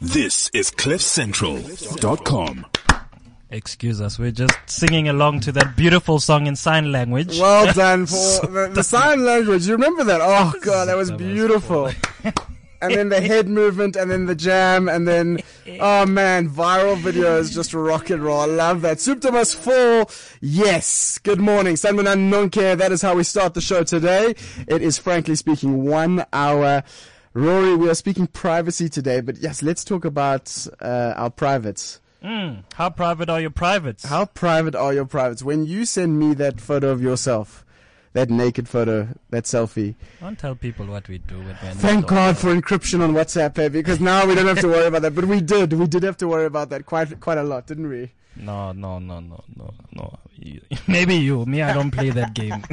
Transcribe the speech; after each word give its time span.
This 0.00 0.50
is 0.50 0.70
CliffCentral.com. 0.70 2.66
Excuse 3.48 4.00
us, 4.00 4.18
we're 4.18 4.30
just 4.30 4.54
singing 4.66 5.08
along 5.08 5.40
to 5.40 5.52
that 5.52 5.74
beautiful 5.76 6.20
song 6.20 6.46
in 6.46 6.54
sign 6.56 6.92
language. 6.92 7.38
Well 7.38 7.72
done 7.74 8.04
for 8.06 8.46
the, 8.46 8.70
the 8.74 8.82
sign 8.82 9.24
language. 9.24 9.66
You 9.66 9.72
remember 9.72 10.04
that? 10.04 10.20
Oh 10.22 10.52
god, 10.60 10.88
that 10.88 10.96
was 10.96 11.10
beautiful. 11.12 11.90
and 12.82 12.94
then 12.94 13.08
the 13.08 13.20
head 13.22 13.48
movement, 13.48 13.96
and 13.96 14.10
then 14.10 14.26
the 14.26 14.34
jam, 14.34 14.88
and 14.88 15.08
then 15.08 15.38
oh 15.80 16.04
man, 16.04 16.50
viral 16.50 17.00
videos, 17.00 17.54
just 17.54 17.72
rock 17.72 18.10
and 18.10 18.22
roll. 18.22 18.40
I 18.40 18.46
love 18.46 18.82
that. 18.82 18.98
Suptimus 18.98 19.54
Fall, 19.54 20.10
yes. 20.42 21.18
Good 21.18 21.40
morning, 21.40 21.76
Sanmunan 21.76 22.30
Nonke. 22.30 22.76
That 22.76 22.92
is 22.92 23.00
how 23.00 23.14
we 23.14 23.22
start 23.22 23.54
the 23.54 23.62
show 23.62 23.82
today. 23.82 24.34
It 24.68 24.82
is 24.82 24.98
frankly 24.98 25.36
speaking 25.36 25.84
one 25.84 26.26
hour. 26.32 26.82
Rory, 27.36 27.76
we 27.76 27.90
are 27.90 27.94
speaking 27.94 28.28
privacy 28.28 28.88
today, 28.88 29.20
but 29.20 29.36
yes, 29.36 29.62
let's 29.62 29.84
talk 29.84 30.06
about 30.06 30.66
uh, 30.80 31.12
our 31.16 31.28
privates. 31.28 32.00
Mm, 32.24 32.64
how 32.72 32.88
private 32.88 33.28
are 33.28 33.42
your 33.42 33.50
privates? 33.50 34.06
How 34.06 34.24
private 34.24 34.74
are 34.74 34.94
your 34.94 35.04
privates? 35.04 35.42
When 35.42 35.66
you 35.66 35.84
send 35.84 36.18
me 36.18 36.32
that 36.32 36.62
photo 36.62 36.88
of 36.88 37.02
yourself, 37.02 37.62
that 38.16 38.30
naked 38.30 38.66
photo, 38.66 39.06
that 39.28 39.44
selfie. 39.44 39.94
Don't 40.20 40.38
tell 40.38 40.54
people 40.54 40.86
what 40.86 41.06
we 41.06 41.18
do 41.18 41.36
with 41.38 41.60
them. 41.60 41.76
Thank 41.76 42.06
God 42.06 42.38
for 42.38 42.54
encryption 42.54 43.02
on 43.02 43.12
WhatsApp, 43.12 43.58
eh? 43.58 43.68
because 43.68 44.00
now 44.00 44.24
we 44.24 44.34
don't 44.34 44.46
have 44.46 44.60
to 44.60 44.68
worry 44.68 44.86
about 44.86 45.02
that. 45.02 45.14
But 45.14 45.26
we 45.26 45.42
did. 45.42 45.74
We 45.74 45.86
did 45.86 46.02
have 46.02 46.16
to 46.18 46.28
worry 46.28 46.46
about 46.46 46.70
that 46.70 46.86
quite 46.86 47.20
quite 47.20 47.36
a 47.36 47.42
lot, 47.42 47.66
didn't 47.66 47.90
we? 47.90 48.10
No, 48.34 48.72
no, 48.72 48.98
no, 48.98 49.20
no, 49.20 49.44
no, 49.54 49.74
no. 49.92 50.18
Maybe 50.88 51.16
you. 51.16 51.44
Me, 51.44 51.60
I 51.60 51.74
don't 51.74 51.90
play 51.90 52.08
that 52.08 52.32
game. 52.32 52.64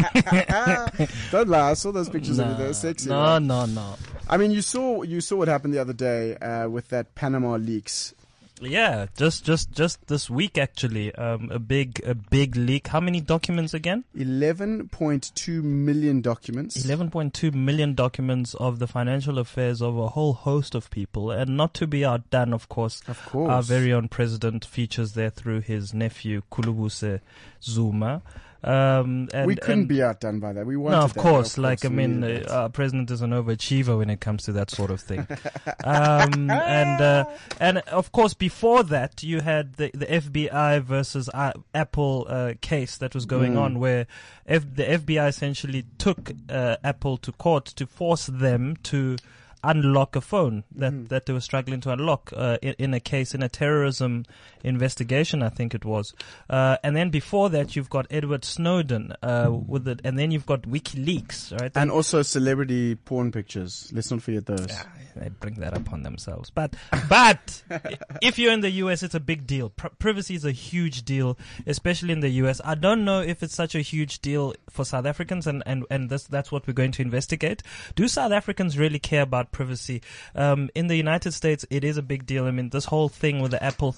don't 1.31 1.49
lie. 1.49 1.71
I 1.71 1.73
saw 1.73 1.91
those 1.91 2.09
pictures 2.09 2.37
no, 2.37 2.45
of 2.45 2.51
you. 2.51 2.57
They're 2.63 2.73
sexy. 2.73 3.09
No, 3.09 3.21
right? 3.21 3.41
no, 3.41 3.65
no. 3.65 3.95
I 4.29 4.37
mean, 4.37 4.51
you 4.51 4.61
saw 4.61 5.03
you 5.03 5.19
saw 5.19 5.35
what 5.35 5.49
happened 5.49 5.73
the 5.73 5.79
other 5.79 5.93
day 5.93 6.37
uh, 6.37 6.69
with 6.69 6.87
that 6.89 7.15
Panama 7.15 7.57
leaks. 7.57 8.13
Yeah, 8.61 9.07
just 9.17 9.43
just 9.43 9.71
just 9.71 10.07
this 10.07 10.29
week 10.29 10.57
actually, 10.57 11.13
um, 11.15 11.49
a 11.51 11.59
big 11.59 12.01
a 12.05 12.15
big 12.15 12.55
leak. 12.55 12.87
How 12.87 12.99
many 12.99 13.19
documents 13.19 13.73
again? 13.73 14.05
Eleven 14.15 14.87
point 14.89 15.31
two 15.35 15.61
million 15.61 16.21
documents. 16.21 16.85
Eleven 16.85 17.09
point 17.09 17.33
two 17.33 17.51
million 17.51 17.93
documents 17.93 18.53
of 18.53 18.79
the 18.79 18.87
financial 18.87 19.39
affairs 19.39 19.81
of 19.81 19.97
a 19.97 20.09
whole 20.09 20.33
host 20.33 20.75
of 20.75 20.89
people, 20.91 21.31
and 21.31 21.57
not 21.57 21.73
to 21.73 21.87
be 21.87 22.05
outdone, 22.05 22.53
of 22.53 22.69
course. 22.69 23.01
Of 23.07 23.25
course, 23.25 23.49
our 23.49 23.63
very 23.63 23.91
own 23.91 24.07
president 24.07 24.63
features 24.65 25.13
there 25.13 25.29
through 25.29 25.61
his 25.61 25.93
nephew 25.93 26.43
Khulubuse 26.51 27.19
Zuma. 27.61 28.21
Um, 28.63 29.27
and, 29.33 29.45
we 29.45 29.55
couldn't 29.55 29.79
and, 29.79 29.87
be 29.89 30.01
outdone 30.01 30.39
by 30.39 30.53
that. 30.53 30.65
We 30.65 30.77
wanted 30.77 30.95
no, 30.97 31.03
of 31.03 31.13
that, 31.13 31.19
course. 31.19 31.57
of 31.57 31.63
like 31.63 31.81
course, 31.81 31.91
I 31.91 31.93
mean, 31.93 32.23
uh, 32.23 32.45
our 32.49 32.69
president 32.69 33.11
is 33.11 33.21
an 33.21 33.31
overachiever 33.31 33.97
when 33.97 34.09
it 34.09 34.21
comes 34.21 34.43
to 34.43 34.53
that 34.53 34.71
sort 34.71 34.89
of 34.89 35.01
thing. 35.01 35.27
um, 35.83 36.49
and 36.49 37.01
uh, 37.01 37.25
and 37.59 37.79
of 37.79 38.11
course, 38.11 38.33
before 38.33 38.83
that, 38.83 39.21
you 39.21 39.41
had 39.41 39.73
the 39.73 39.91
the 39.93 40.05
FBI 40.05 40.81
versus 40.81 41.29
uh, 41.33 41.51
Apple 41.75 42.25
uh, 42.29 42.53
case 42.61 42.97
that 42.97 43.13
was 43.13 43.25
going 43.25 43.53
Mm. 43.53 43.61
on, 43.61 43.79
where 43.79 44.07
F- 44.47 44.65
the 44.75 44.83
FBI 44.83 45.27
essentially 45.27 45.85
took 45.97 46.31
uh, 46.49 46.77
Apple 46.83 47.17
to 47.17 47.31
court 47.33 47.65
to 47.65 47.85
force 47.85 48.27
them 48.27 48.77
to 48.83 49.17
unlock 49.63 50.15
a 50.15 50.21
phone 50.21 50.63
that, 50.75 50.91
Mm. 50.93 51.07
that 51.09 51.25
they 51.25 51.33
were 51.33 51.39
struggling 51.39 51.79
to 51.81 51.91
unlock 51.91 52.31
uh, 52.35 52.57
in, 52.61 52.75
in 52.79 52.93
a 52.93 52.99
case 52.99 53.33
in 53.33 53.41
a 53.41 53.49
terrorism 53.49 54.25
investigation, 54.63 55.41
I 55.43 55.49
think 55.49 55.73
it 55.73 55.85
was. 55.85 56.13
Uh, 56.49 56.77
and 56.83 56.95
then 56.95 57.09
before 57.09 57.49
that, 57.51 57.75
you've 57.75 57.89
got 57.89 58.07
Edward 58.09 58.43
Snowden 58.45 59.13
uh, 59.21 59.49
with 59.51 59.87
it, 59.87 60.01
and 60.03 60.17
then 60.17 60.31
you've 60.31 60.45
got 60.45 60.63
WikiLeaks, 60.63 61.59
right? 61.59 61.71
And 61.75 61.91
also 61.91 62.21
celebrity 62.21 62.95
porn 62.95 63.31
pictures. 63.31 63.89
Let's 63.93 64.11
not 64.11 64.21
forget 64.21 64.45
those. 64.45 64.67
Yeah, 64.67 64.83
they 65.15 65.29
bring 65.29 65.55
that 65.61 65.75
upon 65.77 66.03
themselves. 66.03 66.49
But 66.49 66.75
but 67.09 67.63
if 68.21 68.39
you're 68.39 68.51
in 68.53 68.61
the 68.61 68.71
US, 68.71 69.03
it's 69.03 69.15
a 69.15 69.19
big 69.19 69.45
deal. 69.47 69.69
Pri- 69.69 69.91
privacy 69.99 70.35
is 70.35 70.45
a 70.45 70.51
huge 70.51 71.03
deal, 71.03 71.37
especially 71.65 72.11
in 72.13 72.19
the 72.21 72.29
US. 72.43 72.59
I 72.65 72.75
don't 72.75 73.05
know 73.05 73.21
if 73.21 73.43
it's 73.43 73.55
such 73.55 73.75
a 73.75 73.81
huge 73.81 74.19
deal 74.19 74.53
for 74.69 74.83
South 74.85 75.05
Africans, 75.05 75.47
and 75.47 75.63
and 75.65 75.85
and 75.89 76.09
this, 76.09 76.23
that's 76.23 76.51
what 76.51 76.67
we're 76.67 76.73
going 76.73 76.91
to 76.93 77.01
investigate. 77.01 77.63
Do 77.95 78.07
South 78.07 78.31
Africans 78.31 78.77
really 78.77 78.99
care 78.99 79.21
about 79.21 79.51
privacy? 79.53 80.01
Um, 80.35 80.69
in 80.75 80.87
the 80.87 80.97
United 80.97 81.31
States, 81.31 81.65
it 81.69 81.83
is 81.83 81.97
a 81.97 82.01
big 82.01 82.25
deal. 82.25 82.45
I 82.45 82.51
mean, 82.51 82.69
this 82.69 82.85
whole 82.85 83.09
thing 83.09 83.39
with 83.39 83.51
the 83.51 83.63
Apple. 83.63 83.95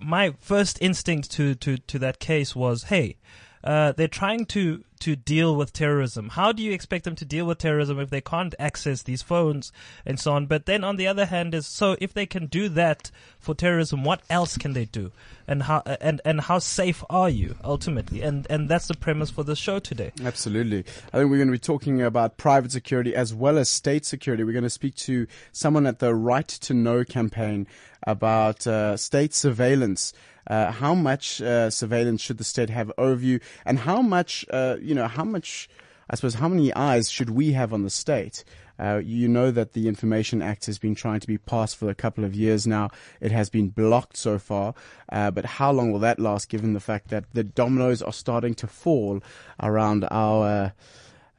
My 0.00 0.34
first 0.40 0.78
instinct 0.80 1.30
to 1.32 1.54
to 1.56 1.76
to 1.76 1.98
that 1.98 2.18
case 2.18 2.56
was, 2.56 2.84
hey. 2.84 3.16
Uh, 3.64 3.92
they're 3.92 4.08
trying 4.08 4.44
to 4.46 4.84
to 5.00 5.16
deal 5.16 5.56
with 5.56 5.72
terrorism. 5.72 6.28
How 6.28 6.52
do 6.52 6.62
you 6.62 6.70
expect 6.70 7.04
them 7.04 7.16
to 7.16 7.24
deal 7.24 7.44
with 7.44 7.58
terrorism 7.58 7.98
if 7.98 8.10
they 8.10 8.20
can't 8.20 8.54
access 8.56 9.02
these 9.02 9.20
phones 9.20 9.72
and 10.06 10.18
so 10.18 10.32
on? 10.32 10.46
But 10.46 10.66
then 10.66 10.84
on 10.84 10.96
the 10.96 11.08
other 11.08 11.26
hand 11.26 11.54
is 11.54 11.66
so 11.66 11.96
if 12.00 12.14
they 12.14 12.24
can 12.24 12.46
do 12.46 12.68
that 12.68 13.10
for 13.40 13.52
terrorism, 13.54 14.04
what 14.04 14.22
else 14.30 14.56
can 14.56 14.74
they 14.74 14.84
do? 14.84 15.10
And 15.48 15.64
how 15.64 15.82
and 16.00 16.20
and 16.24 16.40
how 16.40 16.60
safe 16.60 17.02
are 17.10 17.28
you 17.28 17.56
ultimately? 17.64 18.22
And 18.22 18.46
and 18.48 18.68
that's 18.68 18.86
the 18.86 18.96
premise 18.96 19.30
for 19.30 19.42
the 19.42 19.56
show 19.56 19.80
today. 19.80 20.12
Absolutely. 20.24 20.84
I 21.12 21.18
think 21.18 21.30
we're 21.30 21.38
going 21.38 21.48
to 21.48 21.52
be 21.52 21.58
talking 21.58 22.00
about 22.00 22.36
private 22.36 22.70
security 22.70 23.14
as 23.14 23.34
well 23.34 23.58
as 23.58 23.68
state 23.68 24.04
security. 24.04 24.44
We're 24.44 24.52
going 24.52 24.62
to 24.62 24.70
speak 24.70 24.94
to 24.96 25.26
someone 25.50 25.86
at 25.86 25.98
the 25.98 26.14
Right 26.14 26.48
to 26.48 26.74
Know 26.74 27.04
campaign 27.04 27.66
about 28.06 28.66
uh, 28.66 28.96
state 28.96 29.34
surveillance. 29.34 30.12
Uh, 30.46 30.72
how 30.72 30.94
much 30.94 31.40
uh, 31.40 31.70
surveillance 31.70 32.20
should 32.20 32.38
the 32.38 32.44
state 32.44 32.70
have 32.70 32.92
over 32.98 33.24
you, 33.24 33.40
and 33.64 33.80
how 33.80 34.02
much, 34.02 34.44
uh, 34.50 34.76
you 34.80 34.94
know, 34.94 35.06
how 35.06 35.24
much, 35.24 35.68
I 36.10 36.16
suppose, 36.16 36.34
how 36.34 36.48
many 36.48 36.72
eyes 36.74 37.10
should 37.10 37.30
we 37.30 37.52
have 37.52 37.72
on 37.72 37.82
the 37.82 37.90
state? 37.90 38.44
Uh, 38.78 39.00
you 39.04 39.28
know 39.28 39.50
that 39.50 39.74
the 39.74 39.86
Information 39.86 40.42
Act 40.42 40.66
has 40.66 40.78
been 40.78 40.94
trying 40.94 41.20
to 41.20 41.26
be 41.26 41.38
passed 41.38 41.76
for 41.76 41.88
a 41.88 41.94
couple 41.94 42.24
of 42.24 42.34
years 42.34 42.66
now. 42.66 42.90
It 43.20 43.30
has 43.30 43.48
been 43.48 43.68
blocked 43.68 44.16
so 44.16 44.38
far, 44.38 44.74
uh, 45.10 45.30
but 45.30 45.44
how 45.44 45.70
long 45.70 45.92
will 45.92 46.00
that 46.00 46.18
last? 46.18 46.48
Given 46.48 46.72
the 46.72 46.80
fact 46.80 47.08
that 47.08 47.24
the 47.32 47.44
dominoes 47.44 48.02
are 48.02 48.12
starting 48.12 48.54
to 48.54 48.66
fall 48.66 49.20
around 49.60 50.06
our 50.10 50.46
uh, 50.46 50.70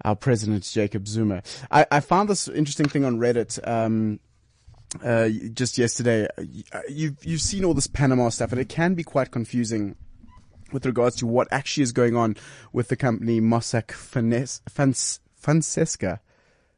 our 0.06 0.16
president 0.16 0.64
Jacob 0.64 1.08
Zuma. 1.08 1.44
I, 1.72 1.86
I 1.92 2.00
found 2.00 2.30
this 2.30 2.48
interesting 2.48 2.88
thing 2.88 3.06
on 3.06 3.20
Reddit. 3.20 3.60
Um, 3.68 4.20
uh, 5.02 5.30
just 5.54 5.78
yesterday, 5.78 6.28
Uh, 6.72 6.82
you've 6.90 7.24
you've 7.26 7.42
seen 7.42 7.64
all 7.64 7.74
this 7.74 7.88
Panama 7.88 8.30
stuff, 8.30 8.52
and 8.52 8.62
it 8.62 8.70
can 8.70 8.94
be 8.94 9.04
quite 9.04 9.32
confusing 9.32 9.96
with 10.72 10.86
regards 10.86 11.16
to 11.18 11.28
what 11.28 11.48
actually 11.52 11.84
is 11.84 11.92
going 11.92 12.16
on 12.16 12.36
with 12.72 12.88
the 12.90 12.96
company 12.96 13.40
Mossack 13.40 13.92
Fonseca, 13.92 14.60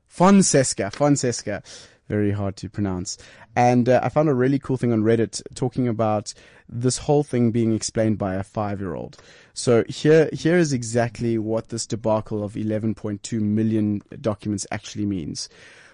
Fonseca, 0.07 0.91
Fonseca. 0.91 1.63
Very 2.07 2.31
hard 2.31 2.55
to 2.57 2.69
pronounce. 2.69 3.17
And 3.55 3.89
uh, 3.89 3.99
I 4.03 4.09
found 4.09 4.29
a 4.29 4.33
really 4.35 4.59
cool 4.59 4.77
thing 4.77 4.93
on 4.93 5.01
Reddit 5.01 5.41
talking 5.55 5.87
about 5.87 6.33
this 6.69 6.99
whole 6.99 7.23
thing 7.23 7.51
being 7.51 7.73
explained 7.73 8.19
by 8.19 8.35
a 8.35 8.43
five-year-old. 8.43 9.17
So 9.53 9.83
here, 9.87 10.29
here 10.31 10.57
is 10.57 10.71
exactly 10.71 11.39
what 11.39 11.69
this 11.69 11.87
debacle 11.87 12.43
of 12.43 12.53
11.2 12.53 13.41
million 13.41 14.03
documents 14.21 14.67
actually 14.69 15.05
means. 15.07 15.49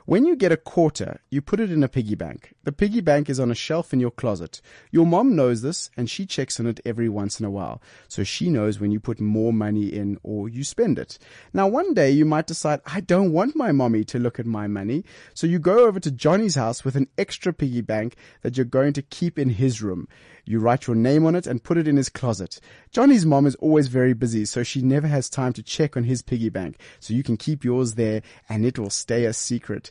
When 0.05 0.25
you 0.25 0.35
get 0.35 0.51
a 0.51 0.57
quarter, 0.57 1.21
you 1.29 1.41
put 1.41 1.59
it 1.59 1.71
in 1.71 1.83
a 1.83 1.87
piggy 1.87 2.15
bank. 2.15 2.55
The 2.63 2.71
piggy 2.71 3.01
bank 3.01 3.29
is 3.29 3.39
on 3.39 3.51
a 3.51 3.55
shelf 3.55 3.93
in 3.93 3.99
your 3.99 4.11
closet. 4.11 4.61
Your 4.89 5.05
mom 5.05 5.35
knows 5.35 5.61
this 5.61 5.91
and 5.95 6.09
she 6.09 6.25
checks 6.25 6.59
on 6.59 6.65
it 6.65 6.79
every 6.83 7.07
once 7.07 7.39
in 7.39 7.45
a 7.45 7.51
while. 7.51 7.81
So 8.07 8.23
she 8.23 8.49
knows 8.49 8.79
when 8.79 8.91
you 8.91 8.99
put 8.99 9.19
more 9.19 9.53
money 9.53 9.87
in 9.87 10.19
or 10.23 10.49
you 10.49 10.63
spend 10.63 10.97
it. 10.97 11.19
Now 11.53 11.67
one 11.67 11.93
day 11.93 12.09
you 12.09 12.25
might 12.25 12.47
decide, 12.47 12.81
I 12.85 13.01
don't 13.01 13.31
want 13.31 13.55
my 13.55 13.71
mommy 13.71 14.03
to 14.05 14.19
look 14.19 14.39
at 14.39 14.45
my 14.47 14.67
money. 14.67 15.05
So 15.35 15.45
you 15.45 15.59
go 15.59 15.85
over 15.85 15.99
to 15.99 16.11
Johnny's 16.11 16.55
house 16.55 16.83
with 16.83 16.95
an 16.95 17.07
extra 17.17 17.53
piggy 17.53 17.81
bank 17.81 18.15
that 18.41 18.57
you're 18.57 18.65
going 18.65 18.93
to 18.93 19.01
keep 19.03 19.37
in 19.37 19.49
his 19.49 19.81
room. 19.83 20.07
You 20.51 20.59
write 20.59 20.85
your 20.85 20.97
name 20.97 21.25
on 21.25 21.33
it 21.33 21.47
and 21.47 21.63
put 21.63 21.77
it 21.77 21.87
in 21.87 21.95
his 21.95 22.09
closet. 22.09 22.59
Johnny's 22.91 23.25
mom 23.25 23.45
is 23.45 23.55
always 23.55 23.87
very 23.87 24.11
busy, 24.11 24.43
so 24.43 24.63
she 24.63 24.81
never 24.81 25.07
has 25.07 25.29
time 25.29 25.53
to 25.53 25.63
check 25.63 25.95
on 25.95 26.03
his 26.03 26.21
piggy 26.21 26.49
bank. 26.49 26.77
So 26.99 27.13
you 27.13 27.23
can 27.23 27.37
keep 27.37 27.63
yours 27.63 27.93
there 27.93 28.21
and 28.49 28.65
it 28.65 28.77
will 28.77 28.89
stay 28.89 29.23
a 29.23 29.31
secret. 29.31 29.89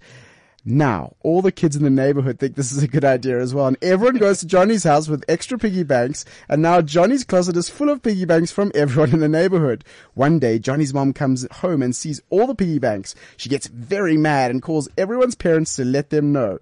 Now, 0.63 1.17
all 1.23 1.41
the 1.41 1.51
kids 1.51 1.77
in 1.77 1.83
the 1.83 1.89
neighborhood 1.89 2.39
think 2.39 2.57
this 2.57 2.73
is 2.73 2.83
a 2.83 2.89
good 2.89 3.07
idea 3.07 3.41
as 3.41 3.55
well. 3.55 3.69
And 3.69 3.79
everyone 3.81 4.19
goes 4.19 4.41
to 4.41 4.47
Johnny's 4.47 4.85
house 4.85 5.09
with 5.09 5.25
extra 5.27 5.57
piggy 5.57 5.83
banks. 5.83 6.27
And 6.51 6.61
now 6.61 6.83
Johnny's 6.83 7.25
closet 7.25 7.57
is 7.57 7.71
full 7.71 7.89
of 7.89 8.03
piggy 8.03 8.27
banks 8.27 8.53
from 8.53 8.71
everyone 8.75 9.15
in 9.15 9.21
the 9.21 9.29
neighborhood. 9.31 9.83
One 10.13 10.39
day, 10.39 10.59
Johnny's 10.59 10.93
mom 10.93 11.15
comes 11.15 11.51
home 11.51 11.81
and 11.81 11.97
sees 11.97 12.21
all 12.29 12.47
the 12.47 12.55
piggy 12.55 12.79
banks. 12.79 13.15
She 13.39 13.49
gets 13.49 13.69
very 13.69 14.19
mad 14.19 14.51
and 14.51 14.61
calls 14.61 14.91
everyone's 14.99 15.37
parents 15.37 15.75
to 15.77 15.87
let 15.87 16.11
them 16.11 16.33
know. 16.33 16.59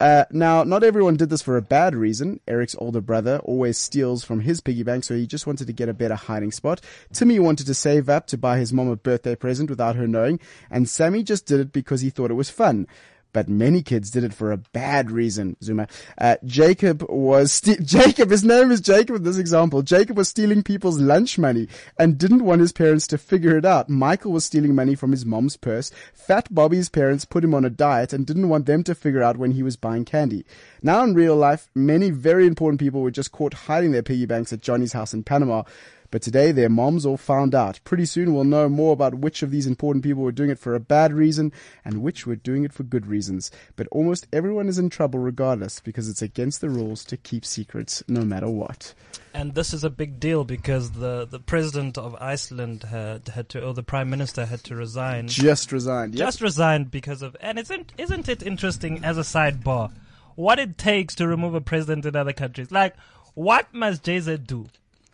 Uh, 0.00 0.24
now, 0.32 0.64
not 0.64 0.82
everyone 0.82 1.16
did 1.16 1.30
this 1.30 1.42
for 1.42 1.56
a 1.56 1.62
bad 1.62 1.94
reason. 1.94 2.40
Eric's 2.48 2.74
older 2.78 3.00
brother 3.00 3.38
always 3.44 3.78
steals 3.78 4.24
from 4.24 4.40
his 4.40 4.60
piggy 4.60 4.82
bank, 4.82 5.04
so 5.04 5.14
he 5.14 5.26
just 5.28 5.46
wanted 5.46 5.68
to 5.68 5.72
get 5.72 5.88
a 5.88 5.94
better 5.94 6.16
hiding 6.16 6.50
spot. 6.50 6.80
Timmy 7.12 7.38
wanted 7.38 7.66
to 7.66 7.74
save 7.74 8.08
up 8.08 8.26
to 8.28 8.38
buy 8.38 8.58
his 8.58 8.72
mom 8.72 8.88
a 8.88 8.96
birthday 8.96 9.36
present 9.36 9.70
without 9.70 9.94
her 9.94 10.08
knowing, 10.08 10.40
and 10.70 10.88
Sammy 10.88 11.22
just 11.22 11.46
did 11.46 11.60
it 11.60 11.72
because 11.72 12.00
he 12.00 12.10
thought 12.10 12.32
it 12.32 12.34
was 12.34 12.50
fun. 12.50 12.88
But 13.32 13.48
many 13.48 13.82
kids 13.82 14.10
did 14.10 14.24
it 14.24 14.34
for 14.34 14.52
a 14.52 14.56
bad 14.56 15.10
reason. 15.10 15.56
Zuma. 15.62 15.86
Uh, 16.18 16.36
Jacob 16.44 17.02
was 17.08 17.60
Jacob. 17.82 18.30
His 18.30 18.44
name 18.44 18.70
is 18.70 18.80
Jacob. 18.80 19.16
In 19.16 19.22
this 19.22 19.38
example, 19.38 19.82
Jacob 19.82 20.16
was 20.16 20.28
stealing 20.28 20.62
people's 20.62 21.00
lunch 21.00 21.38
money 21.38 21.68
and 21.98 22.18
didn't 22.18 22.44
want 22.44 22.60
his 22.60 22.72
parents 22.72 23.06
to 23.08 23.18
figure 23.18 23.56
it 23.56 23.64
out. 23.64 23.88
Michael 23.88 24.32
was 24.32 24.44
stealing 24.44 24.74
money 24.74 24.94
from 24.94 25.10
his 25.10 25.26
mom's 25.26 25.56
purse. 25.56 25.90
Fat 26.14 26.52
Bobby's 26.52 26.88
parents 26.88 27.24
put 27.24 27.44
him 27.44 27.54
on 27.54 27.64
a 27.64 27.70
diet 27.70 28.12
and 28.12 28.26
didn't 28.26 28.48
want 28.48 28.66
them 28.66 28.82
to 28.84 28.94
figure 28.94 29.22
out 29.22 29.36
when 29.36 29.52
he 29.52 29.62
was 29.62 29.76
buying 29.76 30.04
candy. 30.04 30.44
Now 30.82 31.02
in 31.02 31.14
real 31.14 31.36
life, 31.36 31.68
many 31.74 32.10
very 32.10 32.46
important 32.46 32.80
people 32.80 33.02
were 33.02 33.10
just 33.10 33.32
caught 33.32 33.54
hiding 33.54 33.92
their 33.92 34.02
piggy 34.02 34.26
banks 34.26 34.52
at 34.52 34.60
Johnny's 34.60 34.92
house 34.92 35.14
in 35.14 35.22
Panama. 35.22 35.62
But 36.10 36.22
today 36.22 36.50
their 36.50 36.68
moms 36.68 37.06
all 37.06 37.16
found 37.16 37.54
out. 37.54 37.80
Pretty 37.84 38.04
soon 38.04 38.34
we'll 38.34 38.44
know 38.44 38.68
more 38.68 38.92
about 38.92 39.14
which 39.14 39.42
of 39.42 39.50
these 39.50 39.66
important 39.66 40.04
people 40.04 40.22
were 40.22 40.32
doing 40.32 40.50
it 40.50 40.58
for 40.58 40.74
a 40.74 40.80
bad 40.80 41.12
reason 41.12 41.52
and 41.84 42.02
which 42.02 42.26
were 42.26 42.36
doing 42.36 42.64
it 42.64 42.72
for 42.72 42.82
good 42.82 43.06
reasons. 43.06 43.50
But 43.76 43.86
almost 43.92 44.26
everyone 44.32 44.68
is 44.68 44.78
in 44.78 44.90
trouble 44.90 45.20
regardless 45.20 45.80
because 45.80 46.08
it's 46.08 46.22
against 46.22 46.60
the 46.60 46.68
rules 46.68 47.04
to 47.06 47.16
keep 47.16 47.44
secrets 47.44 48.02
no 48.08 48.22
matter 48.22 48.48
what. 48.48 48.94
And 49.32 49.54
this 49.54 49.72
is 49.72 49.84
a 49.84 49.90
big 49.90 50.18
deal 50.18 50.42
because 50.42 50.90
the, 50.92 51.26
the 51.26 51.38
president 51.38 51.96
of 51.96 52.16
Iceland 52.16 52.82
had, 52.84 53.28
had 53.28 53.48
to, 53.50 53.64
or 53.64 53.74
the 53.74 53.84
prime 53.84 54.10
minister 54.10 54.46
had 54.46 54.64
to 54.64 54.74
resign. 54.74 55.28
Just 55.28 55.70
resigned. 55.70 56.14
Yep. 56.14 56.26
Just 56.26 56.40
resigned 56.40 56.90
because 56.90 57.22
of, 57.22 57.36
and 57.40 57.58
isn't, 57.58 57.92
isn't 57.96 58.28
it 58.28 58.42
interesting 58.42 59.04
as 59.04 59.16
a 59.16 59.22
sidebar 59.22 59.92
what 60.34 60.58
it 60.58 60.78
takes 60.78 61.14
to 61.16 61.28
remove 61.28 61.54
a 61.54 61.60
president 61.60 62.06
in 62.06 62.16
other 62.16 62.32
countries? 62.32 62.72
Like, 62.72 62.96
what 63.34 63.72
must 63.72 64.02
JZ 64.02 64.46
do 64.46 64.66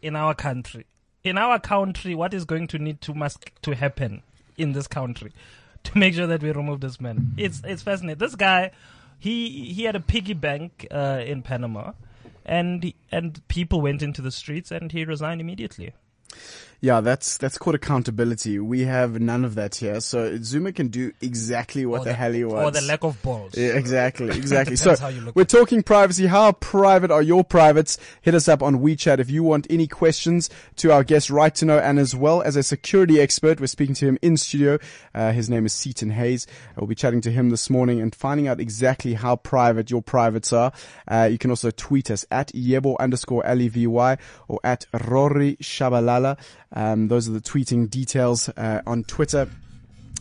in 0.06 0.16
our 0.16 0.34
country? 0.34 0.86
In 1.24 1.36
our 1.36 1.58
country, 1.58 2.14
what 2.14 2.32
is 2.32 2.44
going 2.44 2.68
to 2.68 2.78
need 2.78 3.00
to 3.02 3.14
must 3.14 3.50
to 3.62 3.74
happen 3.74 4.22
in 4.56 4.72
this 4.72 4.86
country 4.86 5.32
to 5.84 5.98
make 5.98 6.14
sure 6.14 6.26
that 6.26 6.42
we 6.42 6.52
remove 6.52 6.80
this 6.80 7.00
man? 7.00 7.32
It's 7.36 7.60
it's 7.64 7.82
fascinating. 7.82 8.18
This 8.18 8.36
guy, 8.36 8.70
he 9.18 9.72
he 9.74 9.84
had 9.84 9.96
a 9.96 10.00
piggy 10.00 10.34
bank 10.34 10.86
uh, 10.90 11.22
in 11.26 11.42
Panama, 11.42 11.92
and 12.44 12.92
and 13.10 13.46
people 13.48 13.80
went 13.80 14.02
into 14.02 14.22
the 14.22 14.30
streets, 14.30 14.70
and 14.70 14.92
he 14.92 15.04
resigned 15.04 15.40
immediately. 15.40 15.92
Yeah, 16.86 17.00
that's 17.00 17.36
that's 17.38 17.58
called 17.58 17.74
accountability. 17.74 18.60
We 18.60 18.82
have 18.82 19.18
none 19.20 19.44
of 19.44 19.56
that 19.56 19.74
here. 19.74 20.00
So 20.00 20.38
Zuma 20.40 20.70
can 20.70 20.86
do 20.86 21.10
exactly 21.20 21.84
what 21.84 22.02
Or 22.02 22.04
the, 22.04 22.12
hell 22.12 22.30
he 22.30 22.44
wants. 22.44 22.62
or 22.78 22.80
the 22.80 22.86
lack 22.86 23.02
of 23.02 23.20
balls. 23.22 23.58
Yeah, 23.58 23.70
exactly, 23.70 24.28
exactly. 24.42 24.76
so 24.76 24.96
how 24.96 25.08
you 25.08 25.20
look 25.20 25.34
we're 25.34 25.42
at 25.42 25.48
talking 25.48 25.82
privacy. 25.82 26.26
How 26.26 26.52
private 26.52 27.10
are 27.10 27.22
your 27.22 27.42
privates? 27.42 27.98
Hit 28.22 28.36
us 28.36 28.46
up 28.46 28.62
on 28.62 28.78
WeChat 28.78 29.18
if 29.18 29.28
you 29.28 29.42
want 29.42 29.66
any 29.68 29.88
questions 29.88 30.48
to 30.76 30.92
our 30.92 31.02
guest, 31.02 31.28
right 31.28 31.52
to 31.56 31.64
know, 31.64 31.76
and 31.76 31.98
as 31.98 32.14
well 32.14 32.40
as 32.40 32.54
a 32.54 32.62
security 32.62 33.20
expert. 33.20 33.58
We're 33.58 33.66
speaking 33.66 33.96
to 33.96 34.06
him 34.06 34.18
in 34.22 34.36
studio. 34.36 34.78
Uh, 35.12 35.32
his 35.32 35.50
name 35.50 35.66
is 35.66 35.72
Seaton 35.72 36.10
Hayes. 36.10 36.46
We'll 36.76 36.86
be 36.86 36.94
chatting 36.94 37.20
to 37.22 37.32
him 37.32 37.50
this 37.50 37.68
morning 37.68 38.00
and 38.00 38.14
finding 38.14 38.46
out 38.46 38.60
exactly 38.60 39.14
how 39.14 39.34
private 39.34 39.90
your 39.90 40.02
privates 40.02 40.52
are. 40.52 40.70
Uh, 41.08 41.28
you 41.28 41.38
can 41.38 41.50
also 41.50 41.72
tweet 41.72 42.12
us 42.12 42.24
at 42.30 42.52
Yebo 42.52 42.96
underscore 43.00 43.42
Levy 43.42 43.86
or 43.86 44.60
at 44.62 44.86
Rory 44.92 45.56
Shabalala. 45.56 46.38
Um, 46.76 47.08
those 47.08 47.26
are 47.26 47.32
the 47.32 47.40
tweeting 47.40 47.88
details 47.88 48.50
uh, 48.50 48.82
on 48.86 49.02
Twitter. 49.04 49.48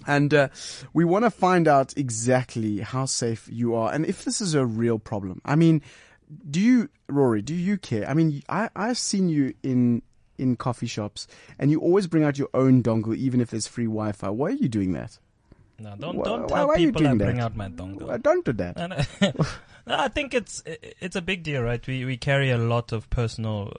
And 0.07 0.34
uh, 0.34 0.48
we 0.94 1.04
want 1.04 1.25
to 1.25 1.30
find 1.31 1.68
out 1.68 1.94
exactly 1.98 2.80
how 2.80 3.06
safe 3.06 3.50
you 3.52 3.75
are 3.75 3.92
and 3.92 4.06
if 4.06 4.24
this 4.24 4.40
is 4.40 4.54
a 4.54 4.66
real 4.66 4.98
problem. 4.98 5.42
I 5.44 5.56
mean, 5.56 5.81
do 6.50 6.62
you, 6.62 6.90
Rory, 7.10 7.42
do 7.42 7.54
you 7.54 7.78
care? 7.78 8.07
I 8.07 8.13
mean, 8.13 8.42
I, 8.48 8.69
I've 8.75 8.98
seen 8.98 9.30
you 9.30 9.54
in 9.63 10.02
in 10.38 10.56
coffee 10.57 10.86
shops 10.88 11.28
and 11.57 11.72
you 11.72 11.80
always 11.80 12.07
bring 12.07 12.24
out 12.24 12.38
your 12.38 12.50
own 12.54 12.84
dongle 12.84 13.16
even 13.16 13.40
if 13.42 13.50
there's 13.50 13.68
free 13.68 13.86
Wi-Fi. 13.86 14.30
Why 14.30 14.48
are 14.48 14.51
you 14.51 14.68
doing 14.69 14.94
that? 14.94 15.18
No, 15.80 15.96
don't 15.98 16.24
don't 16.24 16.42
why- 16.44 16.48
tell 16.48 16.68
why 16.68 16.75
people 16.78 17.08
I 17.08 17.13
bring 17.16 17.40
out 17.40 17.56
my 17.56 17.69
dongle. 17.69 18.22
Don't 18.22 18.46
do 18.46 18.54
that. 18.54 18.78
No, 18.78 19.46
I 19.88 20.08
think 20.08 20.34
it's 20.34 20.63
it's 20.66 21.16
a 21.16 21.22
big 21.22 21.44
deal, 21.44 21.63
right? 21.63 21.86
We 21.86 22.06
we 22.06 22.16
carry 22.18 22.51
a 22.51 22.58
lot 22.58 22.92
of 22.92 23.10
personal 23.10 23.74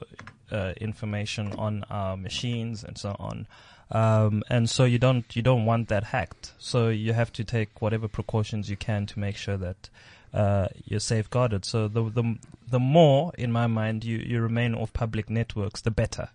uh, 0.51 0.73
information 0.81 1.53
on 1.55 1.85
our 1.91 2.17
machines 2.17 2.85
and 2.85 2.97
so 2.99 3.17
on, 3.19 3.47
um, 3.91 4.43
and 4.49 4.69
so 4.69 4.85
you 4.85 4.99
don't 4.99 5.37
you 5.37 5.43
don't 5.43 5.65
want 5.65 5.89
that 5.89 6.05
hacked. 6.05 6.53
So 6.59 6.89
you 6.89 7.13
have 7.13 7.33
to 7.35 7.45
take 7.45 7.81
whatever 7.81 8.09
precautions 8.09 8.69
you 8.71 8.77
can 8.77 9.07
to 9.07 9.19
make 9.19 9.37
sure 9.37 9.57
that 9.57 9.89
uh, 10.35 10.69
you're 10.85 11.01
safeguarded. 11.01 11.65
So 11.65 11.89
the 11.89 12.03
the 12.11 12.39
the 12.69 12.81
more, 12.81 13.33
in 13.39 13.53
my 13.53 13.67
mind, 13.67 14.05
you 14.05 14.19
you 14.19 14.41
remain 14.41 14.75
off 14.75 14.93
public 14.93 15.31
networks, 15.31 15.81
the 15.81 15.91
better. 15.91 16.31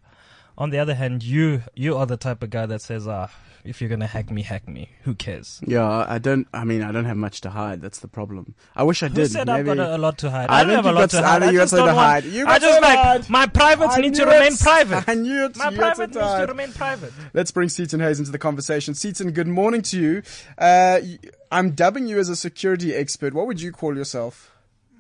On 0.61 0.69
the 0.69 0.77
other 0.79 0.93
hand, 0.95 1.23
you 1.23 1.63
you 1.75 1.97
are 1.97 2.05
the 2.05 2.17
type 2.17 2.43
of 2.43 2.49
guy 2.51 2.65
that 2.67 2.81
says, 2.83 3.07
ah, 3.07 3.29
if 3.63 3.81
you're 3.81 3.89
gonna 3.89 4.05
hack 4.15 4.29
me, 4.29 4.41
hack 4.43 4.67
me. 4.67 4.89
Who 5.05 5.13
cares? 5.15 5.59
Yeah, 5.65 6.05
I 6.15 6.17
don't. 6.19 6.47
I 6.53 6.63
mean, 6.69 6.81
I 6.83 6.91
don't 6.91 7.05
have 7.05 7.17
much 7.17 7.41
to 7.41 7.49
hide. 7.49 7.81
That's 7.81 7.99
the 7.99 8.07
problem. 8.07 8.53
I 8.75 8.83
wish 8.83 9.01
I 9.01 9.07
Who 9.07 9.15
did. 9.15 9.31
said 9.31 9.49
I've 9.49 9.65
got 9.65 9.79
a, 9.79 9.95
a 9.95 9.99
lot 10.05 10.19
to 10.19 10.29
hide? 10.29 10.49
I 10.51 10.59
I, 10.59 10.63
don't 10.63 10.75
have 10.75 10.85
a 10.85 10.91
lot 10.91 11.09
to 11.11 11.21
hide. 11.23 11.39
think 11.41 11.49
I 11.49 11.51
you 11.53 11.57
got 11.57 11.63
just 11.63 11.73
don't 11.73 11.87
to 11.87 11.93
want. 11.95 12.07
hide. 12.07 12.23
You 12.25 12.43
I 12.45 12.45
got 12.45 12.61
just 12.61 12.73
something 12.75 12.89
to 12.91 12.95
like 12.95 13.05
hide. 13.23 13.29
my 13.29 13.47
privates 13.47 13.97
I 13.97 14.01
need 14.01 14.15
to 14.15 14.25
knew 14.25 14.31
remain 14.31 14.57
private. 14.57 15.03
I 15.07 15.13
knew 15.15 15.45
it. 15.45 15.57
My 15.57 15.69
You 15.71 15.77
private 15.77 16.07
needs 16.09 16.13
to 16.13 16.19
to 16.19 16.25
hide. 16.27 16.49
remain 16.49 16.71
private. 16.73 17.13
Let's 17.33 17.51
bring 17.51 17.69
Seaton 17.69 17.99
Hayes 17.99 18.19
into 18.19 18.31
the 18.31 18.39
conversation. 18.39 18.93
Seaton, 18.93 19.31
good 19.31 19.47
morning 19.47 19.81
to 19.83 19.99
you. 19.99 20.21
Uh, 20.59 20.99
y- 21.01 21.19
I'm 21.51 21.71
dubbing 21.71 22.05
you 22.07 22.19
as 22.19 22.29
a 22.29 22.35
security 22.35 22.93
expert. 22.93 23.33
What 23.33 23.47
would 23.47 23.61
you 23.61 23.71
call 23.71 23.95
yourself? 23.97 24.51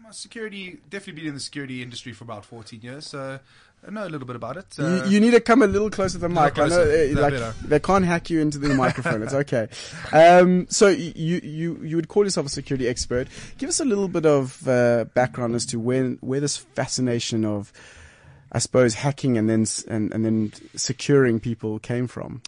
My 0.03 0.11
security, 0.11 0.79
definitely 0.89 1.21
been 1.21 1.27
in 1.29 1.33
the 1.35 1.39
security 1.39 1.81
industry 1.83 2.13
for 2.13 2.23
about 2.25 2.43
14 2.45 2.81
years, 2.81 3.05
so 3.07 3.39
I 3.87 3.89
know 3.89 4.03
a 4.05 4.09
little 4.09 4.27
bit 4.27 4.35
about 4.35 4.57
it. 4.57 4.65
You, 4.77 4.85
Uh, 4.85 5.05
you 5.07 5.19
need 5.19 5.31
to 5.31 5.39
come 5.41 5.63
a 5.63 5.67
little 5.67 5.89
closer 5.89 6.13
to 6.13 6.19
the 6.19 6.29
mic. 6.29 6.59
I 6.59 6.67
know, 6.67 6.81
uh, 6.83 7.19
like 7.21 7.33
better? 7.33 7.53
they 7.65 7.79
can't 7.79 8.05
hack 8.05 8.29
you 8.29 8.39
into 8.39 8.59
the 8.59 8.73
microphone. 8.83 9.23
It's 9.23 9.33
okay. 9.33 9.67
Um, 10.13 10.67
so 10.69 10.87
you 10.87 11.39
you 11.43 11.79
you 11.83 11.95
would 11.95 12.07
call 12.07 12.23
yourself 12.23 12.45
a 12.45 12.49
security 12.49 12.87
expert. 12.87 13.27
Give 13.57 13.69
us 13.69 13.79
a 13.79 13.85
little 13.85 14.07
bit 14.07 14.25
of 14.25 14.67
uh, 14.67 15.05
background 15.15 15.55
as 15.55 15.65
to 15.67 15.79
when 15.79 16.17
where 16.21 16.39
this 16.39 16.57
fascination 16.57 17.43
of, 17.43 17.73
I 18.51 18.59
suppose, 18.59 18.93
hacking 18.93 19.37
and 19.37 19.49
then 19.49 19.65
and 19.87 20.13
and 20.13 20.23
then 20.25 20.53
securing 20.75 21.39
people 21.39 21.79
came 21.79 22.05
from. 22.07 22.41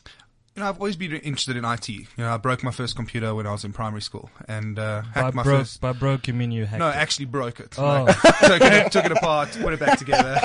You 0.55 0.61
know, 0.61 0.69
I've 0.69 0.77
always 0.77 0.95
been 0.95 1.13
interested 1.13 1.57
in 1.57 1.65
IT. 1.65 1.89
You 1.89 2.05
know, 2.17 2.31
I 2.31 2.37
broke 2.37 2.63
my 2.63 2.71
first 2.71 2.95
computer 2.95 3.33
when 3.33 3.47
I 3.47 3.51
was 3.51 3.63
in 3.63 3.73
primary 3.73 4.01
school, 4.01 4.29
and 4.47 4.77
uh, 4.77 5.01
By 5.15 5.21
hacked 5.21 5.35
my 5.35 5.43
broke, 5.43 5.59
first. 5.61 5.81
by 5.81 5.93
broke, 5.93 6.27
you 6.27 6.33
mean 6.35 6.51
you 6.51 6.65
hacked 6.65 6.79
No, 6.79 6.89
it? 6.89 6.95
actually 6.95 7.25
broke 7.25 7.59
it. 7.59 7.73
Oh. 7.77 8.03
Like, 8.03 8.21
took, 8.39 8.61
it 8.61 8.91
took 8.91 9.05
it 9.05 9.11
apart, 9.11 9.57
put 9.61 9.73
it 9.73 9.79
back 9.79 9.97
together. 9.97 10.39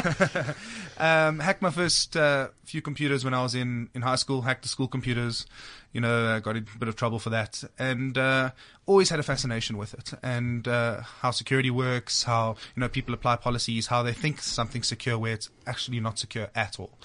um, 0.99 1.39
hacked 1.41 1.61
my 1.63 1.71
first 1.71 2.17
uh, 2.17 2.49
few 2.65 2.81
computers 2.83 3.25
when 3.25 3.35
I 3.35 3.43
was 3.43 3.55
in, 3.55 3.91
in 3.95 4.03
high 4.03 4.17
school. 4.17 4.43
Hacked 4.43 4.63
the 4.63 4.69
school 4.69 4.89
computers. 4.89 5.47
You 5.93 6.03
know, 6.03 6.27
uh, 6.27 6.39
got 6.41 6.57
in 6.57 6.67
a 6.75 6.79
bit 6.79 6.89
of 6.89 6.97
trouble 6.97 7.19
for 7.19 7.31
that, 7.31 7.65
and 7.79 8.17
uh, 8.19 8.51
always 8.87 9.09
had 9.09 9.19
a 9.21 9.23
fascination 9.23 9.79
with 9.79 9.95
it 9.95 10.13
and 10.23 10.69
uh, 10.69 11.01
how 11.21 11.31
security 11.31 11.71
works. 11.71 12.25
How 12.25 12.57
you 12.77 12.81
know 12.81 12.89
people 12.89 13.15
apply 13.15 13.37
policies. 13.37 13.87
How 13.87 14.03
they 14.03 14.13
think 14.13 14.41
something's 14.43 14.87
secure 14.87 15.19
where 15.19 15.33
it's 15.33 15.49
actually 15.67 16.01
not 16.01 16.19
secure 16.19 16.49
at 16.55 16.79
all. 16.79 16.99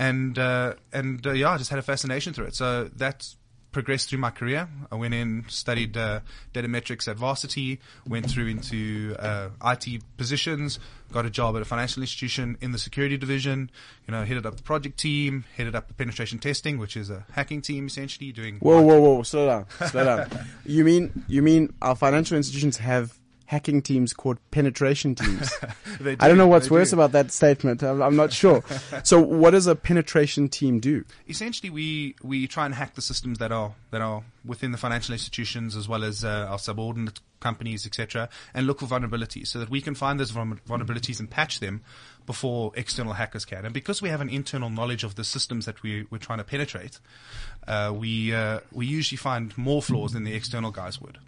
And 0.00 0.38
uh, 0.38 0.74
and 0.94 1.24
uh, 1.26 1.32
yeah, 1.32 1.50
I 1.50 1.58
just 1.58 1.68
had 1.68 1.78
a 1.78 1.82
fascination 1.82 2.32
through 2.32 2.46
it. 2.46 2.54
So 2.54 2.84
that 2.96 3.34
progressed 3.70 4.08
through 4.08 4.18
my 4.18 4.30
career. 4.30 4.66
I 4.90 4.96
went 4.96 5.12
in, 5.12 5.44
studied 5.48 5.94
uh, 5.96 6.20
data 6.54 6.68
metrics 6.68 7.06
at 7.06 7.16
varsity, 7.16 7.80
went 8.08 8.28
through 8.30 8.46
into 8.46 9.14
uh, 9.18 9.50
IT 9.62 10.02
positions, 10.16 10.78
got 11.12 11.26
a 11.26 11.30
job 11.30 11.54
at 11.56 11.62
a 11.62 11.66
financial 11.66 12.02
institution 12.02 12.56
in 12.62 12.72
the 12.72 12.78
security 12.78 13.18
division. 13.18 13.70
You 14.08 14.12
know, 14.12 14.24
headed 14.24 14.46
up 14.46 14.56
the 14.56 14.62
project 14.62 14.98
team, 14.98 15.44
headed 15.54 15.74
up 15.74 15.88
the 15.88 15.94
penetration 15.94 16.38
testing, 16.38 16.78
which 16.78 16.96
is 16.96 17.10
a 17.10 17.26
hacking 17.32 17.60
team 17.60 17.86
essentially 17.86 18.32
doing. 18.32 18.56
Whoa, 18.60 18.80
whoa, 18.80 19.00
whoa! 19.00 19.22
Slow 19.22 19.46
down, 19.46 19.66
slow 19.86 20.04
down. 20.04 20.30
You 20.64 20.84
mean 20.84 21.24
you 21.28 21.42
mean 21.42 21.74
our 21.82 21.94
financial 21.94 22.38
institutions 22.38 22.78
have 22.78 23.19
hacking 23.50 23.82
teams 23.82 24.12
called 24.12 24.38
penetration 24.50 25.14
teams? 25.14 25.50
They 26.00 26.16
I 26.18 26.28
don't 26.28 26.38
know 26.38 26.46
what's 26.46 26.70
worse 26.70 26.90
do. 26.90 26.96
about 26.96 27.12
that 27.12 27.32
statement. 27.32 27.82
I'm, 27.82 28.00
I'm 28.00 28.16
not 28.16 28.32
sure. 28.32 28.62
so, 29.02 29.20
what 29.20 29.50
does 29.50 29.66
a 29.66 29.74
penetration 29.74 30.48
team 30.48 30.80
do? 30.80 31.04
essentially 31.28 31.70
we 31.70 32.14
we 32.22 32.46
try 32.46 32.66
and 32.66 32.74
hack 32.74 32.94
the 32.94 33.02
systems 33.02 33.38
that 33.38 33.52
are 33.52 33.74
that 33.90 34.00
are 34.00 34.22
within 34.44 34.72
the 34.72 34.78
financial 34.78 35.12
institutions 35.12 35.76
as 35.76 35.88
well 35.88 36.04
as 36.04 36.24
uh, 36.24 36.46
our 36.50 36.58
subordinate 36.58 37.20
companies 37.40 37.86
etc 37.86 38.28
and 38.52 38.66
look 38.66 38.80
for 38.80 38.86
vulnerabilities 38.86 39.46
so 39.46 39.58
that 39.58 39.70
we 39.70 39.80
can 39.80 39.94
find 39.94 40.20
those 40.20 40.32
vulnerabilities 40.32 41.18
and 41.18 41.30
patch 41.30 41.60
them 41.60 41.80
before 42.26 42.72
external 42.74 43.14
hackers 43.14 43.46
can 43.46 43.64
and 43.64 43.72
because 43.72 44.02
we 44.02 44.10
have 44.10 44.20
an 44.20 44.28
internal 44.28 44.68
knowledge 44.68 45.02
of 45.04 45.14
the 45.14 45.24
systems 45.24 45.64
that 45.64 45.82
we, 45.82 46.06
we're 46.10 46.18
trying 46.18 46.38
to 46.38 46.44
penetrate 46.44 46.98
uh, 47.66 47.92
we 47.96 48.34
uh, 48.34 48.60
we 48.72 48.86
usually 48.86 49.16
find 49.16 49.56
more 49.56 49.80
flaws 49.80 50.12
than 50.12 50.24
the 50.24 50.34
external 50.34 50.70
guys 50.70 51.00
would 51.00 51.18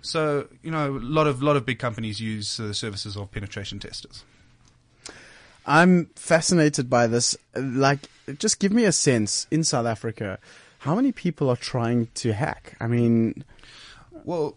so 0.00 0.48
you 0.62 0.70
know 0.70 0.96
a 0.96 0.98
lot 0.98 1.26
of 1.26 1.42
lot 1.42 1.56
of 1.56 1.66
big 1.66 1.78
companies 1.78 2.20
use 2.20 2.56
the 2.56 2.74
services 2.74 3.16
of 3.16 3.30
penetration 3.30 3.78
testers 3.78 4.24
I'm 5.66 6.06
fascinated 6.16 6.88
by 6.88 7.06
this. 7.06 7.36
Like, 7.54 8.00
just 8.38 8.58
give 8.58 8.72
me 8.72 8.84
a 8.84 8.92
sense 8.92 9.46
in 9.50 9.62
South 9.62 9.86
Africa, 9.86 10.38
how 10.78 10.94
many 10.94 11.12
people 11.12 11.48
are 11.50 11.56
trying 11.56 12.08
to 12.14 12.32
hack? 12.32 12.76
I 12.80 12.86
mean, 12.86 13.44
Well, 14.24 14.56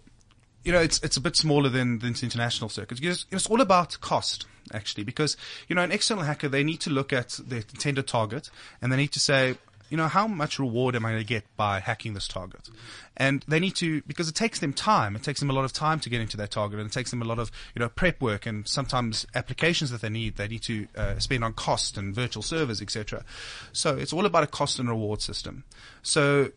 you 0.63 0.71
know, 0.71 0.79
it's 0.79 0.99
it's 1.03 1.17
a 1.17 1.21
bit 1.21 1.35
smaller 1.35 1.69
than 1.69 1.99
than 1.99 2.13
the 2.13 2.23
international 2.23 2.69
circuits. 2.69 3.01
It's, 3.03 3.25
it's 3.31 3.47
all 3.47 3.61
about 3.61 3.99
cost, 3.99 4.45
actually, 4.73 5.03
because 5.03 5.35
you 5.67 5.75
know, 5.75 5.83
an 5.83 5.91
external 5.91 6.23
hacker 6.23 6.47
they 6.47 6.63
need 6.63 6.79
to 6.81 6.89
look 6.89 7.11
at 7.11 7.39
their 7.45 7.59
intended 7.59 8.07
target 8.07 8.49
and 8.81 8.91
they 8.91 8.97
need 8.97 9.11
to 9.11 9.19
say, 9.19 9.55
you 9.93 9.97
know, 9.97 10.07
how 10.07 10.25
much 10.25 10.57
reward 10.57 10.95
am 10.95 11.05
I 11.05 11.11
going 11.11 11.21
to 11.21 11.27
get 11.27 11.43
by 11.55 11.79
hacking 11.79 12.15
this 12.15 12.27
target? 12.27 12.67
And 13.15 13.45
they 13.47 13.59
need 13.59 13.75
to, 13.75 14.01
because 14.07 14.27
it 14.27 14.33
takes 14.33 14.57
them 14.57 14.73
time. 14.73 15.15
It 15.15 15.21
takes 15.21 15.39
them 15.39 15.51
a 15.51 15.53
lot 15.53 15.65
of 15.65 15.71
time 15.71 15.99
to 15.99 16.09
get 16.09 16.19
into 16.19 16.35
that 16.37 16.49
target 16.49 16.79
and 16.79 16.89
it 16.89 16.91
takes 16.91 17.11
them 17.11 17.21
a 17.21 17.25
lot 17.25 17.37
of, 17.37 17.51
you 17.75 17.79
know, 17.79 17.89
prep 17.89 18.19
work 18.19 18.47
and 18.47 18.67
sometimes 18.67 19.27
applications 19.35 19.91
that 19.91 20.01
they 20.01 20.09
need, 20.09 20.37
they 20.37 20.47
need 20.47 20.63
to 20.63 20.87
uh, 20.97 21.19
spend 21.19 21.43
on 21.43 21.53
cost 21.53 21.95
and 21.95 22.15
virtual 22.15 22.41
servers, 22.41 22.81
etc. 22.81 23.23
So 23.71 23.95
it's 23.95 24.11
all 24.11 24.25
about 24.25 24.41
a 24.41 24.47
cost 24.47 24.79
and 24.79 24.89
reward 24.89 25.21
system. 25.21 25.63
So 26.01 26.53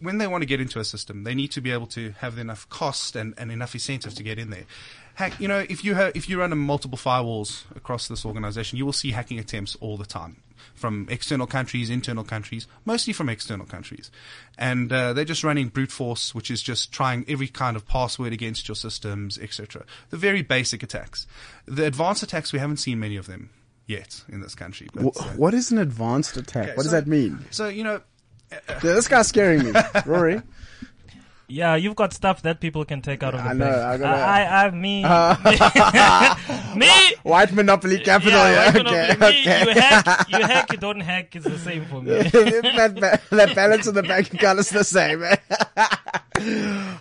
when 0.00 0.18
they 0.18 0.26
want 0.26 0.42
to 0.42 0.46
get 0.46 0.60
into 0.60 0.80
a 0.80 0.84
system, 0.84 1.22
they 1.22 1.36
need 1.36 1.52
to 1.52 1.60
be 1.60 1.70
able 1.70 1.86
to 1.86 2.10
have 2.18 2.38
enough 2.38 2.68
cost 2.70 3.14
and, 3.14 3.34
and 3.38 3.52
enough 3.52 3.74
incentive 3.74 4.16
to 4.16 4.24
get 4.24 4.36
in 4.36 4.50
there. 4.50 4.64
Hack, 5.14 5.38
you 5.40 5.46
know, 5.48 5.64
if 5.68 5.84
you 5.84 5.94
ha- 5.94 6.10
if 6.14 6.28
you 6.28 6.40
run 6.40 6.52
a 6.52 6.56
multiple 6.56 6.98
firewalls 6.98 7.62
across 7.76 8.08
this 8.08 8.24
organization, 8.24 8.78
you 8.78 8.84
will 8.84 8.92
see 8.92 9.12
hacking 9.12 9.38
attempts 9.38 9.76
all 9.80 9.96
the 9.96 10.06
time 10.06 10.36
from 10.74 11.06
external 11.08 11.46
countries, 11.46 11.88
internal 11.88 12.24
countries, 12.24 12.66
mostly 12.84 13.12
from 13.12 13.28
external 13.28 13.64
countries, 13.66 14.10
and 14.58 14.92
uh, 14.92 15.12
they're 15.12 15.24
just 15.24 15.44
running 15.44 15.68
brute 15.68 15.92
force, 15.92 16.34
which 16.34 16.50
is 16.50 16.62
just 16.62 16.90
trying 16.90 17.24
every 17.28 17.46
kind 17.46 17.76
of 17.76 17.86
password 17.86 18.32
against 18.32 18.66
your 18.66 18.74
systems, 18.74 19.38
etc. 19.38 19.84
The 20.10 20.16
very 20.16 20.42
basic 20.42 20.82
attacks. 20.82 21.26
The 21.66 21.84
advanced 21.86 22.22
attacks, 22.24 22.52
we 22.52 22.58
haven't 22.58 22.78
seen 22.78 22.98
many 22.98 23.16
of 23.16 23.26
them 23.26 23.50
yet 23.86 24.24
in 24.28 24.40
this 24.40 24.54
country. 24.56 24.88
But, 24.92 25.06
uh, 25.16 25.22
what 25.36 25.54
is 25.54 25.70
an 25.70 25.78
advanced 25.78 26.36
attack? 26.36 26.64
okay, 26.70 26.76
what 26.76 26.82
does 26.82 26.92
that 26.92 27.06
mean? 27.06 27.44
So 27.50 27.68
you 27.68 27.84
know, 27.84 28.00
This 28.82 29.06
guy's 29.08 29.28
scaring 29.28 29.62
me, 29.64 29.72
Rory. 30.06 30.42
Yeah, 31.46 31.76
you've 31.76 31.94
got 31.96 32.12
stuff 32.14 32.42
that 32.42 32.60
people 32.60 32.84
can 32.84 33.02
take 33.02 33.22
out 33.22 33.34
of 33.34 33.42
the 33.44 33.50
I 33.50 33.52
know, 33.52 33.64
bank. 33.66 33.76
I 33.76 33.96
gotta- 33.98 34.18
I, 34.18 34.40
I, 34.42 34.66
I, 34.66 34.70
me, 34.70 35.02
me, 36.78 36.90
White 37.22 37.52
monopoly 37.52 37.98
capital. 38.00 38.32
yeah, 38.32 38.50
Yeah, 38.50 38.64
white 38.72 38.76
okay, 38.86 39.14
monopoly. 39.16 39.32
Me, 39.32 39.40
okay. 39.42 39.64
you 39.74 39.80
hack, 39.80 40.26
you 40.30 40.38
hack, 40.46 40.72
you 40.72 40.78
don't 40.78 41.00
hack. 41.00 41.36
It's 41.36 41.44
the 41.44 41.58
same 41.58 41.84
for 41.86 42.00
me. 42.02 42.10
that, 42.14 43.20
that 43.30 43.54
balance 43.54 43.86
in 43.86 43.94
the 43.94 44.02
bank 44.02 44.32
account 44.32 44.58
is 44.58 44.70
the 44.70 44.84
same. 44.84 45.22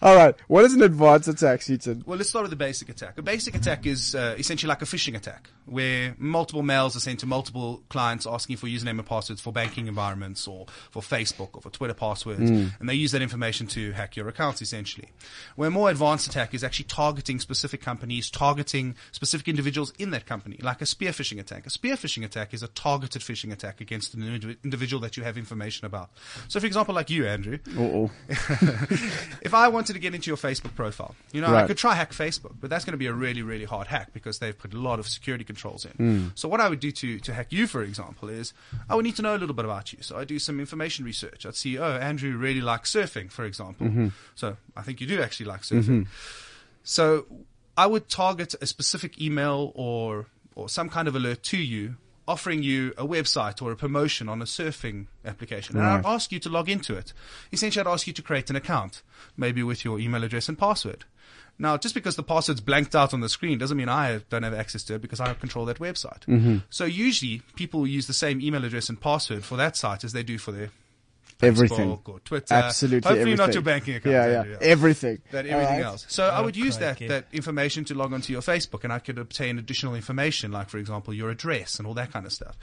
All 0.02 0.16
right. 0.16 0.36
What 0.48 0.66
is 0.66 0.74
an 0.74 0.82
advanced 0.84 1.28
attack, 1.28 1.62
Seaton? 1.62 2.04
Well, 2.06 2.18
let's 2.18 2.30
start 2.30 2.44
with 2.44 2.52
the 2.52 2.56
basic 2.56 2.90
attack. 2.90 3.18
A 3.18 3.22
basic 3.22 3.56
attack 3.56 3.86
is 3.86 4.14
uh, 4.16 4.36
essentially 4.38 4.68
like 4.70 4.82
a 4.82 4.86
phishing 4.86 5.16
attack, 5.16 5.50
where 5.66 6.16
multiple 6.20 6.62
mails 6.62 6.96
are 6.96 7.00
sent 7.00 7.20
to 7.22 7.26
multiple 7.26 7.84
clients 7.90 8.28
asking 8.28 8.58
for 8.58 8.68
username 8.68 9.00
and 9.00 9.06
passwords 9.06 9.42
for 9.42 9.52
banking 9.52 9.88
environments 9.88 10.48
or 10.48 10.66
for 10.92 11.02
Facebook 11.02 11.50
or 11.54 11.62
for 11.62 11.70
Twitter 11.72 11.94
passwords, 11.94 12.50
and 12.50 12.88
they 12.90 12.94
use 12.94 13.12
that 13.14 13.22
information 13.22 13.68
to 13.68 13.92
hack 13.94 14.16
your 14.16 14.26
accounts, 14.34 14.62
essentially. 14.62 15.10
Where 15.56 15.70
more 15.70 15.90
advanced 15.90 16.28
attack 16.28 16.54
is 16.54 16.64
actually 16.64 16.86
targeting 16.86 17.40
specific 17.40 17.82
companies, 17.82 18.30
targeting 18.30 18.96
specific 19.12 19.48
individuals 19.48 19.94
in 20.00 20.12
that 20.12 20.26
company, 20.26 20.58
like 20.62 20.82
a 20.82 20.86
spear 20.86 21.12
phishing 21.12 21.40
attack. 21.40 21.66
A 21.66 21.70
spear 21.70 21.96
phishing 21.96 22.24
attack 22.26 22.54
is 22.54 22.64
a 22.64 22.68
targeted 22.68 23.22
phishing 23.22 23.52
attack 23.52 23.82
against 23.82 24.14
an 24.14 24.22
individ- 24.22 24.58
individual 24.64 25.02
that 25.02 25.18
you 25.18 25.24
have 25.24 25.38
information 25.38 25.86
about. 25.86 26.10
So, 26.48 26.60
for 26.60 26.66
example, 26.66 26.96
like 26.96 27.10
you, 27.10 27.26
Andrew, 27.28 27.60
Oh, 27.78 28.12
if 29.42 29.54
I 29.54 29.68
wanted 29.68 29.94
to 29.94 30.00
get 30.00 30.16
into 30.16 30.30
your 30.30 30.38
Facebook 30.38 30.76
profile, 30.76 31.16
you 31.32 31.42
know, 31.42 31.54
I 31.56 31.68
could 31.68 31.78
try 31.78 31.94
hack 31.94 32.12
Facebook, 32.12 32.56
but 32.60 32.70
that's 32.70 32.86
going 32.86 32.94
to 32.94 32.98
be 32.98 33.08
a 33.08 33.14
really, 33.14 33.42
really 33.42 33.66
hard 33.66 33.88
hack 33.88 34.14
because 34.14 34.40
they've 34.40 34.58
put 34.58 34.74
a 34.74 34.80
lot 34.80 35.00
of 35.00 35.08
security 35.08 35.44
controls 35.44 35.86
in. 35.86 35.92
Hmm. 35.92 36.28
So 36.36 36.48
what 36.48 36.60
I 36.60 36.70
would 36.70 36.80
do 36.80 36.92
to, 36.92 37.20
to 37.20 37.34
hack 37.34 37.48
you, 37.52 37.68
for 37.68 37.84
example, 37.84 38.30
is 38.30 38.54
I 38.90 38.96
would 38.96 39.06
need 39.06 39.16
to 39.18 39.22
know 39.22 39.36
a 39.36 39.38
little 39.40 39.56
bit 39.56 39.66
about 39.66 39.94
you. 39.94 40.00
So 40.02 40.18
I 40.18 40.26
do 40.26 40.40
some 40.40 40.60
information 40.60 41.06
research. 41.06 41.46
I'd 41.46 41.56
see, 41.56 41.78
oh, 41.78 41.98
Andrew 41.98 42.36
really 42.38 42.62
likes 42.62 42.92
surfing, 42.94 43.32
for 43.32 43.46
example. 43.46 43.88
Mm-hmm. 43.88 44.08
So 44.36 44.58
I 44.76 44.82
think 44.82 45.02
you 45.02 45.08
do 45.08 45.22
actually 45.22 45.48
like 45.48 45.62
surfing. 45.62 45.84
Mm-hmm. 45.84 46.04
So 46.84 47.26
I 47.78 47.88
would 47.88 48.10
target 48.10 48.56
a 48.62 48.66
specific 48.66 49.22
email 49.22 49.72
or 49.76 50.28
or 50.56 50.70
some 50.70 50.90
kind 50.90 51.08
of 51.08 51.16
alert 51.16 51.44
to 51.44 51.58
you 51.58 51.96
offering 52.28 52.64
you 52.64 52.94
a 52.98 53.06
website 53.06 53.62
or 53.62 53.72
a 53.72 53.76
promotion 53.76 54.30
on 54.30 54.42
a 54.42 54.46
surfing 54.46 55.08
application. 55.26 55.78
And 55.78 55.86
I'd 55.86 56.06
ask 56.06 56.32
you 56.32 56.40
to 56.40 56.50
log 56.50 56.70
into 56.70 56.96
it. 56.96 57.12
Essentially, 57.52 57.86
I'd 57.86 57.92
ask 57.92 58.08
you 58.08 58.14
to 58.14 58.22
create 58.22 58.50
an 58.50 58.56
account, 58.56 59.02
maybe 59.36 59.62
with 59.62 59.84
your 59.84 60.00
email 60.00 60.24
address 60.24 60.48
and 60.48 60.58
password. 60.58 61.04
Now, 61.60 61.78
just 61.78 61.94
because 61.94 62.16
the 62.16 62.24
password's 62.24 62.62
blanked 62.62 62.96
out 62.96 63.14
on 63.14 63.20
the 63.20 63.30
screen 63.30 63.58
doesn't 63.58 63.78
mean 63.78 63.90
I 63.90 64.22
don't 64.30 64.44
have 64.44 64.54
access 64.54 64.84
to 64.86 64.96
it 64.96 65.02
because 65.02 65.20
I 65.20 65.34
control 65.34 65.66
that 65.66 65.80
website. 65.80 66.22
Mm-hmm. 66.22 66.58
So 66.70 66.86
usually 66.86 67.42
people 67.56 67.86
use 67.86 68.08
the 68.08 68.14
same 68.14 68.42
email 68.42 68.66
address 68.66 68.90
and 68.90 69.00
password 69.00 69.44
for 69.44 69.56
that 69.58 69.78
site 69.78 70.04
as 70.04 70.14
they 70.14 70.24
do 70.24 70.38
for 70.38 70.52
their 70.52 70.70
everything. 71.44 71.90
Facebook 71.90 72.10
or 72.10 72.20
Twitter. 72.20 72.54
Absolutely 72.54 72.98
Hopefully 72.98 73.20
everything. 73.22 73.38
not 73.38 73.54
your 73.54 73.64
banking 73.64 73.96
account. 73.96 74.14
Yeah, 74.14 74.28
yeah. 74.28 74.40
Andrew, 74.40 74.58
Everything. 74.62 75.22
that 75.32 75.46
everything 75.46 75.76
right. 75.76 75.86
else. 75.86 76.06
So 76.10 76.28
I 76.28 76.40
oh, 76.40 76.44
would 76.46 76.56
use 76.56 76.78
that, 76.80 76.98
crikey. 76.98 77.08
that 77.08 77.26
information 77.32 77.86
to 77.86 77.96
log 77.96 78.14
onto 78.14 78.34
your 78.34 78.42
Facebook 78.42 78.84
and 78.84 78.92
I 78.92 79.00
could 79.00 79.18
obtain 79.18 79.60
additional 79.60 79.96
information, 79.96 80.52
like, 80.52 80.70
for 80.70 80.78
example, 80.78 81.14
your 81.14 81.30
address 81.30 81.78
and 81.78 81.88
all 81.88 81.94
that 81.96 82.12
kind 82.12 82.26
of 82.26 82.34
stuff. 82.34 82.58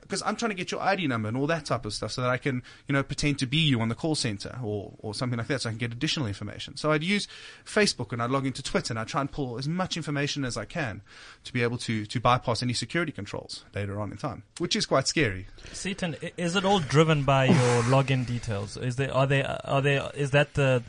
Because 0.00 0.22
I'm 0.24 0.36
trying 0.36 0.50
to 0.50 0.54
get 0.54 0.70
your 0.70 0.80
ID 0.80 1.06
number 1.06 1.28
and 1.28 1.36
all 1.36 1.46
that 1.48 1.64
type 1.64 1.84
of 1.84 1.92
stuff 1.92 2.12
so 2.12 2.22
that 2.22 2.30
I 2.30 2.38
can, 2.38 2.62
you 2.86 2.92
know, 2.92 3.02
pretend 3.02 3.38
to 3.40 3.46
be 3.46 3.58
you 3.58 3.80
on 3.80 3.88
the 3.88 3.94
call 3.94 4.14
center 4.14 4.58
or, 4.62 4.92
or 4.98 5.14
something 5.14 5.38
like 5.38 5.48
that 5.48 5.62
so 5.62 5.68
I 5.68 5.72
can 5.72 5.78
get 5.78 5.92
additional 5.92 6.26
information. 6.26 6.76
So 6.76 6.92
I'd 6.92 7.04
use 7.04 7.28
Facebook 7.64 8.12
and 8.12 8.22
I'd 8.22 8.30
log 8.30 8.46
into 8.46 8.62
Twitter 8.62 8.92
and 8.92 8.98
I'd 8.98 9.08
try 9.08 9.20
and 9.20 9.30
pull 9.30 9.58
as 9.58 9.68
much 9.68 9.96
information 9.96 10.44
as 10.44 10.56
I 10.56 10.64
can 10.64 11.02
to 11.44 11.52
be 11.52 11.62
able 11.62 11.78
to, 11.78 12.06
to 12.06 12.20
bypass 12.20 12.62
any 12.62 12.72
security 12.72 13.12
controls 13.12 13.64
later 13.74 14.00
on 14.00 14.10
in 14.10 14.18
time, 14.18 14.42
which 14.58 14.76
is 14.76 14.86
quite 14.86 15.06
scary. 15.06 15.46
Seaton, 15.72 16.16
is 16.36 16.56
it 16.56 16.64
all 16.64 16.80
driven 16.80 17.24
by 17.24 17.46
your 17.46 17.82
login 17.84 18.17
details? 18.24 18.76
Is 18.76 18.96
there 18.96 19.12
are 19.14 19.26
they 19.26 19.42
are 19.42 19.80
they 19.82 19.96
is 20.14 20.30
that 20.32 20.54
the 20.54 20.82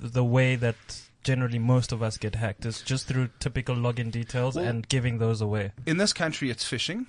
the 0.00 0.24
way 0.24 0.56
that 0.56 0.76
generally 1.22 1.58
most 1.58 1.92
of 1.92 2.02
us 2.02 2.16
get 2.16 2.34
hacked? 2.34 2.64
Is 2.66 2.82
just 2.82 3.06
through 3.06 3.30
typical 3.38 3.76
login 3.76 4.10
details 4.10 4.56
Well- 4.56 4.64
and 4.64 4.88
giving 4.88 5.18
those 5.18 5.40
away? 5.40 5.72
in 5.86 5.96
this 5.98 6.12
country, 6.12 6.50
it's 6.50 6.64
phishing. 6.64 7.06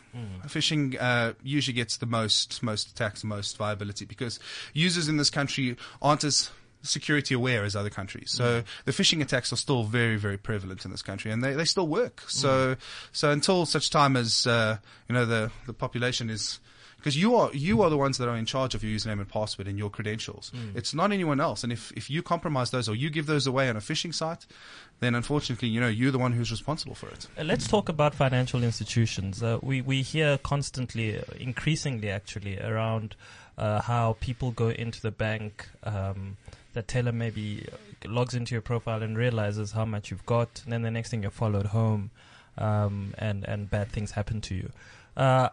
Phishing 0.47 0.95
uh, 0.99 1.33
usually 1.43 1.73
gets 1.73 1.97
the 1.97 2.05
most 2.05 2.61
most 2.61 2.89
attacks, 2.91 3.23
most 3.23 3.57
viability 3.57 4.05
because 4.05 4.39
users 4.73 5.07
in 5.07 5.17
this 5.17 5.29
country 5.29 5.75
aren't 6.01 6.23
as 6.23 6.49
security 6.85 7.33
aware 7.33 7.63
as 7.63 7.77
other 7.77 7.89
countries. 7.89 8.29
So 8.29 8.61
the 8.83 8.91
phishing 8.91 9.21
attacks 9.21 9.53
are 9.53 9.55
still 9.55 9.83
very 9.85 10.17
very 10.17 10.37
prevalent 10.37 10.83
in 10.85 10.91
this 10.91 11.01
country, 11.01 11.31
and 11.31 11.41
they, 11.43 11.53
they 11.53 11.65
still 11.65 11.87
work. 11.87 12.23
So 12.27 12.75
so 13.13 13.31
until 13.31 13.65
such 13.65 13.89
time 13.89 14.15
as 14.17 14.45
uh, 14.45 14.77
you 15.07 15.15
know 15.15 15.25
the 15.25 15.51
the 15.65 15.73
population 15.73 16.29
is. 16.29 16.59
Because 17.03 17.17
you 17.17 17.35
are 17.35 17.49
you 17.53 17.81
are 17.81 17.89
the 17.89 17.97
ones 17.97 18.17
that 18.17 18.29
are 18.29 18.37
in 18.37 18.45
charge 18.45 18.75
of 18.75 18.81
your 18.81 18.97
username 18.97 19.19
and 19.19 19.27
password 19.27 19.67
and 19.67 19.77
your 19.77 19.89
credentials. 19.89 20.53
It's 20.73 20.93
not 20.93 21.11
anyone 21.11 21.41
else. 21.41 21.61
And 21.61 21.73
if, 21.73 21.91
if 21.97 22.09
you 22.09 22.23
compromise 22.23 22.71
those 22.71 22.87
or 22.87 22.95
you 22.95 23.09
give 23.09 23.25
those 23.25 23.45
away 23.45 23.69
on 23.69 23.75
a 23.75 23.81
phishing 23.81 24.13
site, 24.13 24.45
then 25.01 25.13
unfortunately, 25.13 25.67
you 25.67 25.81
know, 25.81 25.89
you're 25.89 26.11
the 26.11 26.17
one 26.17 26.31
who's 26.31 26.49
responsible 26.49 26.95
for 26.95 27.09
it. 27.09 27.27
Uh, 27.37 27.43
Let's 27.43 27.67
talk 27.67 27.89
about 27.89 28.15
financial 28.15 28.63
institutions. 28.63 29.43
Uh, 29.43 29.59
we 29.61 29.81
we 29.81 30.01
hear 30.01 30.37
constantly, 30.37 31.21
increasingly 31.37 32.09
actually, 32.09 32.57
around 32.57 33.17
uh, 33.57 33.81
how 33.81 34.15
people 34.21 34.51
go 34.51 34.69
into 34.69 35.01
the 35.01 35.11
bank. 35.11 35.67
Um, 35.83 36.37
that 36.71 36.87
teller 36.87 37.11
maybe 37.11 37.67
logs 38.05 38.33
into 38.33 38.55
your 38.55 38.61
profile 38.61 39.03
and 39.03 39.17
realizes 39.17 39.73
how 39.73 39.83
much 39.85 40.09
you've 40.09 40.25
got, 40.25 40.61
and 40.63 40.71
then 40.71 40.83
the 40.83 40.89
next 40.89 41.09
thing 41.09 41.21
you're 41.21 41.31
followed 41.31 41.67
home, 41.67 42.11
um, 42.57 43.13
and 43.17 43.43
and 43.43 43.69
bad 43.69 43.89
things 43.89 44.11
happen 44.11 44.39
to 44.39 44.55
you. 44.55 44.71
Uh, 45.17 45.49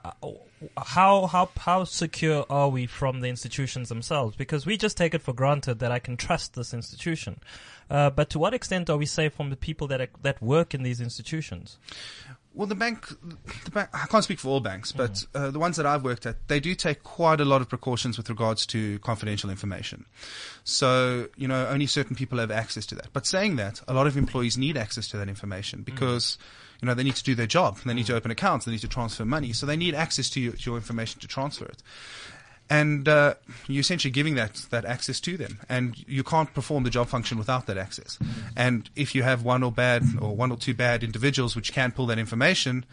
how 0.77 1.27
how 1.27 1.51
how 1.57 1.85
secure 1.85 2.45
are 2.51 2.69
we 2.69 2.87
from 2.87 3.21
the 3.21 3.29
institutions 3.29 3.89
themselves? 3.89 4.37
Because 4.37 4.67
we 4.67 4.77
just 4.77 4.97
take 4.97 5.15
it 5.15 5.23
for 5.23 5.33
granted 5.33 5.79
that 5.79 5.91
I 5.91 5.99
can 5.99 6.17
trust 6.17 6.55
this 6.55 6.75
institution, 6.75 7.41
uh, 7.89 8.11
but 8.11 8.31
to 8.31 8.39
what 8.39 8.55
extent 8.55 8.91
are 8.91 8.97
we 8.97 9.07
safe 9.07 9.33
from 9.35 9.51
the 9.51 9.57
people 9.57 9.87
that 9.89 10.01
are, 10.01 10.09
that 10.23 10.43
work 10.43 10.75
in 10.75 10.83
these 10.83 11.01
institutions? 11.01 11.79
Well, 12.53 12.67
the 12.67 12.75
bank, 12.75 13.07
the 13.65 13.71
bank, 13.71 13.91
I 13.93 14.07
can't 14.07 14.25
speak 14.25 14.41
for 14.41 14.49
all 14.49 14.61
banks, 14.61 14.91
but 14.91 15.25
uh, 15.37 15.53
the 15.53 15.61
ones 15.61 15.77
that 15.77 15.87
I've 15.87 16.03
worked 16.03 16.27
at, 16.27 16.49
they 16.49 16.59
do 16.59 16.75
take 16.75 17.05
quite 17.05 17.41
a 17.41 17.45
lot 17.45 17.61
of 17.61 17.69
precautions 17.69 18.17
with 18.17 18.29
regards 18.29 18.67
to 18.67 18.99
confidential 18.99 19.51
information. 19.51 20.05
So, 20.65 21.29
you 21.37 21.47
know, 21.47 21.69
only 21.69 21.87
certain 21.87 22.17
people 22.17 22.39
have 22.39 22.51
access 22.51 22.87
to 22.87 22.97
that. 22.97 23.13
But 23.13 23.25
saying 23.25 23.55
that, 23.57 23.81
a 23.87 23.95
lot 23.95 24.09
of 24.09 24.17
employees 24.17 24.59
need 24.59 24.77
access 24.77 25.07
to 25.09 25.17
that 25.19 25.29
information 25.29 25.83
because, 25.83 26.39
you 26.81 26.87
know, 26.87 26.95
they 26.95 27.03
need 27.03 27.17
to 27.17 27.25
do 27.25 27.35
their 27.35 27.47
job. 27.47 27.79
They 27.85 27.95
need 27.95 28.07
to 28.07 28.15
open 28.17 28.31
accounts. 28.31 28.65
They 28.65 28.73
need 28.73 28.81
to 28.81 28.89
transfer 28.89 29.25
money. 29.25 29.53
So 29.53 29.67
they 29.67 29.77
need 29.77 29.95
access 29.95 30.31
to 30.31 30.41
your, 30.41 30.53
to 30.53 30.71
your 30.71 30.77
information 30.77 31.21
to 31.21 31.29
transfer 31.29 31.67
it. 31.67 31.83
And 32.71 33.09
uh, 33.09 33.35
you're 33.67 33.81
essentially 33.81 34.13
giving 34.13 34.37
that, 34.37 34.55
that 34.71 34.85
access 34.85 35.19
to 35.21 35.37
them. 35.37 35.59
And 35.69 35.99
you 36.09 36.23
can't 36.23 36.55
perform 36.55 36.85
the 36.85 36.91
job 36.91 37.09
function 37.09 37.37
without 37.37 37.67
that 37.67 37.77
access. 37.77 38.17
And 38.57 38.89
if 38.95 39.15
you 39.15 39.25
have 39.25 39.43
one 39.43 39.65
or 39.65 39.73
bad 39.73 40.05
or 40.21 40.37
one 40.37 40.53
or 40.53 40.57
two 40.57 40.73
bad 40.73 41.03
individuals 41.03 41.57
which 41.57 41.73
can 41.73 41.91
pull 41.91 42.07
that 42.07 42.19
information, 42.19 42.85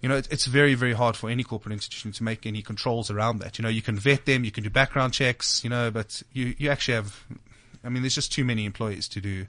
you 0.00 0.08
know, 0.08 0.16
it's 0.16 0.46
very, 0.46 0.74
very 0.74 0.94
hard 0.94 1.14
for 1.14 1.30
any 1.30 1.44
corporate 1.44 1.72
institution 1.72 2.10
to 2.10 2.24
make 2.24 2.44
any 2.44 2.60
controls 2.60 3.08
around 3.08 3.38
that. 3.38 3.58
You 3.58 3.62
know, 3.62 3.68
you 3.68 3.82
can 3.82 3.96
vet 3.96 4.26
them, 4.26 4.44
you 4.44 4.50
can 4.50 4.64
do 4.64 4.70
background 4.70 5.12
checks, 5.12 5.62
you 5.62 5.70
know, 5.70 5.92
but 5.92 6.24
you, 6.32 6.56
you 6.58 6.68
actually 6.70 6.94
have, 6.94 7.24
I 7.84 7.88
mean, 7.88 8.02
there's 8.02 8.16
just 8.16 8.32
too 8.32 8.44
many 8.44 8.64
employees 8.64 9.06
to 9.08 9.20
do, 9.20 9.46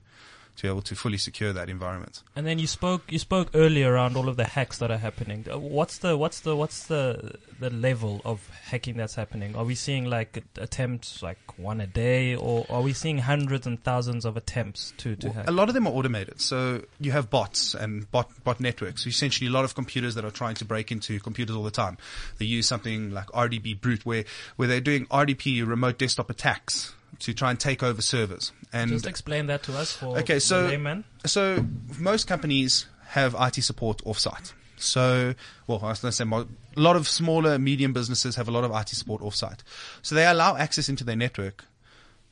to 0.58 0.64
be 0.64 0.68
able 0.68 0.82
to 0.84 0.96
fully 0.96 1.18
secure 1.18 1.54
that 1.54 1.70
environment. 1.70 2.22
And 2.36 2.46
then 2.46 2.60
you 2.60 2.68
spoke 2.68 3.12
you 3.12 3.20
spoke 3.20 3.50
earlier 3.54 3.92
around 3.92 4.16
all 4.16 4.30
of 4.30 4.38
the 4.38 4.46
hacks 4.46 4.78
that 4.80 4.92
are 4.92 4.98
happening. 4.98 5.46
Uh, 5.52 5.58
What's 5.58 5.98
the 6.00 6.16
what's 6.18 6.42
the 6.42 6.56
what's 6.56 6.88
the 6.88 7.36
the 7.60 7.70
level 7.70 8.22
of 8.26 8.48
hacking 8.66 8.98
that's 8.98 9.16
happening? 9.16 9.56
Are 9.56 9.64
we 9.64 9.76
seeing 9.76 10.06
like 10.06 10.44
attempts 10.58 11.24
like 11.24 11.38
one 11.58 11.82
a 11.82 11.88
day, 11.88 12.36
or 12.36 12.66
are 12.70 12.82
we 12.82 12.94
seeing 12.94 13.20
hundreds 13.20 13.66
and 13.66 13.82
thousands 13.84 14.26
of 14.26 14.38
attempts 14.38 14.94
to 14.98 15.16
to 15.16 15.32
hack? 15.32 15.48
A 15.48 15.52
lot 15.52 15.70
of 15.70 15.74
them 15.74 15.88
are 15.88 15.94
automated. 15.94 16.42
So 16.42 16.84
you 17.00 17.12
have 17.12 17.30
bots 17.30 17.74
and 17.74 18.10
bot, 18.12 18.30
bot 18.44 18.60
networks. 18.60 19.08
Essentially, 19.08 19.48
a 19.48 19.52
lot 19.54 19.66
of 19.66 19.76
computers 19.76 20.16
that 20.16 20.26
are 20.26 20.32
trying 20.32 20.56
to 20.56 20.66
break 20.66 20.92
into 20.92 21.20
computers 21.20 21.56
all 21.56 21.64
the 21.64 21.72
time. 21.72 21.98
They 22.38 22.46
use 22.46 22.68
something 22.68 23.12
like 23.12 23.28
RDP 23.28 23.80
Brute, 23.80 24.06
where, 24.06 24.26
where 24.56 24.68
they're 24.68 24.82
doing 24.82 25.06
RDP, 25.08 25.66
remote 25.68 25.98
desktop 25.98 26.30
attacks, 26.30 26.94
to 27.24 27.34
try 27.34 27.50
and 27.50 27.60
take 27.60 27.84
over 27.84 28.02
servers. 28.02 28.52
And 28.72 28.90
Just 28.92 29.06
explain 29.08 29.48
that 29.48 29.64
to 29.64 29.78
us 29.78 29.92
for 29.94 30.18
Okay, 30.20 30.40
so- 30.40 30.68
layman. 30.68 31.04
so 31.26 31.66
most 32.00 32.28
companies 32.28 32.86
have 33.08 33.36
IT 33.40 33.62
support 33.64 34.00
offsite. 34.06 34.54
So, 34.78 35.34
well, 35.68 35.80
I 35.84 35.90
was 35.90 36.00
going 36.02 36.12
to 36.12 36.16
say 36.18 36.26
a 36.26 36.80
lot 36.80 36.96
of 36.98 37.08
smaller, 37.08 37.58
medium 37.58 37.94
businesses 37.94 38.36
have 38.36 38.48
a 38.50 38.52
lot 38.52 38.64
of 38.66 38.72
IT 38.72 38.90
support 38.90 39.22
offsite. 39.22 39.60
So 40.02 40.16
they 40.16 40.26
allow 40.26 40.58
access 40.58 40.90
into 40.90 41.04
their 41.06 41.16
network 41.16 41.64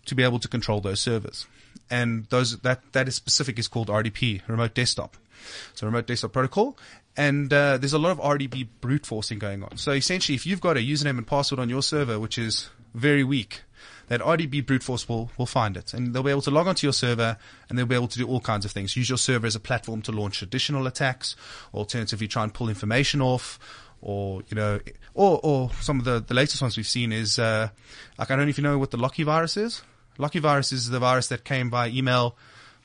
to 0.07 0.15
be 0.15 0.23
able 0.23 0.39
to 0.39 0.47
control 0.49 0.81
those 0.81 0.99
servers. 0.99 1.45
And 1.89 2.25
those 2.25 2.57
that 2.59 2.79
that 2.93 3.07
is 3.07 3.15
specific 3.15 3.57
is 3.59 3.67
called 3.69 3.87
RDP, 3.87 4.41
remote 4.47 4.73
desktop. 4.73 5.15
So 5.75 5.85
remote 5.87 6.07
desktop 6.07 6.33
protocol. 6.33 6.77
And 7.15 7.51
uh, 7.53 7.77
there's 7.77 7.93
a 7.93 7.99
lot 7.99 8.11
of 8.11 8.19
RDP 8.19 8.67
brute 8.81 9.05
forcing 9.05 9.39
going 9.39 9.63
on. 9.63 9.77
So 9.77 9.91
essentially, 9.91 10.35
if 10.35 10.45
you've 10.45 10.61
got 10.61 10.75
a 10.77 10.79
username 10.81 11.17
and 11.17 11.27
password 11.27 11.59
on 11.59 11.69
your 11.69 11.83
server 11.83 12.19
which 12.19 12.37
is 12.37 12.69
very 12.93 13.23
weak, 13.23 13.61
that 14.11 14.19
RDP 14.19 14.65
brute 14.65 14.83
force 14.83 15.07
will, 15.07 15.31
will 15.37 15.45
find 15.45 15.77
it. 15.77 15.93
And 15.93 16.13
they'll 16.13 16.21
be 16.21 16.31
able 16.31 16.41
to 16.41 16.51
log 16.51 16.67
onto 16.67 16.85
your 16.85 16.91
server 16.91 17.37
and 17.69 17.79
they'll 17.79 17.85
be 17.85 17.95
able 17.95 18.09
to 18.09 18.17
do 18.17 18.27
all 18.27 18.41
kinds 18.41 18.65
of 18.65 18.71
things. 18.71 18.97
Use 18.97 19.07
your 19.07 19.17
server 19.17 19.47
as 19.47 19.55
a 19.55 19.59
platform 19.59 20.01
to 20.01 20.11
launch 20.11 20.41
additional 20.41 20.85
attacks, 20.85 21.37
alternatively 21.73 22.27
try 22.27 22.43
and 22.43 22.53
pull 22.53 22.67
information 22.67 23.21
off, 23.21 23.57
or, 24.01 24.43
you 24.49 24.55
know, 24.55 24.81
or, 25.13 25.39
or 25.41 25.71
some 25.79 25.97
of 25.97 26.03
the, 26.03 26.19
the 26.19 26.33
latest 26.33 26.61
ones 26.61 26.75
we've 26.75 26.85
seen 26.85 27.13
is, 27.13 27.39
uh, 27.39 27.69
like, 28.17 28.29
I 28.29 28.35
don't 28.35 28.47
know 28.47 28.49
if 28.49 28.57
you 28.57 28.65
know 28.65 28.77
what 28.77 28.91
the 28.91 28.97
Locky 28.97 29.23
virus 29.23 29.55
is. 29.55 29.81
Locky 30.17 30.39
virus 30.39 30.73
is 30.73 30.89
the 30.89 30.99
virus 30.99 31.29
that 31.29 31.45
came 31.45 31.69
by 31.69 31.87
email, 31.87 32.35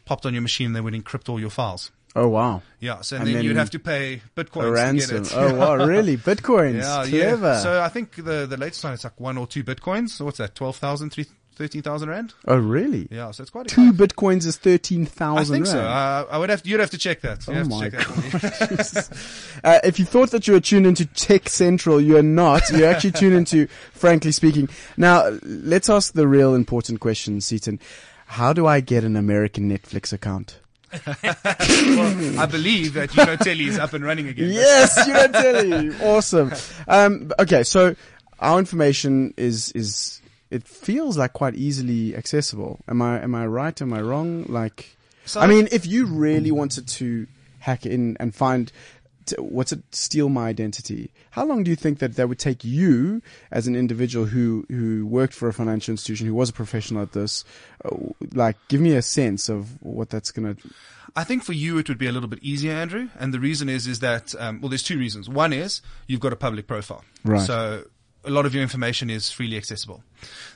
popped 0.05 0.27
on 0.27 0.33
your 0.33 0.43
machine, 0.43 0.67
and 0.67 0.77
they 0.77 0.81
would 0.81 0.95
encrypt 0.95 1.29
all 1.29 1.41
your 1.41 1.51
files. 1.51 1.91
Oh 2.19 2.29
wow, 2.29 2.63
Yeah, 2.81 3.03
so 3.03 3.17
And 3.19 3.27
then, 3.27 3.35
then 3.35 3.45
you'd 3.45 3.57
have 3.57 3.69
to 3.71 3.79
pay 3.79 4.23
bitcoins 4.35 4.63
a 4.63 4.67
to 4.67 4.73
ransom. 4.73 5.23
get 5.25 5.33
it. 5.33 5.37
Oh 5.37 5.55
wow, 5.55 5.75
really? 5.95 6.17
Bitcoins, 6.17 6.81
Yeah, 6.81 7.05
clever. 7.07 7.47
yeah. 7.53 7.59
So 7.61 7.83
I 7.83 7.89
think 7.91 8.17
the 8.17 8.47
the 8.47 8.57
latest 8.57 8.83
one 8.83 8.95
is 8.95 9.05
like 9.05 9.21
one 9.21 9.37
or 9.37 9.47
two 9.47 9.63
bitcoins. 9.63 10.11
So 10.11 10.25
what's 10.25 10.39
that? 10.39 10.55
12,000, 10.55 11.15
13,000 11.57 12.09
rand? 12.09 12.33
oh 12.49 12.57
really? 12.57 13.07
Yeah, 13.11 13.31
so 13.33 13.43
it's 13.43 13.51
quite 13.51 13.67
Two 13.69 13.89
expensive. 13.91 13.97
bitcoins 14.17 14.47
is 14.47 14.57
thirteen 14.57 15.03
I 15.03 15.07
thousand. 15.07 15.55
think 15.55 15.67
so. 15.67 15.81
Uh, 15.81 16.27
I 16.31 16.39
would 16.39 16.49
have 16.51 16.63
to, 16.63 16.69
you'd 16.71 16.81
have 16.81 16.91
to 16.91 16.99
check 16.99 17.21
that. 17.21 17.47
You 17.47 17.55
Oh 17.55 17.65
my 17.65 17.89
to 17.89 17.91
check 17.91 18.01
that 18.01 19.09
for 19.09 19.11
me. 19.13 19.61
Uh, 19.65 19.81
if 19.85 19.99
you 19.99 20.05
thought 20.05 20.31
that 20.31 20.47
you 20.47 20.53
were 20.55 20.61
tuned 20.61 20.87
into 20.87 21.05
Tech 21.07 21.49
Central, 21.49 22.01
you're 22.01 22.23
not. 22.23 22.63
You're 22.71 22.89
actually 22.89 23.13
tuned 23.13 23.35
into 23.35 23.67
Frankly 23.93 24.33
Speaking. 24.33 24.69
Now, 24.97 25.31
let's 25.43 25.89
ask 25.91 26.13
the 26.13 26.29
real 26.29 26.55
important 26.55 27.01
question, 27.01 27.41
Seaton. 27.41 27.81
How 28.27 28.53
do 28.53 28.67
I 28.67 28.81
get 28.81 29.03
an 29.05 29.17
American 29.17 29.69
Netflix 29.71 30.13
account? 30.13 30.61
well, 31.17 32.41
I 32.41 32.47
believe 32.47 32.95
that 32.95 33.15
you 33.17 33.25
know 33.25 33.37
Telly 33.37 33.65
is 33.67 33.79
up 33.79 33.93
and 33.93 34.05
running 34.05 34.29
again. 34.29 34.51
Yes, 34.51 34.97
you 35.07 35.13
don't. 35.33 36.01
Awesome. 36.03 36.53
Um, 36.89 37.33
okay, 37.39 37.63
so 37.63 37.95
our 38.41 38.59
information 38.59 39.35
is 39.37 39.73
is 39.73 40.21
it 40.51 40.67
feels 40.67 41.19
like 41.19 41.33
quite 41.33 41.55
easily 41.55 42.15
accessible. 42.17 42.79
Am 42.89 43.03
I 43.03 43.21
am 43.23 43.35
I 43.35 43.47
right? 43.47 43.81
Am 43.83 43.93
I 43.93 44.01
wrong? 44.01 44.45
Like, 44.49 44.97
So- 45.25 45.41
I 45.41 45.47
mean, 45.47 45.69
if 45.73 45.87
you 45.87 46.07
really 46.07 46.51
wanted 46.51 46.87
to 46.89 47.27
hack 47.59 47.85
in 47.85 48.17
and 48.21 48.35
find 48.35 48.71
t- 49.27 49.37
what's 49.39 49.73
it, 49.73 49.83
steal 49.93 50.29
my 50.29 50.49
identity. 50.49 51.11
How 51.31 51.45
long 51.45 51.65
do 51.65 51.71
you 51.71 51.77
think 51.77 51.99
that 51.99 52.17
that 52.17 52.29
would 52.29 52.39
take 52.39 52.65
you 52.65 53.23
as 53.51 53.67
an 53.67 53.77
individual 53.77 54.27
who 54.27 54.65
who 54.69 55.07
worked 55.07 55.35
for 55.35 55.49
a 55.49 55.53
financial 55.53 55.93
institution, 55.93 56.27
who 56.27 56.35
was 56.35 56.51
a 56.51 56.53
professional 56.53 57.03
at 57.03 57.13
this? 57.13 57.45
Uh, 57.85 57.97
like, 58.33 58.57
give 58.69 58.81
me 58.81 58.95
a 58.95 59.03
sense 59.03 59.49
of 59.49 59.83
what 59.83 60.11
that's 60.11 60.31
gonna. 60.31 60.57
I 61.15 61.25
think 61.25 61.43
for 61.43 61.53
you 61.53 61.79
it 61.79 61.89
would 61.89 61.99
be 61.99 62.07
a 62.07 62.13
little 62.13 62.29
bit 62.29 62.41
easier, 62.43 62.73
Andrew. 62.73 63.09
And 63.19 63.33
the 63.33 63.41
reason 63.41 63.69
is, 63.69 63.87
is 63.87 64.01
that, 64.01 64.35
um, 64.39 64.61
well, 64.61 64.69
there's 64.69 64.83
two 64.83 64.99
reasons. 64.99 65.29
One 65.29 65.53
is 65.53 65.81
you've 66.07 66.21
got 66.21 66.33
a 66.33 66.37
public 66.37 66.67
profile. 66.67 67.05
Right. 67.25 67.41
So 67.41 67.85
a 68.27 68.31
lot 68.31 68.45
of 68.47 68.53
your 68.55 68.63
information 68.63 69.09
is 69.11 69.31
freely 69.31 69.57
accessible. 69.57 70.03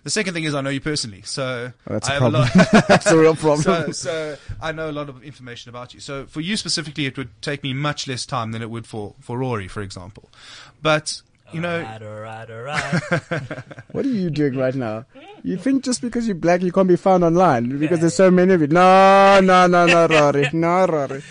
The 0.02 0.10
second 0.10 0.34
thing 0.34 0.44
is 0.44 0.54
I 0.54 0.60
know 0.60 0.70
you 0.70 0.80
personally. 0.80 1.22
So 1.24 1.72
Oh, 1.88 1.92
that's 1.94 2.08
I 2.08 2.16
a 2.16 2.20
have 2.20 2.32
problem. 2.32 2.42
a 2.54 2.74
lot. 2.74 2.86
that's 2.88 3.06
a 3.06 3.16
real 3.18 3.34
problem. 3.46 3.62
so, 3.62 3.92
so 3.92 4.36
I 4.60 4.72
know 4.72 4.90
a 4.90 4.92
lot 4.92 5.08
of 5.08 5.22
information 5.22 5.68
about 5.68 5.94
you. 5.94 6.00
So 6.00 6.26
for 6.26 6.40
you 6.40 6.56
specifically, 6.56 7.06
it 7.06 7.16
would 7.16 7.30
take 7.42 7.62
me 7.62 7.72
much 7.72 8.06
less 8.08 8.26
time 8.26 8.52
than 8.52 8.60
it 8.62 8.70
would 8.70 8.86
for, 8.86 9.14
for 9.20 9.38
Rory, 9.38 9.68
for 9.68 9.80
example. 9.82 10.28
But, 10.82 11.22
you 11.52 11.60
know, 11.60 11.78
Alright, 11.80 12.02
alright, 12.02 12.50
alright. 12.50 13.64
What 13.92 14.04
are 14.04 14.08
you 14.08 14.30
doing 14.30 14.56
right 14.56 14.74
now? 14.74 15.04
You 15.42 15.56
think 15.56 15.84
just 15.84 16.00
because 16.02 16.26
you're 16.26 16.34
black 16.36 16.62
you 16.62 16.72
can't 16.72 16.88
be 16.88 16.96
found 16.96 17.24
online 17.24 17.78
because 17.78 18.00
there's 18.00 18.14
so 18.14 18.30
many 18.30 18.52
of 18.54 18.60
you? 18.60 18.66
No, 18.68 19.40
no, 19.40 19.66
no, 19.66 19.86
no, 19.86 20.06
Rory, 20.06 20.48
no, 20.52 20.86
Rory. 20.86 21.22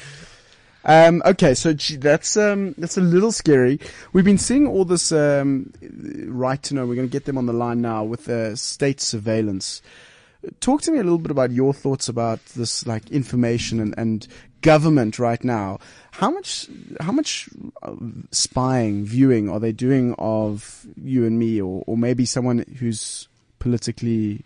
Um, 0.85 1.21
okay, 1.25 1.53
so 1.55 1.73
that's 1.73 2.37
um, 2.37 2.73
that's 2.77 2.97
a 2.97 3.01
little 3.01 3.31
scary. 3.31 3.79
We've 4.13 4.25
been 4.25 4.37
seeing 4.37 4.65
all 4.65 4.85
this 4.85 5.11
um, 5.11 5.73
right 6.27 6.61
to 6.63 6.73
know. 6.73 6.85
We're 6.85 6.95
going 6.95 7.07
to 7.07 7.11
get 7.11 7.25
them 7.25 7.37
on 7.37 7.45
the 7.47 7.53
line 7.53 7.81
now 7.81 8.03
with 8.03 8.29
uh, 8.29 8.55
state 8.55 9.01
surveillance. 9.01 9.81
Talk 10.61 10.81
to 10.83 10.91
me 10.91 10.99
a 10.99 11.03
little 11.03 11.17
bit 11.17 11.31
about 11.31 11.51
your 11.51 11.73
thoughts 11.73 12.07
about 12.07 12.43
this, 12.55 12.87
like 12.87 13.11
information 13.11 13.81
and, 13.81 13.93
and 13.97 14.25
government 14.61 15.19
right 15.19 15.43
now. 15.43 15.79
How 16.11 16.31
much, 16.31 16.69
how 17.01 17.11
much 17.11 17.49
uh, 17.83 17.95
spying, 18.31 19.03
viewing 19.03 19.49
are 19.49 19.59
they 19.59 19.73
doing 19.73 20.15
of 20.17 20.85
you 20.95 21.25
and 21.25 21.37
me, 21.37 21.61
or, 21.61 21.83
or 21.87 21.97
maybe 21.97 22.23
someone 22.25 22.59
who's 22.79 23.27
politically, 23.59 24.45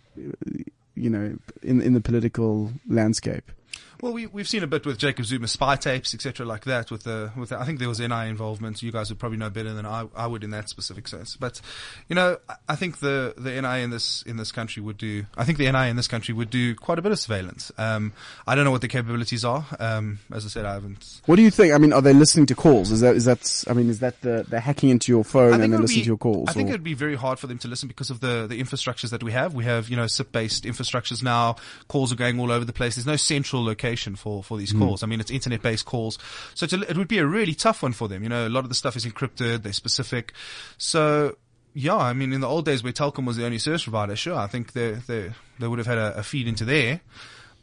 you 0.96 1.10
know, 1.10 1.38
in 1.62 1.80
in 1.80 1.92
the 1.94 2.00
political 2.00 2.72
landscape? 2.88 3.52
Well, 4.00 4.12
we, 4.12 4.26
we've 4.26 4.48
seen 4.48 4.62
a 4.62 4.66
bit 4.66 4.84
with 4.86 4.98
Jacob 4.98 5.24
Zuma 5.24 5.48
spy 5.48 5.76
tapes, 5.76 6.14
etc., 6.14 6.44
like 6.46 6.64
that. 6.64 6.90
With 6.90 7.04
the 7.04 7.30
with 7.36 7.50
the, 7.50 7.58
I 7.58 7.64
think 7.64 7.78
there 7.78 7.88
was 7.88 8.00
NI 8.00 8.28
involvement. 8.28 8.82
You 8.82 8.92
guys 8.92 9.08
would 9.10 9.18
probably 9.18 9.38
know 9.38 9.50
better 9.50 9.72
than 9.72 9.86
I, 9.86 10.06
I 10.14 10.26
would 10.26 10.44
in 10.44 10.50
that 10.50 10.68
specific 10.68 11.08
sense. 11.08 11.36
But 11.36 11.60
you 12.08 12.14
know, 12.16 12.38
I- 12.68 12.76
think 12.76 12.98
the 12.98 13.34
the 13.38 13.60
NI 13.62 13.82
in 13.82 13.90
this 13.90 14.22
in 14.22 14.36
this 14.36 14.50
country 14.52 14.82
would 14.82 14.98
do. 14.98 15.24
I 15.36 15.44
think 15.44 15.58
the 15.58 15.70
NI 15.70 15.88
in 15.88 15.96
this 15.96 16.08
country 16.08 16.34
would 16.34 16.50
do 16.50 16.74
quite 16.74 16.98
a 16.98 17.02
bit 17.02 17.12
of 17.12 17.18
surveillance. 17.20 17.70
Um, 17.78 18.12
I 18.46 18.54
don't 18.54 18.64
know 18.64 18.72
what 18.72 18.80
the 18.80 18.88
capabilities 18.88 19.44
are. 19.44 19.64
Um, 19.78 20.18
as 20.32 20.44
I 20.44 20.48
said, 20.48 20.64
I 20.66 20.74
haven't. 20.74 21.20
What 21.26 21.36
do 21.36 21.42
you 21.42 21.50
think? 21.50 21.72
I 21.72 21.78
mean, 21.78 21.92
are 21.92 22.02
they 22.02 22.12
listening 22.12 22.46
to 22.46 22.54
calls? 22.54 22.90
Is 22.90 23.00
that 23.00 23.14
is 23.14 23.24
that? 23.26 23.64
I 23.68 23.72
mean, 23.74 23.88
is 23.88 24.00
that 24.00 24.20
the 24.22 24.44
they're 24.48 24.60
hacking 24.60 24.90
into 24.90 25.12
your 25.12 25.24
phone 25.24 25.54
and 25.54 25.72
then 25.72 25.80
listening 25.80 26.00
be- 26.00 26.02
to 26.02 26.08
your 26.08 26.18
calls? 26.18 26.48
I 26.48 26.52
think 26.52 26.68
or- 26.68 26.72
it 26.72 26.74
would 26.74 26.84
be 26.84 26.94
very 26.94 27.14
hard 27.14 27.38
for 27.38 27.46
them 27.46 27.58
to 27.58 27.68
listen 27.68 27.86
because 27.88 28.10
of 28.10 28.18
the, 28.20 28.46
the 28.48 28.60
infrastructures 28.60 29.10
that 29.10 29.22
we 29.22 29.30
have. 29.32 29.54
We 29.54 29.64
have, 29.64 29.88
you 29.88 29.96
know, 29.96 30.06
SIP-based 30.06 30.64
infrastructures 30.64 31.22
now. 31.22 31.56
Calls 31.88 32.12
are 32.12 32.16
going 32.16 32.40
all 32.40 32.50
over 32.50 32.64
the 32.64 32.72
place. 32.72 32.96
There's 32.96 33.06
no 33.06 33.16
central 33.16 33.64
location 33.64 33.83
for, 34.16 34.42
for 34.42 34.58
these 34.58 34.72
hmm. 34.72 34.80
calls. 34.80 35.02
I 35.02 35.06
mean, 35.06 35.20
it's 35.20 35.30
internet-based 35.30 35.84
calls. 35.84 36.18
So 36.54 36.66
a, 36.66 36.90
it 36.90 36.96
would 36.96 37.08
be 37.08 37.18
a 37.18 37.26
really 37.26 37.54
tough 37.54 37.82
one 37.82 37.92
for 37.92 38.08
them. 38.08 38.22
You 38.22 38.28
know, 38.28 38.46
a 38.46 38.48
lot 38.48 38.64
of 38.64 38.68
the 38.68 38.74
stuff 38.74 38.96
is 38.96 39.04
encrypted. 39.04 39.62
They're 39.62 39.72
specific. 39.72 40.32
So, 40.78 41.36
yeah, 41.74 41.96
I 41.96 42.12
mean, 42.12 42.32
in 42.32 42.40
the 42.40 42.48
old 42.48 42.64
days 42.64 42.82
where 42.82 42.92
Telkom 42.92 43.26
was 43.26 43.36
the 43.36 43.44
only 43.44 43.58
service 43.58 43.84
provider, 43.84 44.16
sure, 44.16 44.36
I 44.36 44.46
think 44.46 44.72
they, 44.72 44.92
they, 44.92 45.32
they 45.58 45.68
would 45.68 45.78
have 45.78 45.86
had 45.86 45.98
a, 45.98 46.18
a 46.18 46.22
feed 46.22 46.48
into 46.48 46.64
there. 46.64 47.00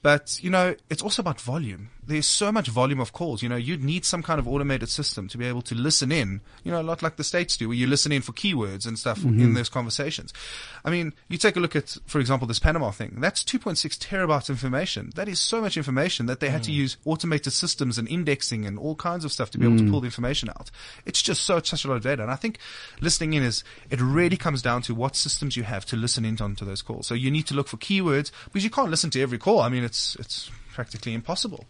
But, 0.02 0.40
you 0.42 0.50
know, 0.50 0.76
it's 0.90 1.04
also 1.04 1.22
about 1.22 1.40
volume. 1.40 1.90
There's 2.06 2.26
so 2.26 2.52
much 2.52 2.68
volume 2.68 3.00
of 3.00 3.14
calls. 3.14 3.44
You 3.44 3.50
know, 3.50 3.56
you'd 3.56 3.84
need 3.84 4.06
some 4.06 4.24
kind 4.24 4.40
of 4.40 4.48
automated 4.48 4.90
system 4.90 5.28
to 5.30 5.38
be 5.38 5.46
able 5.46 5.62
to 5.64 5.76
listen 5.76 6.12
in, 6.12 6.42
you 6.64 6.72
know, 6.72 6.82
a 6.82 6.84
lot 6.84 7.02
like 7.02 7.16
the 7.16 7.24
States 7.24 7.56
do, 7.58 7.68
where 7.68 7.78
you 7.78 7.88
listen 7.88 8.12
in 8.12 8.22
for 8.22 8.32
keywords 8.32 8.88
and 8.88 8.98
stuff 8.98 9.24
in 9.24 9.32
mm-hmm. 9.32 9.54
those 9.54 9.70
conversations. 9.70 10.34
I 10.84 10.90
mean, 10.90 11.14
you 11.28 11.38
take 11.38 11.56
a 11.56 11.60
look 11.60 11.76
at, 11.76 11.98
for 12.06 12.20
example, 12.20 12.48
this 12.48 12.60
Panama 12.60 12.92
thing. 12.92 13.18
That's 13.20 13.44
2.6 13.44 13.98
terabytes 13.98 14.50
of 14.50 14.56
information. 14.56 15.12
That 15.16 15.28
is 15.28 15.40
so 15.40 15.62
much 15.62 15.78
information 15.78 16.26
that 16.26 16.40
they 16.40 16.50
had 16.50 16.64
to 16.64 16.72
mm. 16.72 16.76
use 16.76 16.98
automated 17.06 17.54
systems 17.54 17.98
and 17.98 18.08
indexing 18.08 18.66
and 18.66 18.80
all 18.80 18.96
kinds 18.96 19.24
of 19.24 19.32
stuff 19.32 19.52
to 19.52 19.58
be 19.58 19.66
able 19.66 19.78
to 19.78 19.84
mm. 19.84 19.92
pull 19.92 20.02
the 20.02 20.06
information 20.06 20.50
out. 20.50 20.72
It's 21.06 21.22
just 21.22 21.44
so, 21.44 21.62
such 21.62 21.86
a 21.86 21.88
lot 21.88 21.98
of 21.98 22.04
data. 22.04 22.24
And 22.24 22.32
I 22.32 22.36
think 22.36 22.58
listening 23.00 23.34
in 23.34 23.44
is, 23.44 23.64
it 23.90 24.02
really 24.02 24.38
comes 24.38 24.62
down 24.62 24.82
to 24.84 24.96
what 24.96 25.16
systems 25.16 25.56
you 25.56 25.64
have 25.64 25.86
to 25.88 25.96
listen 25.96 26.26
in 26.26 26.42
onto 26.42 26.66
those 26.66 26.82
calls. 26.82 27.08
So 27.08 27.14
you 27.14 27.30
need 27.30 27.48
to 27.48 27.54
look 27.54 27.68
for 27.68 27.78
keywords 27.78 28.32
because 28.46 28.64
you 28.64 28.70
can't 28.70 28.90
listen 28.90 29.10
to 29.12 29.22
every 29.22 29.38
call. 29.38 29.60
I 29.60 29.70
mean, 29.70 29.84
it's, 29.84 30.16
it's 30.16 30.50
practically 30.72 31.14
impossible. 31.14 31.66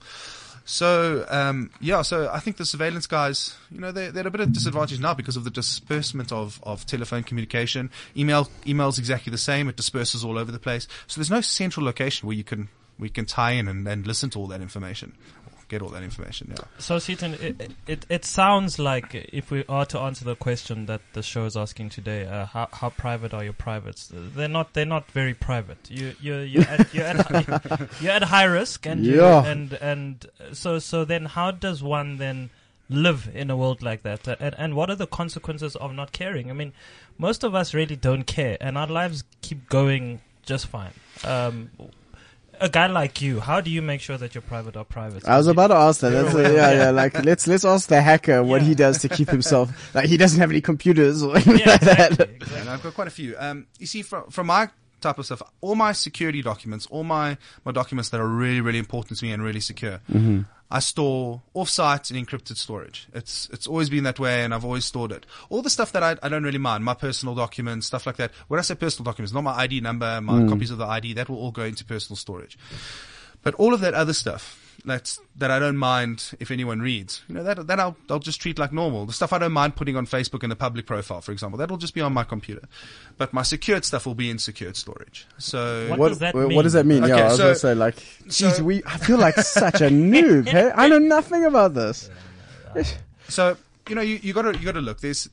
So 0.65 1.25
um, 1.29 1.71
yeah, 1.81 2.01
so 2.01 2.29
I 2.31 2.39
think 2.39 2.57
the 2.57 2.65
surveillance 2.65 3.07
guys, 3.07 3.55
you 3.71 3.79
know, 3.79 3.91
they're, 3.91 4.11
they're 4.11 4.21
at 4.21 4.27
a 4.27 4.31
bit 4.31 4.41
of 4.41 4.53
disadvantage 4.53 4.99
now 4.99 5.13
because 5.13 5.35
of 5.35 5.43
the 5.43 5.49
disbursement 5.49 6.31
of, 6.31 6.59
of 6.63 6.85
telephone 6.85 7.23
communication. 7.23 7.89
Email 8.15 8.47
email's 8.65 8.99
exactly 8.99 9.31
the 9.31 9.37
same; 9.37 9.67
it 9.67 9.75
disperses 9.75 10.23
all 10.23 10.37
over 10.37 10.51
the 10.51 10.59
place. 10.59 10.87
So 11.07 11.19
there's 11.19 11.31
no 11.31 11.41
central 11.41 11.85
location 11.85 12.27
where 12.27 12.37
you 12.37 12.43
can 12.43 12.69
we 12.99 13.09
can 13.09 13.25
tie 13.25 13.51
in 13.51 13.67
and, 13.67 13.87
and 13.87 14.05
listen 14.05 14.29
to 14.31 14.39
all 14.39 14.47
that 14.47 14.61
information, 14.61 15.13
get 15.71 15.81
all 15.81 15.89
that 15.89 16.03
information. 16.03 16.45
Yeah. 16.51 16.63
So, 16.77 16.99
Seaton, 16.99 17.33
it, 17.47 17.71
it 17.87 18.05
it 18.09 18.25
sounds 18.25 18.77
like 18.77 19.15
if 19.41 19.49
we 19.51 19.63
are 19.67 19.85
to 19.87 19.99
answer 20.07 20.25
the 20.25 20.35
question 20.35 20.85
that 20.85 21.01
the 21.13 21.23
show 21.23 21.45
is 21.45 21.55
asking 21.57 21.89
today, 21.89 22.25
uh, 22.27 22.45
how 22.45 22.67
how 22.71 22.89
private 22.91 23.33
are 23.33 23.43
your 23.43 23.53
privates? 23.67 24.09
They're 24.13 24.47
not 24.59 24.73
they're 24.73 24.85
not 24.97 25.09
very 25.11 25.33
private. 25.33 25.89
You 25.89 26.13
you 26.21 26.35
you're 26.53 26.67
at, 26.75 26.93
you're 26.93 27.05
at, 27.05 27.89
you're 28.01 28.11
at 28.19 28.23
high 28.23 28.45
risk, 28.59 28.85
and 28.85 29.05
you- 29.05 29.15
Yeah. 29.21 29.45
and 29.51 29.73
and 29.81 30.25
so 30.53 30.79
so 30.79 31.05
then 31.05 31.25
how 31.25 31.51
does 31.51 31.81
one 31.81 32.17
then 32.17 32.49
live 32.89 33.29
in 33.33 33.49
a 33.49 33.55
world 33.55 33.81
like 33.81 34.03
that? 34.03 34.27
Uh, 34.27 34.35
And 34.39 34.53
and 34.57 34.73
what 34.75 34.89
are 34.89 34.97
the 34.97 35.07
consequences 35.07 35.75
of 35.77 35.93
not 35.93 36.11
caring? 36.11 36.49
I 36.51 36.53
mean, 36.53 36.73
most 37.17 37.43
of 37.43 37.55
us 37.55 37.73
really 37.73 37.95
don't 37.95 38.25
care, 38.27 38.57
and 38.59 38.77
our 38.77 38.87
lives 38.87 39.23
keep 39.41 39.69
going 39.69 40.19
just 40.45 40.67
fine. 40.67 40.93
Um, 41.23 41.69
a 42.61 42.69
guy 42.69 42.87
like 42.87 43.21
you, 43.21 43.39
how 43.39 43.59
do 43.61 43.69
you 43.71 43.81
make 43.81 43.99
sure 44.01 44.17
that 44.17 44.33
your 44.35 44.41
private 44.43 44.77
are 44.77 44.85
private? 44.85 45.27
I 45.27 45.37
was 45.37 45.47
about 45.47 45.67
to 45.67 45.75
ask 45.75 46.01
that. 46.01 46.11
That's, 46.11 46.33
You're 46.33 46.53
yeah, 46.53 46.71
yeah. 46.73 46.89
Like, 46.91 47.23
let's 47.25 47.47
let's 47.47 47.65
ask 47.65 47.89
the 47.89 48.01
hacker 48.01 48.43
what 48.43 48.61
Yeah. 48.61 48.67
he 48.69 48.75
does 48.75 48.99
to 48.99 49.09
keep 49.09 49.29
himself. 49.29 49.71
Like, 49.95 50.05
he 50.05 50.15
doesn't 50.17 50.39
have 50.39 50.49
any 50.51 50.61
computers 50.61 51.23
or 51.23 51.35
anything 51.35 51.59
yeah, 51.59 51.69
like 51.71 51.81
that. 51.81 52.11
exactly, 52.11 52.35
exactly. 52.35 52.59
And 52.61 52.69
I've 52.69 52.83
got 52.83 52.93
quite 52.93 53.07
a 53.07 53.11
few. 53.11 53.35
Um, 53.37 53.67
you 53.79 53.87
see, 53.87 54.01
from 54.03 54.29
from 54.29 54.47
my 54.47 54.69
type 55.01 55.17
of 55.17 55.25
stuff, 55.25 55.41
all 55.61 55.75
my 55.75 55.91
security 55.93 56.41
documents, 56.41 56.85
all 56.87 57.03
my 57.03 57.37
my 57.65 57.71
documents 57.71 58.09
that 58.09 58.21
are 58.21 58.27
really 58.27 58.61
really 58.61 58.79
important 58.79 59.17
to 59.19 59.25
me 59.25 59.31
and 59.33 59.43
really 59.43 59.59
secure, 59.59 59.99
I 60.71 60.79
store 60.79 61.41
off-site 61.53 62.11
in 62.11 62.25
encrypted 62.25 62.55
storage. 62.55 63.07
It's 63.13 63.49
it's 63.51 63.67
always 63.67 63.89
been 63.89 64.05
that 64.05 64.19
way, 64.19 64.43
and 64.43 64.53
I've 64.53 64.63
always 64.63 64.85
stored 64.85 65.11
it. 65.11 65.25
All 65.49 65.61
the 65.61 65.69
stuff 65.69 65.91
that 65.91 66.01
I, 66.01 66.15
I 66.23 66.29
don't 66.29 66.43
really 66.43 66.57
mind, 66.57 66.85
my 66.85 66.93
personal 66.93 67.35
documents, 67.35 67.87
stuff 67.87 68.05
like 68.05 68.15
that. 68.15 68.31
When 68.47 68.59
I 68.59 68.63
say 68.63 68.75
personal 68.75 69.03
documents, 69.03 69.33
not 69.33 69.43
my 69.43 69.51
ID 69.51 69.81
number, 69.81 70.21
my 70.21 70.39
hmm. 70.39 70.49
copies 70.49 70.71
of 70.71 70.77
the 70.77 70.85
ID, 70.85 71.13
that 71.13 71.29
will 71.29 71.37
all 71.37 71.51
go 71.51 71.63
into 71.63 71.83
personal 71.83 72.15
storage. 72.15 72.57
But 73.43 73.53
all 73.55 73.73
of 73.73 73.81
that 73.81 73.93
other 73.93 74.13
stuff 74.13 74.70
that's 74.83 75.19
that 75.35 75.51
I 75.51 75.59
don't 75.59 75.77
mind 75.77 76.31
if 76.39 76.49
anyone 76.51 76.79
reads, 76.79 77.21
you 77.27 77.35
know, 77.35 77.43
that 77.43 77.67
that 77.67 77.79
I'll 77.79 77.95
I'll 78.09 78.19
just 78.19 78.41
treat 78.41 78.57
like 78.59 78.71
normal. 78.73 79.05
The 79.05 79.13
stuff 79.13 79.31
I 79.33 79.37
don't 79.37 79.51
mind 79.51 79.75
putting 79.75 79.95
on 79.95 80.05
Facebook 80.07 80.43
in 80.43 80.49
the 80.49 80.55
public 80.55 80.85
profile, 80.85 81.21
for 81.21 81.31
example, 81.31 81.57
that'll 81.57 81.77
just 81.77 81.93
be 81.93 82.01
on 82.01 82.13
my 82.13 82.23
computer. 82.23 82.67
But 83.17 83.31
my 83.33 83.43
secured 83.43 83.85
stuff 83.85 84.05
will 84.05 84.15
be 84.15 84.29
in 84.29 84.39
secured 84.39 84.75
storage. 84.75 85.27
So 85.37 85.87
What 85.89 85.99
What, 85.99 86.09
does 86.09 86.19
that 86.19 86.33
what 86.35 86.47
mean? 86.47 86.63
does 86.63 86.73
that 86.73 86.85
mean? 86.85 87.03
Okay, 87.03 87.15
yeah, 87.15 87.21
I 87.21 87.27
was 87.27 87.37
so- 87.37 87.43
gonna 87.43 87.55
say 87.55 87.73
like, 87.75 87.95
geez, 88.27 88.55
so- 88.57 88.63
we. 88.63 88.83
I 88.85 88.97
feel 88.97 89.17
like 89.17 89.35
such 89.35 89.81
a 89.81 89.89
noob. 89.89 90.47
Hey? 90.47 90.71
I 90.75 90.87
know 90.89 90.99
nothing 90.99 91.45
about 91.45 91.73
this. 91.73 92.09
So 93.29 93.55
you 93.87 93.95
know 93.95 94.01
you, 94.01 94.19
you 94.21 94.33
gotta 94.33 94.57
you 94.57 94.65
gotta 94.65 94.81
look. 94.81 94.99
There's 94.99 95.29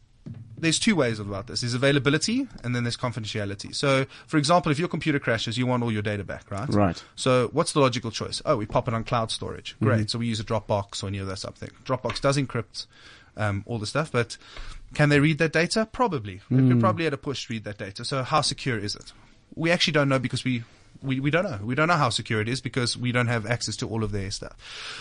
there's 0.61 0.79
two 0.79 0.97
ways 0.97 1.19
about 1.19 1.47
this. 1.47 1.61
There's 1.61 1.75
availability 1.75 2.47
and 2.65 2.75
then 2.75 2.85
there's 2.85 2.97
confidentiality. 2.97 3.75
So 3.75 4.07
for 4.27 4.37
example, 4.37 4.73
if 4.73 4.79
your 4.79 4.89
computer 4.89 5.19
crashes, 5.19 5.57
you 5.57 5.67
want 5.67 5.83
all 5.83 5.93
your 5.93 6.03
data 6.03 6.25
back, 6.25 6.51
right? 6.51 6.69
Right. 6.69 7.03
So 7.17 7.49
what's 7.53 7.73
the 7.73 7.81
logical 7.81 8.11
choice? 8.11 8.43
Oh, 8.45 8.57
we 8.57 8.67
pop 8.67 8.89
it 8.89 8.95
on 8.95 9.05
cloud 9.05 9.31
storage. 9.31 9.77
Great. 9.81 10.11
So 10.11 10.19
we 10.19 10.27
use 10.27 10.41
a 10.41 10.45
Dropbox 10.45 11.03
or 11.03 11.09
any 11.09 11.19
of 11.19 11.27
that 11.27 11.39
something. 11.39 11.71
Dropbox 11.85 12.21
does 12.21 12.37
encrypt 12.37 12.87
um, 13.37 13.63
all 13.67 13.79
the 13.79 13.87
stuff, 13.87 14.11
but 14.11 14.37
can 14.95 15.09
they 15.09 15.21
read 15.21 15.39
that 15.39 15.53
data? 15.53 15.87
Probably. 15.91 16.41
They 16.51 16.69
could 16.69 16.81
probably 16.81 17.07
at 17.07 17.13
a 17.13 17.19
push 17.19 17.47
to 17.47 17.53
read 17.55 17.65
that 17.65 17.79
data. 17.79 18.05
So 18.05 18.23
how 18.23 18.41
secure 18.41 18.79
is 18.79 18.95
it? 18.97 19.13
We 19.55 19.71
actually 19.71 19.93
don't 19.93 20.09
know 20.09 20.19
because 20.19 20.45
we 20.45 20.65
we, 21.03 21.21
we 21.21 21.31
don't 21.31 21.45
know. 21.45 21.61
We 21.63 21.75
don't 21.75 21.89
know 21.89 21.95
how 21.95 22.09
secure 22.11 22.41
it 22.41 22.49
is 22.49 22.61
because 22.61 22.97
we 22.97 23.13
don't 23.13 23.29
have 23.29 23.47
access 23.47 23.77
to 23.77 23.89
all 23.89 24.03
of 24.03 24.13
their 24.13 24.31
stuff. 24.31 24.57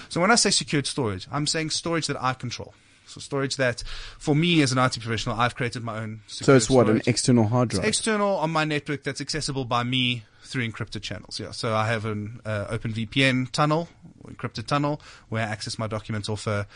So 0.09 0.21
when 0.21 0.31
I 0.31 0.35
say 0.35 0.51
secured 0.51 0.85
storage, 0.85 1.27
I'm 1.31 1.47
saying 1.47 1.71
storage 1.71 2.07
that 2.07 2.21
I 2.21 2.33
control. 2.33 2.73
So 3.07 3.19
storage 3.19 3.55
that, 3.57 3.83
for 4.19 4.35
me 4.35 4.61
as 4.61 4.71
an 4.71 4.77
IT 4.77 4.99
professional, 4.99 5.39
I've 5.39 5.55
created 5.55 5.83
my 5.83 5.99
own. 5.99 6.21
So 6.27 6.43
secured 6.43 6.57
it's 6.57 6.69
what 6.69 6.89
an 6.89 7.01
external 7.07 7.47
hard 7.47 7.69
It's 7.69 7.79
drive. 7.79 7.87
external 7.87 8.35
on 8.37 8.51
my 8.51 8.65
network 8.65 9.03
that's 9.03 9.21
accessible 9.21 9.65
by 9.65 9.83
me 9.83 10.23
through 10.43 10.69
encrypted 10.69 11.01
channels. 11.01 11.39
Yeah, 11.39 11.51
so 11.51 11.75
I 11.75 11.87
have 11.87 12.05
an 12.05 12.39
uh, 12.45 12.67
OpenVPN 12.67 13.51
tunnel, 13.51 13.89
encrypted 14.25 14.65
tunnel, 14.65 15.01
where 15.29 15.45
I 15.45 15.49
access 15.49 15.77
my 15.77 15.87
documents 15.87 16.29
off 16.29 16.47
a 16.47 16.67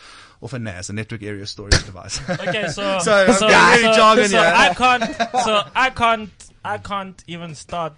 off 0.41 0.53
a 0.53 0.59
NAS, 0.59 0.89
a 0.89 0.93
network 0.93 1.23
area 1.23 1.45
storage 1.45 1.83
device. 1.85 2.19
Okay, 2.29 2.67
so 2.67 2.99
So, 2.99 3.13
I'm 3.13 3.33
so, 3.33 3.47
really 3.47 3.83
so, 3.83 3.93
jargon 3.93 4.25
so 4.25 4.41
here. 4.41 4.53
I 4.55 4.73
can't 4.73 5.15
so 5.43 5.63
I 5.75 5.89
can't 5.89 6.31
I 6.63 6.77
can't 6.77 7.23
even 7.27 7.55
start 7.55 7.93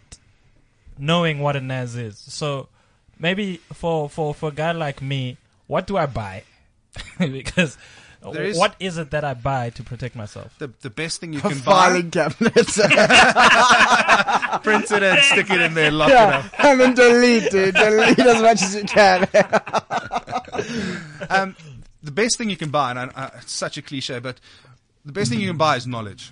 knowing 0.97 1.39
what 1.39 1.55
a 1.55 1.61
NAS 1.61 1.95
is. 1.95 2.17
So 2.17 2.69
maybe 3.19 3.57
for 3.73 4.09
for 4.09 4.33
for 4.33 4.49
a 4.49 4.53
guy 4.53 4.71
like 4.73 5.01
me, 5.01 5.37
what 5.67 5.87
do 5.87 5.97
I 5.97 6.05
buy? 6.05 6.43
because 7.17 7.75
There 7.75 8.02
is- 8.31 8.57
what 8.57 8.75
is 8.79 8.97
it 8.97 9.11
that 9.11 9.23
I 9.23 9.33
buy 9.33 9.69
to 9.71 9.83
protect 9.83 10.15
myself? 10.15 10.53
the 10.59 10.71
the 10.81 10.89
best 10.89 11.19
thing 11.19 11.33
you 11.33 11.39
A 11.39 11.41
can 11.41 11.55
filing 11.55 12.11
cabinet. 12.11 12.53
print 14.63 14.91
it 14.91 15.03
and 15.03 15.19
stick 15.23 15.49
it 15.49 15.61
in 15.61 15.73
there, 15.73 15.91
lock 15.91 16.09
it 16.09 16.13
yeah, 16.13 16.37
up. 16.39 16.45
and 16.65 16.79
then 16.79 16.93
delete, 16.95 17.51
dude. 17.51 17.75
Delete 17.75 18.19
as 18.19 18.41
much 18.41 18.61
as 18.61 18.75
you 18.75 18.83
can. 18.83 19.27
Um, 21.29 21.55
the 22.03 22.11
best 22.11 22.37
thing 22.37 22.49
you 22.49 22.57
can 22.57 22.69
buy, 22.69 22.91
and 22.91 22.99
I, 22.99 23.09
I, 23.15 23.25
it's 23.41 23.51
such 23.53 23.77
a 23.77 23.81
cliche, 23.81 24.19
but 24.19 24.39
the 25.05 25.11
best 25.11 25.31
thing 25.31 25.39
you 25.39 25.47
can 25.47 25.57
buy 25.57 25.77
is 25.77 25.87
knowledge. 25.87 26.31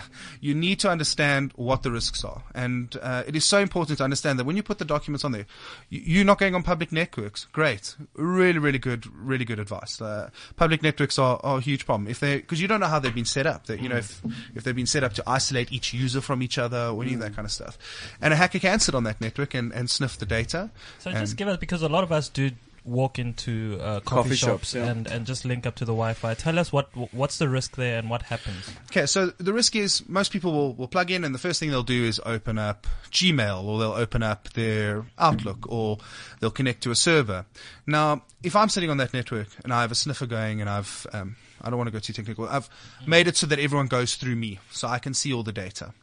you 0.40 0.54
need 0.54 0.80
to 0.80 0.90
understand 0.90 1.52
what 1.56 1.82
the 1.82 1.90
risks 1.90 2.24
are, 2.24 2.42
and 2.54 2.96
uh, 3.02 3.22
it 3.26 3.36
is 3.36 3.44
so 3.44 3.58
important 3.58 3.98
to 3.98 4.04
understand 4.04 4.38
that 4.38 4.44
when 4.44 4.56
you 4.56 4.62
put 4.62 4.78
the 4.78 4.84
documents 4.84 5.24
on 5.24 5.32
there, 5.32 5.46
you, 5.90 6.00
you're 6.04 6.24
not 6.24 6.38
going 6.38 6.54
on 6.54 6.62
public 6.62 6.92
networks. 6.92 7.46
Great, 7.52 7.96
really, 8.14 8.58
really 8.58 8.78
good, 8.78 9.06
really 9.14 9.44
good 9.44 9.58
advice. 9.58 10.00
Uh, 10.00 10.30
public 10.56 10.82
networks 10.82 11.18
are, 11.18 11.40
are 11.42 11.58
a 11.58 11.60
huge 11.60 11.86
problem 11.86 12.08
if 12.08 12.20
they 12.20 12.36
because 12.36 12.60
you 12.60 12.68
don't 12.68 12.80
know 12.80 12.86
how 12.86 12.98
they've 12.98 13.14
been 13.14 13.24
set 13.24 13.46
up. 13.46 13.66
That 13.66 13.80
you 13.80 13.88
know 13.88 13.96
if 13.96 14.22
if 14.54 14.64
they've 14.64 14.76
been 14.76 14.86
set 14.86 15.04
up 15.04 15.12
to 15.14 15.22
isolate 15.26 15.72
each 15.72 15.92
user 15.92 16.20
from 16.20 16.42
each 16.42 16.58
other 16.58 16.86
or 16.88 17.02
any 17.02 17.14
of 17.14 17.20
that 17.20 17.34
kind 17.34 17.46
of 17.46 17.52
stuff, 17.52 17.78
and 18.20 18.32
a 18.32 18.36
hacker 18.36 18.58
can 18.58 18.80
sit 18.80 18.94
on 18.94 19.04
that 19.04 19.20
network 19.20 19.54
and, 19.54 19.72
and 19.72 19.90
sniff 19.90 20.18
the 20.18 20.26
data. 20.26 20.70
So 20.98 21.10
just 21.12 21.36
give 21.36 21.48
us 21.48 21.58
because 21.58 21.82
a 21.82 21.88
lot 21.88 22.04
of 22.04 22.12
us 22.12 22.28
do 22.28 22.50
walk 22.84 23.18
into 23.18 23.78
uh, 23.80 24.00
coffee, 24.00 24.04
Coffee 24.04 24.34
shops, 24.34 24.70
shops, 24.70 24.74
yeah. 24.74 24.90
and, 24.90 25.06
and 25.06 25.26
just 25.26 25.44
link 25.44 25.66
up 25.66 25.76
to 25.76 25.84
the 25.84 25.92
Wi-Fi. 25.92 26.34
Tell 26.34 26.58
us 26.58 26.72
what 26.72 26.90
what's 27.12 27.38
the 27.38 27.48
risk 27.48 27.76
there 27.76 27.98
and 27.98 28.10
what 28.10 28.22
happens. 28.22 28.70
Okay, 28.90 29.06
so 29.06 29.26
the 29.38 29.52
risk 29.52 29.76
is 29.76 30.08
most 30.08 30.32
people 30.32 30.52
will, 30.52 30.74
will 30.74 30.88
plug 30.88 31.10
in 31.10 31.24
and 31.24 31.34
the 31.34 31.38
first 31.38 31.60
thing 31.60 31.70
they'll 31.70 31.82
do 31.82 32.04
is 32.04 32.20
open 32.26 32.58
up 32.58 32.86
Gmail 33.10 33.64
or 33.64 33.78
they'll 33.78 33.92
open 33.92 34.22
up 34.22 34.48
their 34.54 35.04
Outlook 35.18 35.70
or 35.70 35.98
they'll 36.40 36.50
connect 36.50 36.82
to 36.82 36.90
a 36.90 36.96
server. 36.96 37.44
Now, 37.86 38.22
if 38.42 38.56
I'm 38.56 38.68
sitting 38.68 38.90
on 38.90 38.96
that 38.96 39.14
network 39.14 39.48
and 39.64 39.72
I 39.72 39.82
have 39.82 39.92
a 39.92 39.96
sniffer 39.96 40.26
going 40.26 40.60
and 40.60 40.68
I've, 40.68 41.06
um, 41.12 41.36
I 41.60 41.70
don't 41.70 41.78
want 41.78 41.88
to 41.88 41.92
go 41.92 42.00
too 42.00 42.12
technical, 42.12 42.48
I've 42.48 42.68
made 43.06 43.28
it 43.28 43.36
so 43.36 43.46
that 43.46 43.58
everyone 43.58 43.86
goes 43.86 44.16
through 44.16 44.36
me 44.36 44.58
so 44.70 44.88
I 44.88 44.98
can 44.98 45.14
see 45.14 45.32
all 45.32 45.42
the 45.42 45.52
data. 45.52 45.94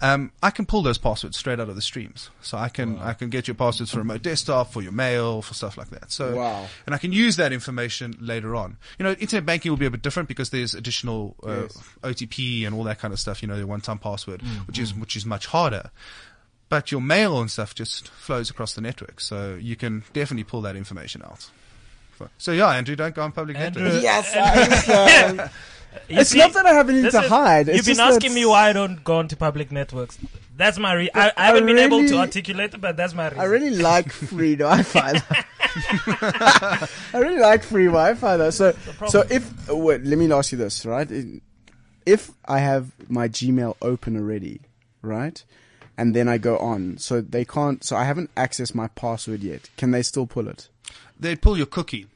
Um, 0.00 0.30
I 0.42 0.50
can 0.50 0.64
pull 0.64 0.82
those 0.82 0.96
passwords 0.98 1.36
straight 1.36 1.58
out 1.58 1.68
of 1.68 1.74
the 1.74 1.82
streams. 1.82 2.30
So 2.40 2.56
I 2.56 2.68
can, 2.68 2.98
I 3.00 3.14
can 3.14 3.30
get 3.30 3.48
your 3.48 3.56
passwords 3.56 3.90
for 3.90 3.98
remote 3.98 4.22
desktop, 4.22 4.72
for 4.72 4.80
your 4.80 4.92
mail, 4.92 5.42
for 5.42 5.54
stuff 5.54 5.76
like 5.76 5.90
that. 5.90 6.12
So, 6.12 6.36
Wow. 6.36 6.66
and 6.86 6.94
I 6.94 6.98
can 6.98 7.12
use 7.12 7.34
that 7.36 7.52
information 7.52 8.16
later 8.20 8.54
on. 8.54 8.76
You 8.98 9.04
know, 9.04 9.12
internet 9.12 9.44
banking 9.44 9.72
will 9.72 9.76
be 9.76 9.86
a 9.86 9.90
bit 9.90 10.02
different 10.02 10.28
because 10.28 10.50
there's 10.50 10.72
additional 10.74 11.34
uh, 11.42 11.66
OTP 12.04 12.64
and 12.64 12.74
all 12.76 12.84
that 12.84 12.98
kind 13.00 13.12
of 13.12 13.18
stuff. 13.18 13.42
You 13.42 13.48
know, 13.48 13.58
the 13.58 13.66
one-time 13.66 13.98
password, 13.98 14.42
which 14.66 14.78
is 14.78 14.94
which 14.94 15.16
is 15.16 15.26
much 15.26 15.46
harder. 15.46 15.90
But 16.68 16.92
your 16.92 17.00
mail 17.00 17.40
and 17.40 17.50
stuff 17.50 17.74
just 17.74 18.08
flows 18.08 18.50
across 18.50 18.74
the 18.74 18.80
network, 18.82 19.20
so 19.20 19.54
you 19.60 19.74
can 19.74 20.04
definitely 20.12 20.44
pull 20.44 20.60
that 20.62 20.76
information 20.76 21.22
out. 21.22 21.50
So 22.36 22.52
yeah, 22.52 22.68
Andrew, 22.68 22.94
don't 22.96 23.14
go 23.14 23.22
on 23.22 23.32
public 23.32 23.56
Andrew- 23.56 23.84
networks. 23.84 24.02
yes, 24.02 24.36
I 24.36 24.62
understand. 24.62 25.50
You 26.08 26.20
It's 26.20 26.30
see, 26.30 26.38
not 26.38 26.52
that 26.54 26.66
I 26.66 26.72
have 26.72 26.88
anything 26.88 27.10
to 27.10 27.20
is- 27.20 27.28
hide. 27.28 27.68
It's 27.68 27.76
You've 27.78 27.96
been 27.96 28.04
asking 28.04 28.34
me 28.34 28.44
why 28.46 28.68
I 28.70 28.72
don't 28.72 29.02
go 29.04 29.16
onto 29.18 29.36
public 29.36 29.70
networks. 29.72 30.18
That's 30.56 30.78
my 30.78 30.92
re- 30.94 31.10
I, 31.14 31.32
I 31.36 31.46
haven't 31.46 31.64
I 31.64 31.66
been 31.66 31.78
able 31.78 32.06
to 32.08 32.16
articulate 32.16 32.74
it, 32.74 32.80
but 32.80 32.96
that's 32.96 33.14
my 33.14 33.26
reason. 33.28 33.40
I 33.40 33.44
really 33.44 33.70
like 33.70 34.10
free 34.10 34.56
Wi-Fi. 34.64 35.22
I 36.10 36.88
really 37.14 37.38
like 37.38 37.62
free 37.62 37.86
Wi-Fi 37.86 38.36
though. 38.36 38.50
So, 38.50 38.74
so 39.06 39.24
if 39.30 39.70
uh, 39.70 39.76
wait, 39.76 40.02
let 40.04 40.18
me 40.18 40.30
ask 40.32 40.52
you 40.52 40.58
this, 40.58 40.84
right? 40.84 41.08
If 42.06 42.30
I 42.46 42.58
have 42.58 42.90
my 43.08 43.28
Gmail 43.28 43.76
open 43.82 44.16
already, 44.16 44.60
right, 45.02 45.42
and 45.96 46.14
then 46.14 46.26
I 46.28 46.38
go 46.38 46.56
on, 46.58 46.98
so 46.98 47.20
they 47.20 47.44
can't. 47.44 47.84
So 47.84 47.96
I 47.96 48.04
haven't 48.04 48.34
accessed 48.34 48.74
my 48.74 48.88
password 48.88 49.42
yet. 49.42 49.70
Can 49.76 49.90
they 49.90 50.02
still 50.02 50.26
pull 50.26 50.48
it? 50.48 50.68
They'd 51.20 51.40
pull 51.42 51.56
your 51.56 51.66
cookie. 51.66 52.06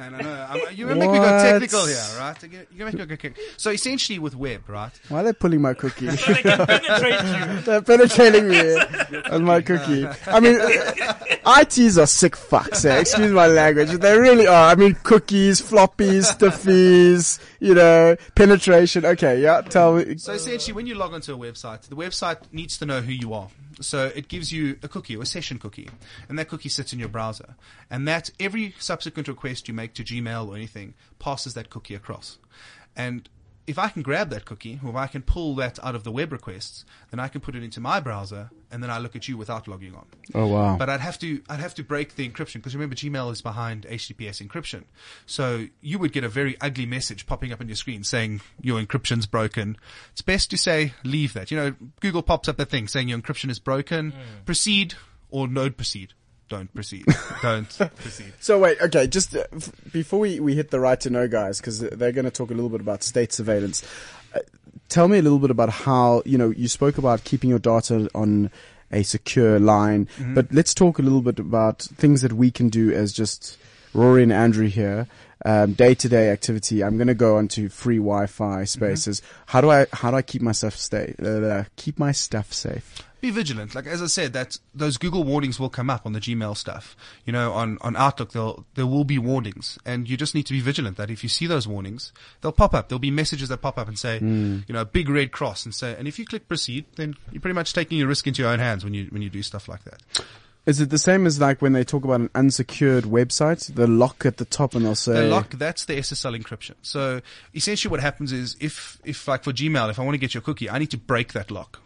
And 0.00 0.16
I 0.16 0.20
know, 0.22 0.46
I'm, 0.48 0.74
you're 0.74 0.88
gonna 0.88 1.00
make 1.00 1.10
me 1.10 1.18
go 1.18 1.24
What? 1.24 1.42
technical 1.42 1.86
here, 1.86 1.96
right? 2.18 2.42
You're 2.42 2.50
gonna, 2.50 2.64
you're 2.72 2.86
make 2.86 2.94
me 2.94 3.00
go 3.00 3.06
technical. 3.16 3.42
So 3.58 3.70
essentially 3.70 4.18
with 4.18 4.34
web, 4.34 4.66
right? 4.68 4.90
Why 5.08 5.20
are 5.20 5.24
they 5.24 5.32
pulling 5.34 5.60
my 5.60 5.74
cookie? 5.74 6.10
so 6.16 6.32
they 6.32 6.42
can 6.42 6.66
penetrate 6.66 7.24
you. 7.24 7.60
They're 7.64 7.82
penetrating 7.82 8.48
me 8.48 8.76
on 9.30 9.44
my 9.44 9.60
cookie. 9.60 10.06
I 10.26 10.40
mean, 10.40 10.58
ITs 10.58 11.98
are 11.98 12.06
sick 12.06 12.34
fucks. 12.36 12.84
Eh? 12.84 13.00
Excuse 13.00 13.30
my 13.30 13.46
language. 13.46 13.90
They 13.90 14.18
really 14.18 14.46
are. 14.46 14.70
I 14.70 14.74
mean, 14.74 14.94
cookies, 15.02 15.60
floppies, 15.60 16.34
stiffies, 16.34 17.38
you 17.60 17.74
know, 17.74 18.16
penetration. 18.34 19.04
Okay, 19.04 19.40
yeah. 19.42 19.60
Tell 19.60 19.96
me. 19.96 20.16
So 20.16 20.32
essentially, 20.32 20.72
when 20.72 20.86
you 20.86 20.94
log 20.94 21.12
onto 21.12 21.34
a 21.34 21.38
website, 21.38 21.82
the 21.82 21.96
website 21.96 22.38
needs 22.52 22.78
to 22.78 22.86
know 22.86 23.00
who 23.00 23.12
you 23.12 23.34
are. 23.34 23.48
So 23.80 24.06
it 24.14 24.28
gives 24.28 24.52
you 24.52 24.78
a 24.82 24.88
cookie 24.88 25.16
or 25.16 25.22
a 25.22 25.26
session 25.26 25.58
cookie, 25.58 25.88
and 26.28 26.38
that 26.38 26.48
cookie 26.48 26.68
sits 26.68 26.92
in 26.92 26.98
your 26.98 27.08
browser. 27.08 27.56
And 27.90 28.06
that 28.06 28.30
every 28.38 28.74
subsequent 28.78 29.28
request 29.28 29.68
you 29.68 29.74
make 29.74 29.94
to 29.94 30.04
Gmail 30.04 30.48
or 30.48 30.54
anything 30.54 30.94
passes 31.18 31.54
that 31.54 31.70
cookie 31.70 31.94
across. 31.94 32.38
And 32.94 33.28
if 33.70 33.78
I 33.78 33.88
can 33.88 34.02
grab 34.02 34.30
that 34.30 34.44
cookie, 34.44 34.80
or 34.84 34.90
if 34.90 34.96
I 34.96 35.06
can 35.06 35.22
pull 35.22 35.54
that 35.54 35.78
out 35.82 35.94
of 35.94 36.02
the 36.02 36.10
web 36.10 36.32
requests, 36.32 36.84
then 37.10 37.20
I 37.20 37.28
can 37.28 37.40
put 37.40 37.54
it 37.54 37.62
into 37.62 37.80
my 37.80 38.00
browser, 38.00 38.50
and 38.70 38.82
then 38.82 38.90
I 38.90 38.98
look 38.98 39.14
at 39.14 39.28
you 39.28 39.36
without 39.36 39.68
logging 39.68 39.94
on. 39.94 40.06
Oh 40.34 40.48
wow. 40.48 40.76
But 40.76 40.90
I'd 40.90 41.00
have 41.00 41.18
to 41.20 41.40
I'd 41.48 41.60
have 41.60 41.74
to 41.76 41.84
break 41.84 42.16
the 42.16 42.28
encryption 42.28 42.54
because 42.54 42.74
remember 42.74 42.96
Gmail 42.96 43.30
is 43.30 43.40
behind 43.40 43.86
HTTPS 43.86 44.46
encryption. 44.46 44.84
So 45.24 45.66
you 45.80 46.00
would 46.00 46.12
get 46.12 46.24
a 46.24 46.28
very 46.28 46.56
ugly 46.60 46.84
message 46.84 47.26
popping 47.26 47.52
up 47.52 47.60
on 47.60 47.68
your 47.68 47.76
screen 47.76 48.02
saying 48.02 48.40
your 48.60 48.82
encryption's 48.82 49.26
broken. 49.26 49.76
It's 50.10 50.22
best 50.22 50.50
to 50.50 50.58
say 50.58 50.94
leave 51.04 51.32
that. 51.34 51.52
You 51.52 51.56
know, 51.56 51.74
Google 52.00 52.22
pops 52.22 52.48
up 52.48 52.56
that 52.56 52.70
thing 52.70 52.88
saying 52.88 53.08
your 53.08 53.18
encryption 53.18 53.50
is 53.50 53.60
broken. 53.60 54.12
Mm. 54.12 54.44
Proceed 54.44 54.94
or 55.30 55.46
no 55.46 55.70
proceed. 55.70 56.14
Don't 56.50 56.72
proceed. 56.74 57.06
Don't 57.42 57.68
proceed. 57.96 58.32
So 58.40 58.58
wait, 58.58 58.78
okay, 58.82 59.06
just 59.06 59.34
uh, 59.34 59.44
f- 59.54 59.70
before 59.92 60.18
we, 60.18 60.40
we 60.40 60.54
hit 60.56 60.70
the 60.70 60.80
right 60.80 61.00
to 61.00 61.08
know 61.08 61.26
guys, 61.28 61.60
because 61.60 61.78
they're 61.78 62.12
going 62.12 62.24
to 62.26 62.30
talk 62.30 62.50
a 62.50 62.54
little 62.54 62.68
bit 62.68 62.80
about 62.80 63.02
state 63.04 63.32
surveillance. 63.32 63.82
Uh, 64.34 64.40
tell 64.88 65.06
me 65.08 65.18
a 65.18 65.22
little 65.22 65.38
bit 65.38 65.50
about 65.52 65.70
how 65.70 66.22
you 66.26 66.36
know 66.36 66.50
you 66.50 66.66
spoke 66.68 66.98
about 66.98 67.22
keeping 67.24 67.48
your 67.48 67.60
data 67.60 68.10
on 68.14 68.50
a 68.90 69.04
secure 69.04 69.60
line, 69.60 70.08
but 70.34 70.52
let's 70.52 70.74
talk 70.74 70.98
a 70.98 71.02
little 71.02 71.22
bit 71.22 71.38
about 71.38 71.82
things 71.82 72.20
that 72.22 72.32
we 72.32 72.50
can 72.50 72.68
do 72.68 72.90
as 72.92 73.12
just 73.12 73.56
Rory 73.94 74.24
and 74.24 74.32
Andrew 74.32 74.66
here. 74.66 75.06
Day 75.46 75.94
to 75.94 76.08
day 76.08 76.30
activity. 76.30 76.82
I'm 76.82 76.96
going 76.98 77.06
to 77.06 77.14
go 77.14 77.36
onto 77.38 77.68
free 77.68 77.96
Wi-Fi 77.98 78.64
spaces. 78.64 79.22
How 79.46 79.60
do 79.60 79.70
I 79.70 79.86
how 79.92 80.10
do 80.10 80.16
I 80.16 80.22
keep 80.22 80.42
myself 80.42 80.74
stay 80.76 81.14
uh, 81.24 81.64
keep 81.76 81.98
my 81.98 82.10
stuff 82.12 82.52
safe? 82.52 83.06
Be 83.20 83.30
vigilant. 83.30 83.74
Like 83.74 83.86
as 83.86 84.02
I 84.02 84.06
said, 84.06 84.32
that 84.32 84.58
those 84.74 84.96
Google 84.96 85.24
warnings 85.24 85.58
will 85.58 85.70
come 85.70 85.90
up 85.90 86.06
on 86.06 86.12
the 86.12 86.20
Gmail 86.20 86.56
stuff. 86.56 86.96
You 87.24 87.32
know, 87.32 87.52
on 87.52 87.78
on 87.80 87.96
Outlook, 87.96 88.32
there 88.32 88.52
there 88.74 88.86
will 88.86 89.04
be 89.04 89.18
warnings, 89.18 89.78
and 89.84 90.08
you 90.08 90.16
just 90.16 90.34
need 90.34 90.46
to 90.46 90.52
be 90.52 90.60
vigilant. 90.60 90.96
That 90.96 91.10
if 91.10 91.22
you 91.22 91.28
see 91.28 91.46
those 91.46 91.66
warnings, 91.66 92.12
they'll 92.40 92.52
pop 92.52 92.74
up. 92.74 92.88
There'll 92.88 92.98
be 92.98 93.10
messages 93.10 93.48
that 93.48 93.58
pop 93.58 93.78
up 93.78 93.88
and 93.88 93.98
say, 93.98 94.18
hmm. 94.18 94.60
you 94.66 94.72
know, 94.72 94.82
a 94.82 94.86
big 94.86 95.08
red 95.08 95.32
cross, 95.32 95.64
and 95.64 95.74
say, 95.74 95.94
and 95.98 96.08
if 96.08 96.18
you 96.18 96.24
click 96.24 96.48
proceed, 96.48 96.84
then 96.96 97.14
you're 97.32 97.40
pretty 97.40 97.54
much 97.54 97.72
taking 97.72 97.98
your 97.98 98.08
risk 98.08 98.26
into 98.26 98.42
your 98.42 98.50
own 98.50 98.58
hands 98.58 98.84
when 98.84 98.94
you 98.94 99.06
when 99.10 99.22
you 99.22 99.30
do 99.30 99.42
stuff 99.42 99.68
like 99.68 99.84
that. 99.84 100.02
Is 100.66 100.80
it 100.80 100.90
the 100.90 100.98
same 100.98 101.26
as 101.26 101.40
like 101.40 101.62
when 101.62 101.72
they 101.72 101.84
talk 101.84 102.04
about 102.04 102.20
an 102.20 102.30
unsecured 102.34 103.04
website, 103.04 103.74
the 103.74 103.86
lock 103.86 104.26
at 104.26 104.36
the 104.36 104.44
top, 104.44 104.74
and 104.74 104.84
they'll 104.84 104.94
say 104.94 105.14
The 105.14 105.22
lock, 105.22 105.50
that's 105.50 105.86
the 105.86 105.94
SSL 105.94 106.38
encryption. 106.40 106.74
So 106.82 107.22
essentially 107.54 107.90
what 107.90 108.00
happens 108.00 108.30
is 108.30 108.56
if, 108.60 108.98
if 109.02 109.26
like 109.26 109.42
for 109.42 109.52
Gmail, 109.52 109.90
if 109.90 109.98
I 109.98 110.02
want 110.02 110.14
to 110.14 110.18
get 110.18 110.34
your 110.34 110.42
cookie, 110.42 110.68
I 110.68 110.78
need 110.78 110.90
to 110.90 110.98
break 110.98 111.32
that 111.32 111.50
lock. 111.50 111.80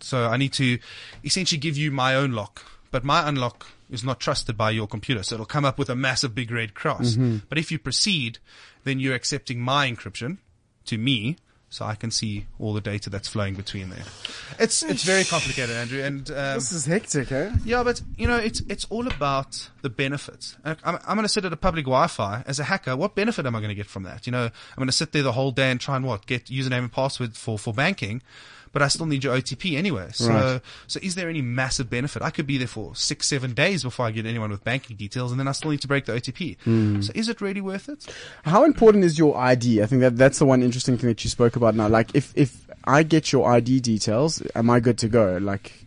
So 0.00 0.26
I 0.26 0.36
need 0.36 0.52
to 0.54 0.78
essentially 1.24 1.58
give 1.58 1.76
you 1.76 1.90
my 1.90 2.14
own 2.14 2.32
lock, 2.32 2.64
but 2.90 3.04
my 3.04 3.28
unlock 3.28 3.66
is 3.90 4.02
not 4.04 4.18
trusted 4.20 4.56
by 4.56 4.70
your 4.70 4.86
computer. 4.86 5.22
So 5.22 5.34
it'll 5.36 5.46
come 5.46 5.64
up 5.64 5.78
with 5.78 5.88
a 5.90 5.94
massive 5.96 6.34
big 6.34 6.50
red 6.50 6.74
cross. 6.74 7.16
But 7.48 7.58
if 7.58 7.70
you 7.70 7.78
proceed, 7.78 8.38
then 8.84 9.00
you're 9.00 9.14
accepting 9.14 9.60
my 9.60 9.88
encryption 9.90 10.38
to 10.86 10.98
me. 10.98 11.36
So 11.68 11.84
I 11.84 11.96
can 11.96 12.10
see 12.12 12.46
all 12.60 12.72
the 12.74 12.80
data 12.80 13.10
that's 13.10 13.26
flowing 13.28 13.54
between 13.54 13.90
there. 13.90 14.04
It's 14.58 14.84
it's 14.84 15.02
very 15.02 15.24
complicated, 15.24 15.74
Andrew, 15.76 16.00
and 16.00 16.30
um, 16.30 16.54
This 16.54 16.70
is 16.72 16.86
hectic, 16.86 17.32
eh? 17.32 17.50
yeah, 17.64 17.82
but 17.82 18.00
you 18.16 18.28
know, 18.28 18.36
it's 18.36 18.60
it's 18.68 18.84
all 18.88 19.06
about 19.08 19.68
the 19.86 19.90
benefits. 19.90 20.56
I'm, 20.64 20.76
I'm 20.84 21.16
going 21.16 21.22
to 21.22 21.28
sit 21.28 21.44
at 21.44 21.52
a 21.52 21.56
public 21.56 21.84
Wi-Fi 21.84 22.42
as 22.46 22.58
a 22.58 22.64
hacker. 22.64 22.96
What 22.96 23.14
benefit 23.14 23.46
am 23.46 23.54
I 23.54 23.60
going 23.60 23.68
to 23.68 23.74
get 23.82 23.86
from 23.86 24.02
that? 24.02 24.26
You 24.26 24.32
know, 24.32 24.44
I'm 24.46 24.76
going 24.76 24.88
to 24.88 24.92
sit 24.92 25.12
there 25.12 25.22
the 25.22 25.32
whole 25.32 25.52
day 25.52 25.70
and 25.70 25.80
try 25.80 25.94
and 25.96 26.04
what 26.04 26.26
get 26.26 26.46
username 26.46 26.78
and 26.86 26.92
password 26.92 27.36
for 27.36 27.56
for 27.56 27.72
banking, 27.72 28.20
but 28.72 28.82
I 28.82 28.88
still 28.88 29.06
need 29.06 29.22
your 29.22 29.36
OTP 29.36 29.76
anyway. 29.78 30.08
So 30.12 30.28
Right. 30.28 30.60
so 30.88 30.98
is 31.02 31.14
there 31.14 31.28
any 31.28 31.40
massive 31.40 31.88
benefit? 31.88 32.20
I 32.22 32.30
could 32.30 32.48
be 32.48 32.58
there 32.58 32.66
for 32.66 32.96
six 32.96 33.28
seven 33.28 33.54
days 33.54 33.84
before 33.84 34.06
I 34.06 34.10
get 34.10 34.26
anyone 34.26 34.50
with 34.50 34.64
banking 34.64 34.96
details, 34.96 35.30
and 35.30 35.38
then 35.38 35.46
I 35.48 35.52
still 35.52 35.70
need 35.70 35.82
to 35.82 35.88
break 35.88 36.06
the 36.06 36.12
OTP. 36.14 36.56
Hmm. 36.64 37.00
So 37.00 37.12
is 37.14 37.28
it 37.28 37.40
really 37.40 37.60
worth 37.60 37.88
it? 37.88 38.04
How 38.44 38.64
important 38.64 39.04
is 39.04 39.16
your 39.18 39.36
ID? 39.38 39.82
I 39.82 39.86
think 39.86 40.00
that 40.00 40.16
that's 40.16 40.40
the 40.40 40.46
one 40.46 40.62
interesting 40.62 40.98
thing 40.98 41.08
that 41.10 41.22
you 41.22 41.30
spoke 41.30 41.54
about 41.54 41.74
now. 41.76 41.88
Like, 41.88 42.10
if 42.14 42.32
if 42.34 42.66
I 42.84 43.04
get 43.04 43.30
your 43.32 43.48
ID 43.48 43.80
details, 43.80 44.42
am 44.56 44.68
I 44.68 44.80
good 44.80 44.98
to 44.98 45.08
go? 45.08 45.38
Like, 45.40 45.85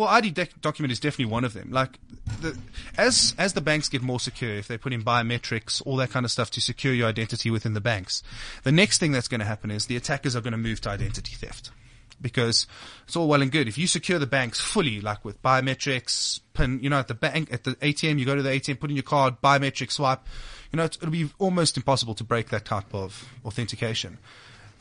Well, 0.00 0.08
ID 0.08 0.32
dec- 0.32 0.62
document 0.62 0.92
is 0.92 0.98
definitely 0.98 1.30
one 1.30 1.44
of 1.44 1.52
them. 1.52 1.72
Like, 1.72 1.98
the, 2.40 2.56
as 2.96 3.34
as 3.36 3.52
the 3.52 3.60
banks 3.60 3.90
get 3.90 4.00
more 4.00 4.18
secure, 4.18 4.54
if 4.54 4.66
they 4.66 4.78
put 4.78 4.94
in 4.94 5.02
biometrics, 5.02 5.82
all 5.84 5.96
that 5.96 6.08
kind 6.08 6.24
of 6.24 6.32
stuff 6.32 6.50
to 6.52 6.60
secure 6.62 6.94
your 6.94 7.06
identity 7.06 7.50
within 7.50 7.74
the 7.74 7.82
banks, 7.82 8.22
the 8.62 8.72
next 8.72 8.96
thing 8.96 9.12
that's 9.12 9.28
going 9.28 9.40
to 9.40 9.44
happen 9.44 9.70
is 9.70 9.84
the 9.84 9.96
attackers 9.96 10.34
are 10.34 10.40
going 10.40 10.52
to 10.52 10.56
move 10.56 10.80
to 10.80 10.88
identity 10.88 11.34
theft. 11.34 11.70
Because 12.18 12.66
it's 13.06 13.14
all 13.14 13.28
well 13.28 13.42
and 13.42 13.52
good. 13.52 13.68
If 13.68 13.76
you 13.76 13.86
secure 13.86 14.18
the 14.18 14.26
banks 14.26 14.58
fully, 14.58 15.02
like 15.02 15.22
with 15.22 15.42
biometrics, 15.42 16.40
pin, 16.54 16.80
you 16.82 16.88
know, 16.88 17.00
at 17.00 17.08
the 17.08 17.14
bank, 17.14 17.52
at 17.52 17.64
the 17.64 17.72
ATM, 17.72 18.18
you 18.18 18.24
go 18.24 18.34
to 18.34 18.42
the 18.42 18.48
ATM, 18.48 18.80
put 18.80 18.88
in 18.88 18.96
your 18.96 19.02
card, 19.02 19.42
biometric 19.42 19.92
swipe, 19.92 20.26
you 20.72 20.78
know, 20.78 20.84
it'll 20.84 21.10
be 21.10 21.28
almost 21.38 21.76
impossible 21.76 22.14
to 22.14 22.24
break 22.24 22.48
that 22.48 22.64
type 22.64 22.94
of 22.94 23.28
authentication 23.44 24.16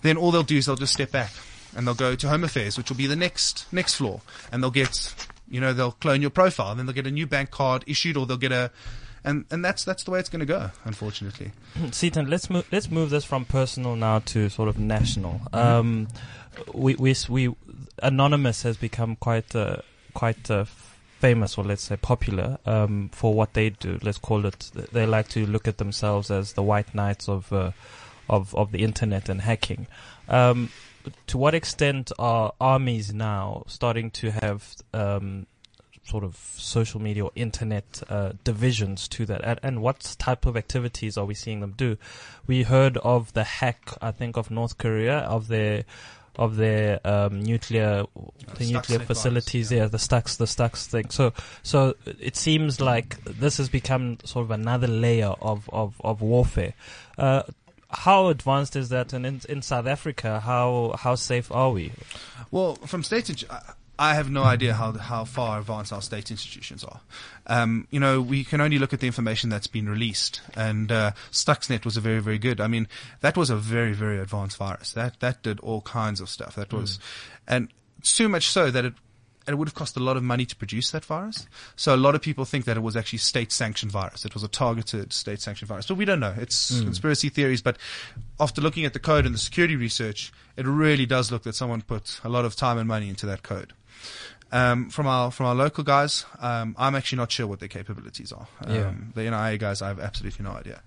then 0.01 0.17
all 0.17 0.32
they'll 0.32 0.43
do 0.43 0.58
is 0.58 0.65
they'll 0.65 0.75
just 0.75 0.93
step 0.93 1.12
back 1.12 1.32
and 1.75 1.86
they'll 1.86 1.93
go 1.93 2.15
to 2.15 2.29
Home 2.29 2.43
Affairs, 2.43 2.77
which 2.77 2.89
will 2.89 2.97
be 2.97 3.08
the 3.08 3.15
next 3.15 3.65
next 3.71 3.95
floor, 3.95 4.21
and 4.51 4.63
they'll 4.63 4.71
get, 4.71 5.13
you 5.49 5.60
know, 5.60 5.73
they'll 5.73 5.91
clone 5.91 6.21
your 6.21 6.29
profile, 6.29 6.71
and 6.71 6.79
then 6.79 6.86
they'll 6.86 6.95
get 6.95 7.08
a 7.08 7.12
new 7.12 7.27
bank 7.27 7.51
card 7.51 7.84
issued, 7.88 8.17
or 8.17 8.25
they'll 8.25 8.38
get 8.38 8.51
a, 8.51 8.71
and 9.23 9.45
and 9.51 9.63
that's 9.63 9.84
that's 9.84 10.03
the 10.03 10.12
way 10.12 10.19
it's 10.19 10.29
going 10.29 10.39
to 10.39 10.45
go, 10.45 10.71
unfortunately. 10.86 11.51
Seaton, 11.91 12.29
let's 12.29 12.49
move. 12.49 12.67
Let's 12.71 12.89
move 12.89 13.10
this 13.10 13.25
from 13.25 13.45
personal 13.45 13.95
now 13.95 14.19
to 14.19 14.49
sort 14.49 14.69
of 14.69 14.79
national. 14.79 15.41
Um, 15.53 16.08
we 16.73 16.95
we 16.95 17.15
we 17.27 17.55
anonymous 18.01 18.63
has 18.63 18.77
become 18.77 19.15
quite 19.15 19.55
uh, 19.55 19.77
quite 20.13 20.49
uh, 20.49 20.65
famous, 21.19 21.58
or 21.58 21.63
let's 21.63 21.84
say 21.84 21.97
popular, 21.97 22.58
um, 22.65 23.10
for 23.13 23.34
what 23.34 23.53
they 23.53 23.69
do. 23.69 23.99
Let's 24.01 24.17
call 24.17 24.45
it. 24.45 24.71
They 24.73 25.05
like 25.05 25.27
to 25.29 25.45
look 25.45 25.67
at 25.67 25.77
themselves 25.77 26.32
as 26.32 26.53
the 26.53 26.63
white 26.63 26.95
knights 26.95 27.27
of 27.27 27.51
uh, 27.51 27.71
of 28.29 28.55
of 28.55 28.71
the 28.71 28.84
internet 28.84 29.29
and 29.29 29.41
hacking. 29.41 29.88
Um, 30.27 30.69
to 31.28 31.38
what 31.38 31.54
extent 31.56 32.12
are 32.19 32.54
armies 32.60 33.13
now 33.13 33.63
starting 33.67 34.12
to 34.12 34.32
have 34.32 34.76
um, 34.93 35.45
sort 36.04 36.24
of 36.24 36.36
social 36.58 37.00
media 37.02 37.24
or 37.26 37.32
internet 37.36 38.02
uh, 38.10 38.34
divisions 38.43 39.08
to 39.10 39.26
that, 39.26 39.41
and, 39.43 39.60
and 39.63 39.82
what 39.82 40.15
type 40.17 40.45
of 40.45 40.58
activities 40.58 41.17
are 41.17 41.26
we 41.26 41.34
seeing 41.34 41.60
them 41.60 41.74
do? 41.78 41.98
We 42.48 42.63
heard 42.63 42.98
of 42.98 43.34
the 43.34 43.43
hack, 43.43 43.91
I 44.02 44.12
think, 44.12 44.38
of 44.38 44.50
North 44.52 44.78
Korea 44.78 45.19
of 45.19 45.48
their 45.48 45.86
of 46.36 46.56
their 46.56 47.06
um, 47.06 47.41
nuclear 47.41 48.06
the 48.56 48.65
Stuxnet 48.65 48.72
nuclear 48.72 48.98
virus, 49.00 49.08
facilities. 49.08 49.72
yeah. 49.72 49.80
Yeah, 49.80 49.88
the 49.88 49.98
Stux 49.98 50.38
the 50.38 50.45
Stux 50.45 50.86
thing. 50.88 51.10
So 51.10 51.34
so 51.63 51.95
it 52.06 52.36
seems 52.36 52.80
like 52.80 53.22
this 53.26 53.58
has 53.58 53.69
become 53.69 54.19
sort 54.24 54.45
of 54.45 54.52
another 54.52 54.88
layer 54.88 55.34
of 55.41 55.69
of 55.72 56.00
of 56.02 56.22
warfare. 56.22 56.74
Uh, 57.17 57.43
how 57.89 58.28
advanced 58.28 58.75
is 58.75 58.89
that? 58.89 59.13
And 59.13 59.25
in, 59.25 59.41
in 59.49 59.62
South 59.62 59.88
Africa, 59.88 60.39
how 60.39 60.95
how 60.97 61.15
safe 61.15 61.52
are 61.52 61.71
we? 61.71 61.91
Well, 62.52 62.75
from 62.75 63.04
state, 63.04 63.30
ins- 63.30 63.45
I- 63.49 63.73
I 64.02 64.13
have 64.15 64.30
no 64.32 64.43
idea 64.43 64.73
how 64.75 64.93
how 64.93 65.25
far 65.25 65.60
advanced 65.60 65.91
our 65.91 66.02
state 66.02 66.32
institutions 66.32 66.86
are. 66.86 67.02
Um, 67.47 67.86
you 67.91 67.99
know, 67.99 68.21
we 68.21 68.45
can 68.45 68.62
only 68.62 68.80
look 68.80 68.93
at 68.93 69.02
the 69.02 69.08
information 69.08 69.49
that's 69.49 69.67
been 69.67 69.89
released, 69.89 70.39
and 70.56 70.89
uh, 70.89 71.12
Stuxnet 71.32 71.84
was 71.84 71.97
a 71.97 72.02
very 72.02 72.21
very 72.21 72.38
good. 72.38 72.62
I 72.62 72.67
mean, 72.67 72.88
that 73.19 73.36
was 73.36 73.49
a 73.49 73.58
very 73.58 73.91
very 73.91 74.17
advanced 74.19 74.56
virus. 74.56 74.93
That 74.93 75.19
that 75.19 75.43
did 75.43 75.60
all 75.60 75.82
kinds 75.82 76.21
of 76.21 76.30
stuff. 76.30 76.56
That 76.56 76.71
was, 76.71 76.97
and 77.45 77.67
so 78.02 78.30
much 78.30 78.47
so 78.47 78.71
that 78.71 78.86
it. 78.86 78.93
And 79.47 79.54
it 79.54 79.58
would 79.58 79.67
have 79.67 79.73
cost 79.75 79.97
a 79.97 79.99
lot 79.99 80.15
of 80.17 80.21
money 80.23 80.45
to 80.45 80.56
produce 80.56 80.91
that 80.91 81.04
virus. 81.04 81.47
So 81.75 81.95
a 81.95 81.97
lot 81.97 82.13
of 82.13 82.21
people 82.21 82.45
think 82.45 82.65
that 82.65 82.78
it 82.78 82.82
was 82.82 82.95
actually 82.95 83.19
state 83.19 83.52
sanctioned 83.52 83.91
virus. 83.91 84.23
It 84.25 84.34
was 84.34 84.43
a 84.43 84.47
targeted 84.47 85.12
state 85.12 85.41
sanctioned 85.41 85.67
virus. 85.69 85.88
But 85.88 85.95
we 85.97 86.06
don't 86.06 86.19
know. 86.19 86.36
It's 86.38 86.80
conspiracy 86.82 87.30
theories. 87.30 87.62
But 87.62 87.78
after 88.39 88.62
looking 88.62 88.86
at 88.86 88.93
the 88.93 88.99
code 88.99 89.25
and 89.25 89.34
the 89.34 89.39
security 89.39 89.75
research, 89.75 90.32
it 90.56 90.67
really 90.67 91.06
does 91.08 91.32
look 91.32 91.43
that 91.43 91.56
someone 91.56 91.82
put 91.82 92.19
a 92.23 92.30
lot 92.30 92.45
of 92.45 92.56
time 92.56 92.78
and 92.78 92.88
money 92.88 93.10
into 93.10 93.25
that 93.25 93.41
code. 93.41 93.73
Um, 94.52 94.89
from 94.89 95.06
our 95.06 95.30
from 95.30 95.45
our 95.45 95.54
local 95.54 95.84
guys, 95.84 96.25
um, 96.39 96.75
I'm 96.78 96.95
actually 96.95 97.17
not 97.17 97.32
sure 97.32 97.45
what 97.45 97.60
their 97.60 97.69
capabilities 97.69 98.32
are. 98.32 98.47
Um, 98.65 98.73
Yeah. 98.75 98.93
The 99.13 99.30
NIA 99.30 99.58
guys, 99.60 99.82
I 99.82 99.89
have 99.89 99.99
absolutely 99.99 100.43
no 100.43 100.52
idea. 100.52 100.82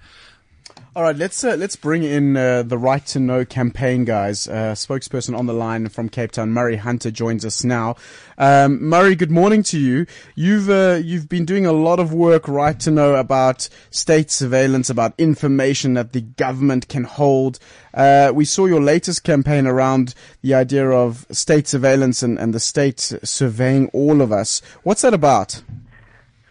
All 0.95 1.03
right, 1.03 1.17
let's 1.17 1.43
uh, 1.43 1.57
let's 1.57 1.75
bring 1.75 2.03
in 2.03 2.37
uh, 2.37 2.63
the 2.65 2.77
Right 2.77 3.05
to 3.07 3.19
Know 3.19 3.47
campaign 3.47 4.05
guys. 4.05 4.47
Uh, 4.47 4.75
spokesperson 4.75 5.35
on 5.37 5.47
the 5.47 5.55
line 5.55 5.89
from 5.89 6.11
Cape 6.11 6.33
Town, 6.33 6.51
Murray 6.51 6.77
Hunter, 6.77 7.11
joins 7.11 7.47
us 7.47 7.65
now. 7.65 7.97
Um, 8.37 8.83
Murray, 8.87 9.15
good 9.15 9.31
morning 9.31 9.63
to 9.65 9.79
you. 9.79 10.05
You've 10.35 10.69
uh, 10.69 11.01
you've 11.03 11.31
been 11.31 11.47
doing 11.47 11.65
a 11.65 11.73
lot 11.73 11.99
of 11.99 12.13
work, 12.13 12.47
Right 12.47 12.79
to 12.81 12.91
Know, 12.91 13.15
about 13.15 13.71
state 13.91 14.31
surveillance, 14.31 14.91
about 14.91 15.15
information 15.17 15.95
that 15.95 16.13
the 16.13 16.21
government 16.21 16.89
can 16.89 17.05
hold. 17.05 17.59
Uh, 17.95 18.31
we 18.35 18.45
saw 18.45 18.67
your 18.67 18.83
latest 18.83 19.25
campaign 19.25 19.67
around 19.67 20.15
the 20.43 20.53
idea 20.53 20.91
of 20.91 21.27
state 21.31 21.69
surveillance 21.69 22.23
and, 22.23 22.39
and 22.39 22.53
the 22.53 22.61
state 22.61 23.01
surveying 23.01 23.89
all 23.95 24.21
of 24.21 24.31
us. 24.31 24.61
What's 24.83 25.01
that 25.01 25.15
about? 25.15 25.63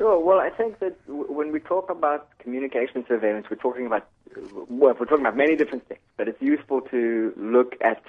Sure. 0.01 0.17
Well, 0.17 0.39
I 0.39 0.49
think 0.49 0.79
that 0.79 0.95
when 1.05 1.51
we 1.51 1.59
talk 1.59 1.91
about 1.91 2.35
communication 2.39 3.05
surveillance, 3.07 3.45
we're 3.51 3.57
talking 3.57 3.85
about 3.85 4.07
well, 4.67 4.95
we're 4.99 5.05
talking 5.05 5.23
about 5.23 5.37
many 5.37 5.55
different 5.55 5.87
things, 5.87 6.01
but 6.17 6.27
it's 6.27 6.41
useful 6.41 6.81
to 6.89 7.31
look 7.37 7.75
at 7.81 8.01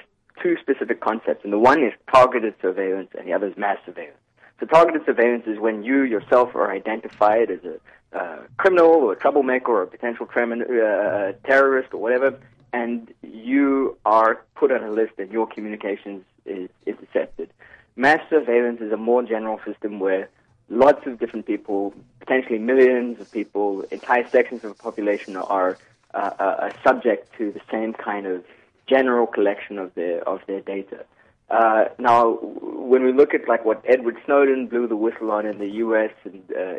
two 0.43 0.57
specific 0.59 1.03
concepts, 1.03 1.45
and 1.45 1.53
the 1.53 1.59
one 1.59 1.83
is 1.85 1.93
targeted 2.11 2.55
surveillance, 2.63 3.11
and 3.19 3.29
the 3.29 3.35
other 3.35 3.49
is 3.49 3.59
mass 3.59 3.77
surveillance. 3.85 4.17
So, 4.59 4.65
targeted 4.65 5.05
surveillance 5.05 5.45
is 5.47 5.59
when 5.59 5.85
you 5.85 6.05
yourself 6.05 6.55
are 6.55 6.73
identified 6.73 7.51
as 7.51 7.61
a 7.63 8.19
uh, 8.19 8.39
criminal 8.57 8.87
or 8.87 9.13
a 9.13 9.17
troublemaker 9.17 9.73
or 9.73 9.83
a 9.83 9.87
potential 9.87 10.25
tremin- 10.25 10.63
uh, 10.63 11.35
terrorist 11.47 11.93
or 11.93 12.01
whatever, 12.01 12.41
and 12.73 13.13
you 13.21 13.99
are 14.07 14.43
put 14.55 14.73
on 14.73 14.83
a 14.83 14.91
list 14.91 15.13
and 15.19 15.31
your 15.31 15.47
communications 15.47 16.25
is, 16.47 16.71
is 16.87 16.97
accepted. 17.03 17.51
Mass 17.97 18.21
surveillance 18.31 18.81
is 18.81 18.93
a 18.93 18.97
more 18.97 19.23
general 19.23 19.61
system 19.67 20.01
where 20.01 20.31
lots 20.73 21.07
of 21.07 21.19
different 21.19 21.47
people, 21.47 21.95
potentially 22.19 22.59
millions 22.59 23.21
of 23.21 23.31
people, 23.31 23.83
entire 23.91 24.29
sections 24.29 24.65
of 24.65 24.77
the 24.77 24.83
population 24.83 25.37
are 25.37 25.77
uh, 26.15 26.31
uh, 26.39 26.71
subject 26.83 27.33
to 27.39 27.53
the 27.53 27.61
same 27.71 27.93
kind 27.93 28.27
of 28.27 28.45
general 28.89 29.27
collection 29.27 29.79
of 29.79 29.95
their 29.95 30.27
of 30.29 30.41
their 30.47 30.61
data. 30.61 31.05
Uh, 31.51 31.85
now, 31.99 32.39
when 32.41 33.05
we 33.05 33.13
look 33.13 33.35
at 33.35 33.47
like 33.47 33.65
what 33.65 33.85
Edward 33.87 34.17
Snowden 34.25 34.67
blew 34.67 34.87
the 34.89 34.97
whistle 34.97 35.31
on 35.31 35.45
in 35.47 35.59
the 35.59 35.69
U.S., 35.87 36.11
and 36.25 36.43
uh, 36.51 36.75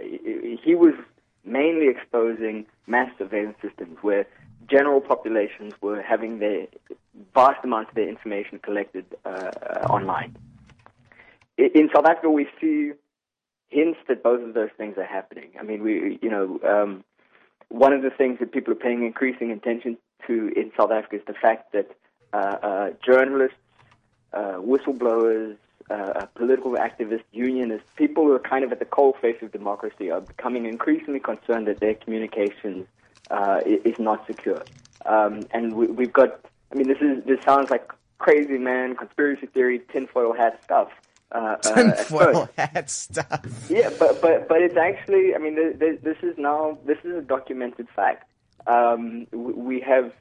he 0.63 0.73
was 0.73 0.95
mainly 1.45 1.88
exposing 1.88 2.65
mass 2.88 3.10
surveillance 3.17 3.58
systems 3.62 3.97
where 4.01 4.25
general 4.67 4.99
populations 4.99 5.73
were 5.82 6.01
having 6.01 6.39
their 6.39 6.65
vast 7.36 7.63
amounts 7.63 7.89
of 7.89 7.95
their 7.95 8.10
information 8.10 8.58
collected 8.60 9.06
uh, 9.25 9.29
uh, 9.29 9.88
online. 9.89 10.36
In 11.58 11.89
South 11.93 12.06
Africa, 12.06 12.32
we 12.32 12.47
see 12.60 12.93
hints 13.73 13.99
that 14.07 14.23
both 14.23 14.41
of 14.47 14.53
those 14.53 14.69
things 14.77 14.97
are 14.97 15.05
happening. 15.05 15.49
I 15.59 15.63
mean, 15.63 15.83
we, 15.83 16.19
you 16.21 16.29
know, 16.29 16.59
um, 16.63 17.03
one 17.69 17.93
of 17.93 18.01
the 18.03 18.12
things 18.12 18.39
that 18.39 18.51
people 18.51 18.71
are 18.73 18.81
paying 18.88 19.03
increasing 19.03 19.51
attention 19.51 19.97
to 20.27 20.53
in 20.55 20.71
South 20.77 20.91
Africa 20.91 21.15
is 21.15 21.21
the 21.25 21.33
fact 21.33 21.73
that 21.73 21.91
uh, 22.31 22.38
uh, 22.38 22.89
journalists, 23.05 23.57
uh, 24.33 24.57
whistleblowers, 24.57 25.57
uh, 25.89 25.93
uh, 25.93 26.25
political 26.27 26.71
activists, 26.73 27.23
unionists, 27.31 27.88
people 27.95 28.23
who 28.23 28.31
are 28.31 28.39
kind 28.39 28.63
of 28.63 28.71
at 28.71 28.79
the 28.79 28.86
cold 28.86 29.15
face 29.21 29.36
of 29.41 29.51
democracy 29.51 30.09
are 30.09 30.21
becoming 30.21 30.65
increasingly 30.65 31.19
concerned 31.19 31.67
that 31.67 31.79
their 31.79 31.93
communications 31.93 32.88
uh, 33.31 33.59
is 33.65 33.99
not 33.99 34.25
secure. 34.25 34.63
Um, 35.05 35.41
and 35.51 35.73
we, 35.73 36.05
have 36.05 36.13
got, 36.13 36.39
I 36.71 36.75
mean, 36.75 36.88
this 36.88 36.99
is 37.01 37.23
this 37.25 37.43
sounds 37.43 37.69
like 37.69 37.91
crazy 38.17 38.57
man, 38.57 38.95
conspiracy 38.95 39.47
theory, 39.47 39.81
tinfoil 39.91 40.33
hat 40.33 40.62
stuff. 40.63 40.89
Uh, 41.34 41.38
uh 41.38 41.56
tinfoil 41.76 42.50
hat 42.58 42.89
stuff. 42.89 43.46
Yeah, 43.69 43.89
but 44.00 44.22
but 44.22 44.48
but 44.48 44.62
it's 44.62 44.78
actually, 44.78 45.34
I 45.36 45.39
mean, 45.39 45.56
this 45.56 46.17
is 46.22 46.38
now 46.38 46.78
this 46.86 47.00
is 47.04 47.17
a 47.17 47.22
documented 47.22 47.88
fact. 47.96 48.30
Um, 48.67 49.28
we 49.32 49.80
have 49.82 50.13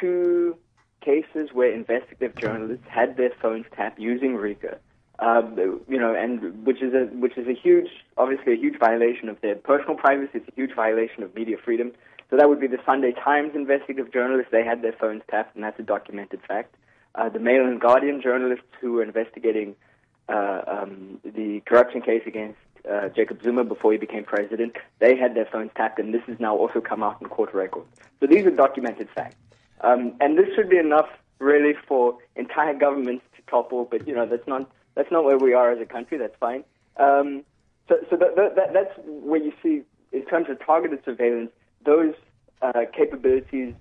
two 0.00 0.56
cases 1.00 1.50
where 1.52 1.72
investigative 1.72 2.36
journalists 2.36 2.86
had 2.88 3.16
their 3.16 3.30
phones 3.40 3.66
tapped 3.74 3.98
using 3.98 4.36
RICA. 4.36 4.78
Um, 5.18 5.56
you 5.88 5.98
know, 5.98 6.14
and 6.14 6.66
which 6.66 6.82
is 6.82 6.94
a 6.94 7.06
which 7.16 7.36
is 7.36 7.46
a 7.46 7.54
huge, 7.54 7.88
obviously 8.16 8.54
a 8.54 8.56
huge 8.56 8.78
violation 8.78 9.28
of 9.28 9.40
their 9.40 9.54
personal 9.54 9.94
privacy. 9.94 10.30
It's 10.34 10.48
a 10.48 10.54
huge 10.54 10.74
violation 10.74 11.22
of 11.22 11.34
media 11.34 11.56
freedom. 11.62 11.92
So 12.30 12.36
that 12.36 12.48
would 12.48 12.60
be 12.60 12.66
the 12.66 12.78
Sunday 12.84 13.12
Times 13.12 13.52
investigative 13.54 14.12
journalists. 14.12 14.50
They 14.50 14.64
had 14.64 14.82
their 14.82 14.94
phones 14.94 15.22
tapped, 15.30 15.54
and 15.54 15.62
that's 15.62 15.78
a 15.78 15.82
documented 15.82 16.40
fact. 16.48 16.74
Uh, 17.14 17.28
the 17.28 17.38
Mail 17.38 17.66
and 17.66 17.80
Guardian 17.80 18.22
journalists 18.22 18.64
who 18.80 18.92
were 18.92 19.02
investigating 19.02 19.76
uh, 20.36 20.60
um, 20.74 20.92
the 21.38 21.60
corruption 21.68 22.00
case 22.00 22.24
against 22.26 22.58
uh, 22.90 23.08
Jacob 23.16 23.42
Zuma 23.42 23.62
before 23.64 23.92
he 23.92 23.98
became 23.98 24.24
president, 24.24 24.74
they 24.98 25.14
had 25.22 25.34
their 25.34 25.48
phones 25.52 25.70
tapped, 25.76 25.98
and 26.00 26.12
this 26.14 26.22
has 26.26 26.38
now 26.40 26.54
also 26.56 26.80
come 26.80 27.02
out 27.06 27.16
in 27.20 27.28
court 27.28 27.52
records. 27.54 27.90
So 28.18 28.26
these 28.26 28.44
are 28.46 28.50
documented 28.50 29.08
facts. 29.16 29.36
Um, 29.82 30.14
and 30.20 30.38
this 30.38 30.48
should 30.54 30.68
be 30.68 30.78
enough, 30.78 31.10
really, 31.38 31.74
for 31.88 32.18
entire 32.36 32.74
governments 32.74 33.24
to 33.36 33.42
topple, 33.50 33.84
but, 33.90 34.06
you 34.08 34.14
know, 34.14 34.26
that's 34.26 34.46
not, 34.46 34.70
that's 34.94 35.10
not 35.10 35.24
where 35.24 35.38
we 35.38 35.54
are 35.54 35.72
as 35.72 35.80
a 35.80 35.86
country. 35.86 36.18
That's 36.18 36.36
fine. 36.38 36.64
Um, 36.96 37.44
so 37.88 37.96
so 38.08 38.16
that, 38.16 38.36
that, 38.36 38.72
that's 38.72 38.94
where 39.06 39.42
you 39.42 39.52
see, 39.62 39.82
in 40.12 40.24
terms 40.26 40.46
of 40.50 40.64
targeted 40.64 41.00
surveillance, 41.04 41.50
those 41.84 42.14
uh, 42.60 42.82
capabilities 42.96 43.74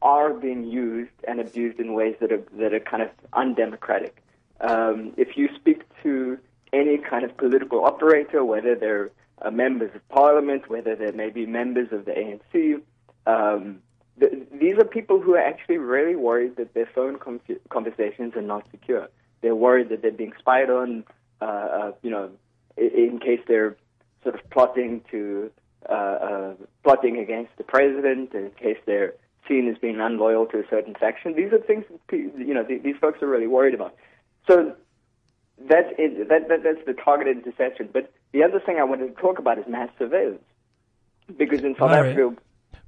are 0.00 0.32
being 0.32 0.64
used 0.64 1.10
and 1.26 1.40
abused 1.40 1.78
in 1.80 1.94
ways 1.94 2.16
that 2.20 2.30
are 2.32 2.42
that 2.58 2.72
are 2.72 2.80
kind 2.80 3.02
of 3.02 3.10
undemocratic. 3.32 4.21
Um, 4.62 5.12
if 5.16 5.36
you 5.36 5.48
speak 5.56 5.82
to 6.02 6.38
any 6.72 6.98
kind 6.98 7.24
of 7.24 7.36
political 7.36 7.84
operator, 7.84 8.44
whether 8.44 8.74
they're 8.74 9.10
uh, 9.42 9.50
members 9.50 9.90
of 9.94 10.08
parliament, 10.08 10.70
whether 10.70 10.94
they 10.94 11.10
may 11.10 11.30
be 11.30 11.46
members 11.46 11.88
of 11.92 12.04
the 12.04 12.12
ANC, 12.12 12.80
um, 13.26 13.80
th- 14.20 14.32
these 14.52 14.78
are 14.78 14.84
people 14.84 15.20
who 15.20 15.34
are 15.34 15.40
actually 15.40 15.78
really 15.78 16.14
worried 16.14 16.56
that 16.56 16.74
their 16.74 16.88
phone 16.94 17.18
com- 17.18 17.40
conversations 17.68 18.34
are 18.36 18.42
not 18.42 18.64
secure. 18.70 19.08
They're 19.40 19.56
worried 19.56 19.88
that 19.88 20.02
they're 20.02 20.12
being 20.12 20.32
spied 20.38 20.70
on, 20.70 21.04
uh, 21.40 21.44
uh, 21.44 21.92
you 22.02 22.10
know, 22.10 22.30
in, 22.76 22.90
in 22.94 23.18
case 23.18 23.40
they're 23.48 23.76
sort 24.22 24.36
of 24.36 24.50
plotting 24.50 25.02
to 25.10 25.50
uh, 25.88 25.92
uh, 25.92 26.54
plotting 26.84 27.18
against 27.18 27.50
the 27.58 27.64
president, 27.64 28.32
in 28.34 28.52
case 28.52 28.78
they're 28.86 29.14
seen 29.48 29.68
as 29.68 29.76
being 29.78 29.98
unloyal 30.00 30.46
to 30.46 30.58
a 30.58 30.62
certain 30.70 30.94
faction. 30.94 31.34
These 31.34 31.52
are 31.52 31.58
things 31.58 31.84
you 32.12 32.54
know 32.54 32.62
these 32.62 32.96
folks 33.00 33.20
are 33.22 33.26
really 33.26 33.48
worried 33.48 33.74
about. 33.74 33.96
So 34.46 34.74
that's 35.68 35.88
it, 35.98 36.28
that, 36.28 36.48
that 36.48 36.62
that's 36.62 36.84
the 36.86 36.94
targeted 36.94 37.38
interception. 37.38 37.88
But 37.92 38.12
the 38.32 38.42
other 38.42 38.60
thing 38.60 38.78
I 38.78 38.84
wanted 38.84 39.14
to 39.14 39.20
talk 39.20 39.38
about 39.38 39.58
is 39.58 39.64
mass 39.68 39.90
surveillance, 39.98 40.42
because 41.36 41.62
in 41.62 41.76
South 41.78 41.90
Africa. 41.90 42.36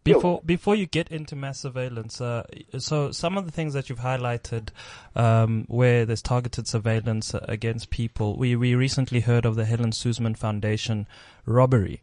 Before 0.03 0.43
before 0.45 0.75
you 0.75 0.85
get 0.85 1.09
into 1.09 1.35
mass 1.35 1.61
surveillance, 1.61 2.21
uh, 2.21 2.43
so 2.77 3.11
some 3.11 3.39
of 3.39 3.47
the 3.47 3.51
things 3.51 3.73
that 3.73 3.89
you've 3.89 4.01
highlighted, 4.01 4.69
um, 5.17 5.65
where 5.67 6.05
there's 6.05 6.21
targeted 6.21 6.69
surveillance 6.69 7.35
against 7.49 7.89
people, 7.89 8.37
we 8.37 8.55
we 8.55 8.75
recently 8.75 9.21
heard 9.21 9.47
of 9.47 9.55
the 9.57 9.65
Helen 9.65 9.93
Suzman 9.93 10.35
Foundation 10.35 11.07
robbery. 11.47 12.03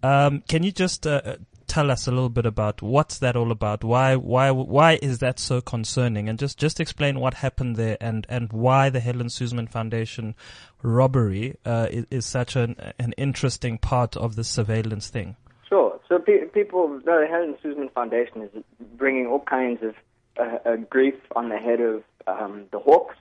Um, 0.00 0.44
can 0.46 0.62
you 0.62 0.70
just 0.70 1.08
uh, 1.08 1.38
tell 1.70 1.88
us 1.88 2.08
a 2.08 2.10
little 2.10 2.28
bit 2.28 2.46
about 2.46 2.82
what's 2.82 3.18
that 3.18 3.36
all 3.36 3.52
about? 3.52 3.84
Why 3.84 4.16
why 4.16 4.50
why 4.50 4.98
is 5.00 5.20
that 5.20 5.38
so 5.38 5.60
concerning? 5.60 6.28
And 6.28 6.36
just 6.36 6.58
just 6.58 6.80
explain 6.80 7.20
what 7.20 7.34
happened 7.34 7.76
there 7.76 7.96
and 8.00 8.26
and 8.28 8.52
why 8.52 8.90
the 8.90 8.98
Helen 8.98 9.30
Suzman 9.30 9.68
Foundation 9.68 10.34
robbery 10.82 11.56
uh, 11.64 11.86
is, 11.88 12.06
is, 12.10 12.26
such 12.26 12.56
an 12.56 12.74
an 12.98 13.12
interesting 13.16 13.78
part 13.78 14.16
of 14.16 14.34
the 14.34 14.42
surveillance 14.42 15.08
thing. 15.08 15.36
Sure. 15.68 16.00
So 16.08 16.18
pe- 16.18 16.46
people, 16.46 17.00
the 17.04 17.28
Helen 17.30 17.56
Suzman 17.62 17.90
Foundation 17.90 18.42
is 18.42 18.50
bringing 18.98 19.28
all 19.28 19.44
kinds 19.44 19.80
of 19.84 19.94
uh, 20.40 20.58
uh, 20.68 20.76
grief 20.76 21.14
on 21.36 21.50
the 21.50 21.58
head 21.58 21.80
of 21.80 22.02
um, 22.26 22.64
the 22.72 22.80
Hawks, 22.80 23.16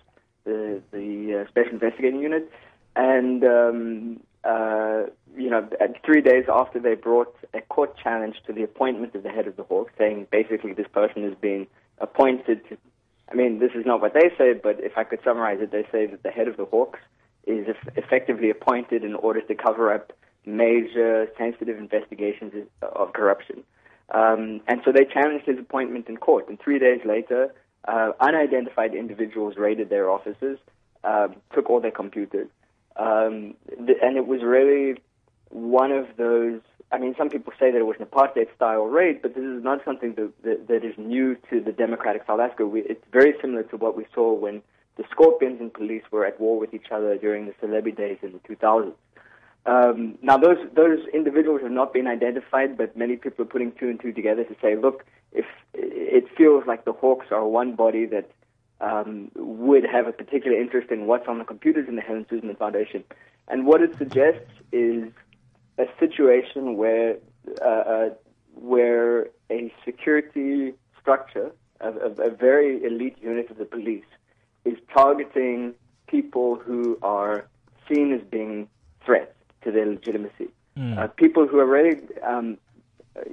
the 0.45 0.81
the 0.91 1.41
uh, 1.45 1.49
Special 1.49 1.73
Investigating 1.73 2.19
Unit, 2.19 2.51
and 2.95 3.43
um, 3.43 4.19
uh, 4.43 5.03
you 5.37 5.49
know, 5.49 5.67
three 6.05 6.21
days 6.21 6.45
after 6.49 6.79
they 6.79 6.95
brought 6.95 7.35
a 7.53 7.61
court 7.61 7.97
challenge 7.97 8.37
to 8.47 8.53
the 8.53 8.63
appointment 8.63 9.15
of 9.15 9.23
the 9.23 9.29
head 9.29 9.47
of 9.47 9.55
the 9.55 9.63
Hawks, 9.63 9.93
saying 9.97 10.27
basically 10.31 10.73
this 10.73 10.87
person 10.87 11.23
has 11.23 11.35
been 11.35 11.67
appointed 11.99 12.67
to. 12.69 12.77
I 13.31 13.35
mean, 13.35 13.59
this 13.59 13.71
is 13.75 13.85
not 13.85 14.01
what 14.01 14.13
they 14.13 14.31
say, 14.37 14.53
but 14.53 14.79
if 14.79 14.97
I 14.97 15.03
could 15.03 15.19
summarize 15.23 15.59
it, 15.61 15.71
they 15.71 15.85
say 15.91 16.07
that 16.07 16.23
the 16.23 16.31
head 16.31 16.47
of 16.47 16.57
the 16.57 16.65
Hawks 16.65 16.99
is 17.45 17.67
effectively 17.95 18.49
appointed 18.49 19.03
in 19.03 19.13
order 19.13 19.41
to 19.41 19.55
cover 19.55 19.93
up 19.93 20.13
major 20.45 21.27
sensitive 21.37 21.77
investigations 21.77 22.53
of 22.81 23.13
corruption. 23.13 23.63
Um, 24.11 24.61
and 24.67 24.81
so 24.83 24.91
they 24.91 25.05
challenged 25.05 25.45
his 25.45 25.59
appointment 25.59 26.07
in 26.07 26.17
court. 26.17 26.49
And 26.49 26.59
three 26.59 26.79
days 26.79 27.01
later, 27.05 27.53
uh, 27.87 28.11
unidentified 28.19 28.95
individuals 28.95 29.55
raided 29.57 29.89
their 29.89 30.09
offices, 30.09 30.57
uh, 31.03 31.27
took 31.53 31.69
all 31.69 31.79
their 31.79 31.91
computers, 31.91 32.47
um, 32.99 33.55
th- 33.85 33.97
and 34.01 34.17
it 34.17 34.27
was 34.27 34.41
really 34.43 35.01
one 35.49 35.91
of 35.91 36.05
those. 36.17 36.61
I 36.91 36.97
mean, 36.97 37.15
some 37.17 37.29
people 37.29 37.53
say 37.59 37.71
that 37.71 37.77
it 37.77 37.85
was 37.85 37.97
an 37.99 38.05
apartheid-style 38.05 38.83
raid, 38.85 39.21
but 39.21 39.35
this 39.35 39.43
is 39.43 39.63
not 39.63 39.85
something 39.85 40.15
that, 40.15 40.31
that, 40.43 40.67
that 40.67 40.83
is 40.83 40.95
new 40.97 41.37
to 41.49 41.61
the 41.61 41.71
democratic 41.71 42.23
South 42.25 42.39
Africa. 42.39 42.65
We, 42.65 42.81
it's 42.81 43.03
very 43.11 43.35
similar 43.41 43.63
to 43.63 43.77
what 43.77 43.95
we 43.95 44.05
saw 44.13 44.33
when 44.33 44.61
the 44.97 45.03
Scorpions 45.11 45.61
and 45.61 45.71
police 45.73 46.03
were 46.11 46.25
at 46.25 46.39
war 46.39 46.59
with 46.59 46.73
each 46.73 46.87
other 46.91 47.15
during 47.15 47.45
the 47.45 47.53
Selebi 47.61 47.95
days 47.95 48.17
in 48.21 48.33
the 48.33 48.39
2000s. 48.39 48.93
Um, 49.65 50.17
now, 50.21 50.37
those 50.37 50.57
those 50.73 50.99
individuals 51.13 51.61
have 51.61 51.71
not 51.71 51.93
been 51.93 52.07
identified, 52.07 52.77
but 52.77 52.97
many 52.97 53.17
people 53.17 53.43
are 53.43 53.47
putting 53.47 53.71
two 53.73 53.89
and 53.89 53.99
two 53.99 54.11
together 54.11 54.43
to 54.43 54.55
say, 54.61 54.75
look, 54.75 55.05
if 55.31 55.45
it 55.73 56.25
feels 56.35 56.63
like 56.65 56.85
the 56.85 56.93
Hawks 56.93 57.27
are 57.31 57.45
one 57.47 57.75
body 57.75 58.05
that 58.07 58.31
um, 58.81 59.31
would 59.35 59.85
have 59.85 60.07
a 60.07 60.11
particular 60.11 60.57
interest 60.59 60.89
in 60.91 61.05
what's 61.05 61.27
on 61.27 61.37
the 61.39 61.45
computers 61.45 61.87
in 61.87 61.95
the 61.95 62.01
Helen 62.01 62.25
Suzman 62.29 62.55
Foundation. 62.55 63.03
And 63.47 63.65
what 63.65 63.81
it 63.81 63.97
suggests 63.97 64.51
is 64.71 65.11
a 65.77 65.85
situation 65.99 66.77
where 66.77 67.17
uh, 67.61 67.65
uh, 67.65 68.09
where 68.53 69.29
a 69.49 69.73
security 69.85 70.73
structure, 70.99 71.51
a, 71.79 71.89
a, 71.89 72.11
a 72.27 72.29
very 72.29 72.83
elite 72.83 73.17
unit 73.21 73.49
of 73.49 73.57
the 73.57 73.65
police, 73.65 74.05
is 74.65 74.77
targeting 74.93 75.73
people 76.07 76.55
who 76.55 76.97
are 77.01 77.47
seen 77.87 78.13
as 78.13 78.21
being 78.29 78.67
threats 79.05 79.33
to 79.63 79.71
their 79.71 79.85
legitimacy. 79.85 80.49
Mm. 80.77 80.97
Uh, 80.97 81.07
people 81.07 81.47
who 81.47 81.59
are 81.59 81.65
really, 81.65 81.97
um, 82.23 82.57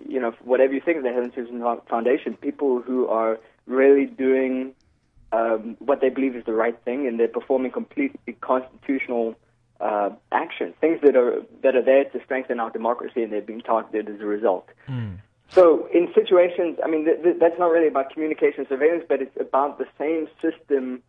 you 0.09 0.21
know, 0.21 0.33
whatever 0.45 0.73
you 0.73 0.81
think 0.81 0.99
of 0.99 1.03
the 1.03 1.13
Helen 1.13 1.33
Suzman 1.35 1.63
Foundation, 1.89 2.35
people 2.35 2.81
who 2.81 3.07
are 3.09 3.39
really 3.67 4.07
doing 4.07 4.75
um, 5.33 5.77
what 5.81 6.01
they 6.01 6.09
believe 6.09 6.37
is 6.37 6.45
the 6.45 6.53
right 6.53 6.79
thing, 6.85 7.07
and 7.07 7.19
they're 7.19 7.29
performing 7.29 7.73
completely 7.73 8.33
constitutional 8.41 9.35
uh, 9.81 10.11
actions, 10.33 10.75
things 10.81 11.01
that 11.03 11.17
are 11.17 11.43
that 11.63 11.77
are 11.77 11.83
there 11.83 12.05
to 12.05 12.21
strengthen 12.25 12.61
our 12.61 12.71
democracy, 12.71 13.23
and 13.23 13.33
they're 13.33 13.41
being 13.43 13.61
targeted 13.61 14.09
as 14.09 14.21
a 14.21 14.27
result. 14.27 14.69
Mm. 14.89 15.19
So 15.49 15.87
in 15.93 16.09
situations, 16.15 16.79
I 16.85 16.89
mean, 16.89 17.05
th- 17.05 17.23
th- 17.23 17.37
that's 17.39 17.59
not 17.59 17.71
really 17.71 17.87
about 17.89 18.11
communication 18.13 18.67
surveillance, 18.69 19.05
but 19.09 19.21
it's 19.23 19.37
about 19.39 19.79
the 19.79 19.87
same 19.99 20.27
system 20.43 21.03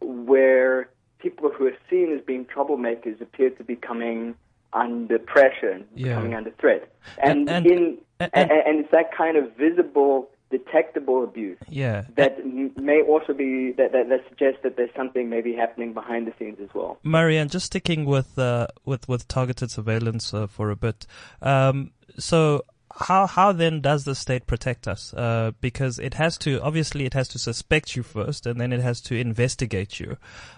where 0.00 0.88
people 1.18 1.50
who 1.50 1.66
are 1.66 1.76
seen 1.88 2.12
as 2.16 2.20
being 2.24 2.44
troublemakers 2.44 3.20
appear 3.20 3.50
to 3.50 3.64
be 3.64 3.76
coming 3.76 4.34
under 4.72 5.18
pressure 5.18 5.70
and 5.70 5.84
Yeah. 5.94 6.14
coming 6.14 6.34
under 6.34 6.50
threat. 6.50 6.92
And, 7.22 7.48
And- 7.48 7.50
and- 7.50 7.66
in 7.66 7.98
and- 8.20 8.30
and, 8.34 8.50
and 8.50 8.80
it's 8.80 8.90
that 8.90 9.14
kind 9.16 9.36
of 9.36 9.52
visible, 9.56 10.28
detectable 10.50 11.24
abuse 11.24 11.58
Yeah. 11.68 12.04
that 12.16 12.38
m- 12.38 12.72
may 12.76 13.02
also 13.02 13.32
be 13.34 13.72
that, 13.72 13.92
that 13.92 14.08
that 14.08 14.20
suggests 14.28 14.60
that 14.62 14.76
there's 14.76 14.94
something 14.96 15.28
maybe 15.28 15.54
happening 15.54 15.92
behind 15.92 16.26
the 16.26 16.32
scenes 16.38 16.58
as 16.62 16.68
well. 16.74 16.98
Marianne, 17.02 17.48
just 17.48 17.66
sticking 17.66 18.04
with 18.04 18.38
uh, 18.38 18.66
with 18.84 19.08
with 19.08 19.28
targeted 19.28 19.70
surveillance 19.70 20.32
uh, 20.32 20.46
for 20.46 20.70
a 20.70 20.76
bit. 20.76 21.06
Um, 21.42 21.90
so 22.18 22.64
how 23.00 23.26
how 23.26 23.52
then 23.52 23.80
does 23.80 24.04
the 24.04 24.14
state 24.14 24.46
protect 24.46 24.88
us? 24.88 25.12
Uh, 25.14 25.52
because 25.60 25.98
it 25.98 26.14
has 26.14 26.38
to 26.38 26.60
obviously 26.62 27.04
it 27.04 27.14
has 27.14 27.28
to 27.28 27.38
suspect 27.38 27.94
you 27.94 28.02
first, 28.02 28.46
and 28.46 28.60
then 28.60 28.72
it 28.72 28.80
has 28.80 29.00
to 29.02 29.14
investigate 29.16 30.00
you. 30.00 30.16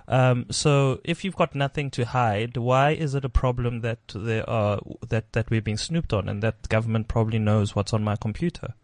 Um, 0.09 0.47
so 0.51 1.01
if 1.05 1.25
you've 1.25 1.37
got 1.37 1.55
nothing 1.55 1.91
to 1.91 2.05
hide, 2.05 2.57
why 2.57 2.93
is 2.93 3.15
it 3.15 3.25
a 3.25 3.29
problem 3.29 3.81
that 3.81 3.99
there 4.15 4.49
are 4.49 4.81
that 5.09 5.33
that 5.33 5.51
we're 5.51 5.61
being 5.61 5.77
snooped 5.77 6.13
on, 6.13 6.29
and 6.29 6.43
that 6.43 6.69
government 6.69 7.09
probably 7.09 7.39
knows 7.41 7.75
what's 7.75 7.93
on 7.93 8.05
my 8.05 8.17
computer? 8.17 8.75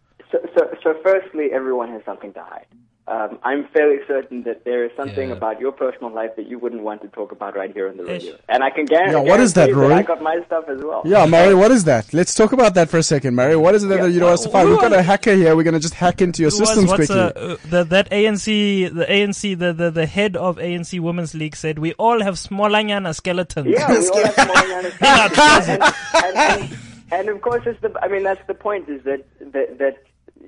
So, 0.86 0.92
so, 0.92 0.98
so 0.98 1.02
firstly, 1.02 1.46
everyone 1.52 1.90
has 1.90 2.02
something 2.04 2.32
to 2.34 2.42
hide. 2.42 2.66
Um, 3.08 3.38
I'm 3.44 3.68
fairly 3.72 3.98
certain 4.08 4.42
that 4.44 4.64
there 4.64 4.84
is 4.84 4.90
something 4.96 5.28
Yeah. 5.28 5.36
about 5.36 5.60
your 5.60 5.70
personal 5.70 6.10
life 6.12 6.30
that 6.36 6.48
you 6.48 6.58
wouldn't 6.58 6.82
want 6.82 7.02
to 7.02 7.08
talk 7.08 7.30
about 7.30 7.56
right 7.56 7.72
here 7.72 7.88
on 7.88 7.96
the 7.98 8.02
Ish. 8.02 8.22
radio. 8.24 8.34
And 8.48 8.64
I 8.64 8.70
can 8.70 8.84
guarantee, 8.84 9.12
Yeah, 9.12 9.20
what 9.30 9.38
is 9.38 9.54
that, 9.54 9.66
guarantee 9.68 9.80
Rory? 9.80 9.94
I 9.94 10.02
got 10.02 10.20
my 10.22 10.40
stuff 10.46 10.64
as 10.68 10.82
well. 10.82 11.02
Yeah, 11.04 11.24
Mary, 11.26 11.54
what 11.54 11.70
is 11.70 11.84
that? 11.84 12.12
Let's 12.12 12.34
talk 12.34 12.50
about 12.52 12.74
that 12.74 12.88
for 12.90 12.98
a 12.98 13.04
second, 13.04 13.36
Mary. 13.36 13.54
What 13.56 13.76
is 13.76 13.84
it 13.84 13.88
that 13.88 14.00
Yeah, 14.00 14.06
you 14.06 14.18
don't 14.18 14.30
want 14.30 14.40
us 14.40 14.44
to 14.46 14.50
find? 14.50 14.68
We've 14.68 14.80
got 14.80 14.92
a 14.92 15.02
hacker 15.02 15.34
here. 15.34 15.54
We're 15.54 15.62
going 15.62 15.74
to 15.74 15.78
just 15.80 15.94
hack 15.94 16.20
into 16.20 16.42
your 16.42 16.50
Who 16.50 16.58
was- 16.58 16.76
what's, 16.76 16.94
quickly. 16.94 17.16
uh, 17.16 17.28
uh, 17.28 17.56
the, 17.70 17.84
that 17.84 18.10
ANC, 18.10 18.44
the 18.92 19.04
ANC, 19.06 19.56
the, 19.56 19.72
the, 19.72 19.90
the 19.92 20.06
head 20.06 20.36
of 20.36 20.56
ANC 20.56 20.98
Women's 20.98 21.32
League 21.32 21.54
said, 21.54 21.78
we 21.78 21.92
all 21.94 22.20
have 22.24 22.34
smallanyana 22.34 23.14
skeletons. 23.14 23.68
Yeah, 23.68 23.88
we 23.88 24.08
all 24.08 24.24
have 24.24 24.34
small 24.34 24.56
understanding. 24.56 25.80
and, 25.80 26.36
and, 26.36 26.36
and, 26.72 26.78
and 27.12 27.28
of 27.28 27.40
course, 27.40 27.62
it's 27.66 27.80
the. 27.82 27.96
I 28.02 28.08
mean, 28.08 28.24
that's 28.24 28.44
the 28.48 28.54
point. 28.54 28.88
Is 28.88 29.04
that 29.04 29.24
that 29.52 29.78
that 29.78 29.96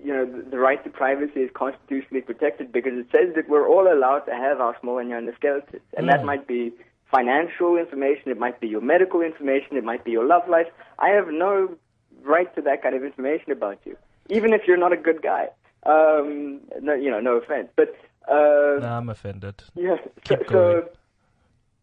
you 0.04 0.12
know 0.12 0.24
the, 0.24 0.50
the 0.50 0.58
right 0.58 0.82
to 0.84 0.90
privacy 0.90 1.40
is 1.40 1.50
constitutionally 1.54 2.20
protected 2.22 2.72
because 2.72 2.92
it 2.94 3.06
says 3.12 3.34
that 3.36 3.48
we're 3.48 3.68
all 3.68 3.92
allowed 3.92 4.20
to 4.20 4.32
have 4.32 4.60
our 4.60 4.76
small 4.80 4.98
and 4.98 5.08
young 5.08 5.30
skeletons, 5.36 5.82
and 5.96 6.08
that 6.08 6.24
might 6.24 6.46
be 6.46 6.72
financial 7.10 7.76
information, 7.76 8.30
it 8.30 8.38
might 8.38 8.60
be 8.60 8.68
your 8.68 8.80
medical 8.80 9.20
information, 9.22 9.76
it 9.76 9.84
might 9.84 10.04
be 10.04 10.10
your 10.10 10.26
love 10.26 10.46
life. 10.48 10.66
I 10.98 11.08
have 11.08 11.28
no 11.28 11.74
right 12.22 12.54
to 12.54 12.60
that 12.62 12.82
kind 12.82 12.94
of 12.94 13.02
information 13.02 13.52
about 13.52 13.78
you, 13.84 13.96
even 14.28 14.52
if 14.52 14.62
you're 14.66 14.76
not 14.76 14.92
a 14.92 14.96
good 14.96 15.22
guy. 15.22 15.48
Um, 15.86 16.60
no, 16.82 16.94
you 16.94 17.10
know, 17.10 17.20
no 17.20 17.36
offense, 17.36 17.68
but. 17.76 17.94
Uh, 18.30 18.78
Nah, 18.80 18.98
I'm 18.98 19.08
offended. 19.08 19.62
yeah. 19.74 19.96
So, 20.26 20.36
so, 20.50 20.88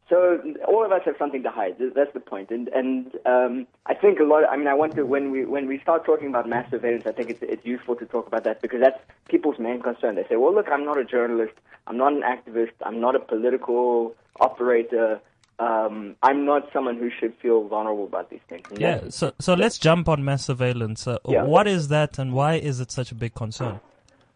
so 0.08 0.40
all 0.68 0.86
of 0.86 0.92
us 0.92 1.02
have 1.06 1.16
something 1.18 1.42
to 1.44 1.50
hide. 1.50 1.78
That's 1.80 2.14
the 2.14 2.20
point. 2.20 2.52
And 2.52 2.68
and 2.70 3.16
um, 3.26 3.68
I 3.88 3.96
think 3.96 4.20
a 4.20 4.24
lot. 4.24 4.44
Of, 4.44 4.50
I 4.52 4.56
mean, 4.56 4.68
I 4.68 4.76
want 4.76 4.96
to 4.96 5.04
when 5.04 5.32
we 5.32 5.46
when 5.46 5.68
we 5.68 5.80
start 5.80 6.06
talking 6.06 6.28
about 6.28 6.48
mass 6.48 6.70
surveillance, 6.70 7.08
I 7.08 7.12
think 7.12 7.32
it's 7.32 7.42
it's 7.42 7.66
useful 7.66 7.96
to 7.96 8.06
talk 8.06 8.28
about 8.28 8.44
that 8.44 8.62
because 8.62 8.82
that's 8.82 9.00
people's 9.28 9.58
main 9.58 9.82
concern. 9.82 10.16
They 10.16 10.26
say, 10.30 10.36
well, 10.36 10.54
look, 10.54 10.68
I'm 10.70 10.86
not 10.86 10.98
a 11.00 11.06
journalist. 11.06 11.54
I'm 11.88 11.98
not 11.98 12.14
an 12.14 12.22
activist. 12.22 12.74
I'm 12.84 13.00
not 13.00 13.16
a 13.16 13.20
political 13.20 14.16
operator. 14.40 15.20
Um, 15.58 16.16
I'm 16.22 16.46
not 16.46 16.70
someone 16.74 16.98
who 16.98 17.10
should 17.10 17.34
feel 17.42 17.68
vulnerable 17.68 18.06
about 18.06 18.30
these 18.30 18.42
things. 18.48 18.68
And 18.70 18.80
Yeah, 18.80 19.10
so 19.10 19.34
so 19.40 19.56
let's 19.56 19.80
jump 19.80 20.08
on 20.08 20.24
mass 20.24 20.46
surveillance. 20.46 21.08
Uh, 21.08 21.18
Yeah. 21.28 21.44
What 21.44 21.66
is 21.66 21.88
that, 21.88 22.20
and 22.20 22.34
why 22.34 22.56
is 22.56 22.80
it 22.80 22.92
such 22.92 23.12
a 23.12 23.16
big 23.16 23.34
concern? 23.34 23.80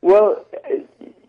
Well, 0.01 0.45
uh, 0.53 0.75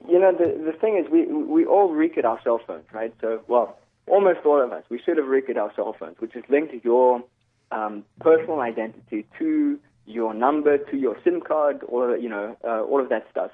you 0.09 0.19
know, 0.19 0.33
the 0.33 0.49
the 0.65 0.73
thing 0.73 0.97
is, 0.97 1.11
we 1.11 1.27
we 1.27 1.67
all 1.67 1.91
RICA'd 1.91 2.25
our 2.25 2.41
cell 2.43 2.61
phones, 2.67 2.85
right? 2.93 3.13
So, 3.21 3.43
well, 3.49 3.77
almost 4.11 4.41
all 4.45 4.61
of 4.63 4.73
us, 4.73 4.85
we 4.91 4.99
should 5.05 5.17
have 5.17 5.27
at 5.49 5.57
our 5.57 5.73
cell 5.75 5.95
phones, 5.99 6.17
which 6.19 6.35
is 6.37 6.45
linked 6.49 6.73
to 6.73 6.81
your 6.83 7.23
um, 7.71 8.05
personal 8.21 8.61
identity, 8.61 9.27
to 9.39 9.79
your 10.07 10.35
number, 10.35 10.77
to 10.79 10.97
your 10.97 11.17
SIM 11.25 11.41
card, 11.41 11.83
or 11.87 12.17
you 12.17 12.29
know, 12.29 12.57
uh, 12.65 12.83
all 12.83 13.01
of 13.01 13.09
that 13.11 13.27
stuff. 13.31 13.51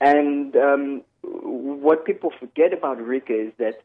And 0.00 0.56
um, 0.56 1.02
what 1.22 2.04
people 2.06 2.30
forget 2.40 2.72
about 2.72 2.98
RICA 2.98 3.48
is 3.48 3.52
that 3.58 3.82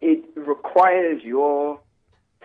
it 0.00 0.24
requires 0.34 1.22
your 1.22 1.78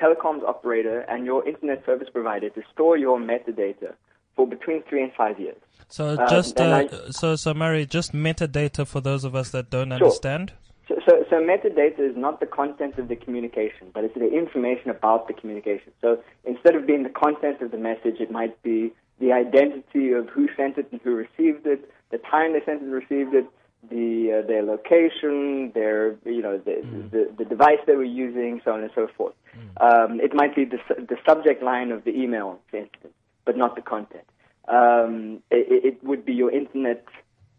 telecoms 0.02 0.44
operator 0.44 1.00
and 1.02 1.26
your 1.26 1.48
internet 1.48 1.86
service 1.86 2.10
provider 2.12 2.50
to 2.50 2.62
store 2.74 2.98
your 2.98 3.18
metadata 3.20 3.94
for 4.36 4.48
between 4.48 4.84
three 4.90 5.04
and 5.04 5.12
five 5.14 5.40
years. 5.40 5.58
So 5.88 6.16
Uh, 6.16 6.28
just 6.30 6.60
uh, 6.60 6.64
I- 6.66 7.12
so 7.12 7.36
so 7.36 7.54
Mary, 7.54 7.86
just 7.86 8.14
metadata 8.14 8.86
for 8.88 9.02
those 9.02 9.24
of 9.24 9.36
us 9.36 9.52
that 9.52 9.70
don't 9.70 9.90
Sure. 9.90 9.96
understand. 9.98 10.54
So, 10.92 11.00
so, 11.08 11.26
so 11.30 11.36
metadata 11.38 12.00
is 12.00 12.18
not 12.18 12.40
the 12.40 12.46
content 12.46 12.98
of 12.98 13.08
the 13.08 13.16
communication, 13.16 13.92
but 13.94 14.04
it's 14.04 14.16
the 14.16 14.32
information 14.32 14.90
about 14.90 15.28
the 15.28 15.34
communication. 15.34 15.94
So 16.02 16.22
instead 16.44 16.76
of 16.76 16.86
being 16.86 17.04
the 17.04 17.10
content 17.10 17.62
of 17.62 17.72
the 17.72 17.78
message, 17.78 18.20
it 18.20 18.32
might 18.32 18.62
be 18.62 18.92
the 19.20 19.32
identity 19.32 20.12
of 20.12 20.28
who 20.30 20.50
sent 20.58 20.78
it 20.78 20.88
and 20.92 21.00
who 21.02 21.16
received 21.16 21.66
it, 21.66 21.90
the 22.12 22.18
time 22.18 22.54
they 22.54 22.60
sent 22.66 22.82
it 22.82 22.86
and 22.86 22.94
received 22.94 23.34
it, 23.34 23.46
the 23.90 24.42
uh, 24.44 24.48
their 24.48 24.62
location, 24.62 25.72
their 25.74 26.16
you 26.26 26.42
know 26.42 26.60
the, 26.60 26.84
the 27.12 27.32
the 27.40 27.46
device 27.46 27.80
they 27.88 27.96
were 27.96 28.04
using, 28.04 28.62
so 28.64 28.74
on 28.74 28.82
and 28.82 28.92
so 28.94 29.08
forth. 29.18 29.34
Um, 29.80 30.20
it 30.20 30.36
might 30.36 30.56
be 30.56 30.66
the 30.66 30.78
the 30.98 31.18
subject 31.28 31.64
line 31.64 31.92
of 31.92 32.04
the 32.04 32.12
email, 32.12 32.60
for 32.70 32.78
instance, 32.78 33.14
but 33.44 33.58
not 33.58 33.76
the 33.76 33.82
content. 33.82 34.26
Um, 34.68 35.42
it, 35.50 35.96
it 35.96 36.04
would 36.04 36.26
be 36.26 36.34
your 36.34 36.52
internet 36.52 37.06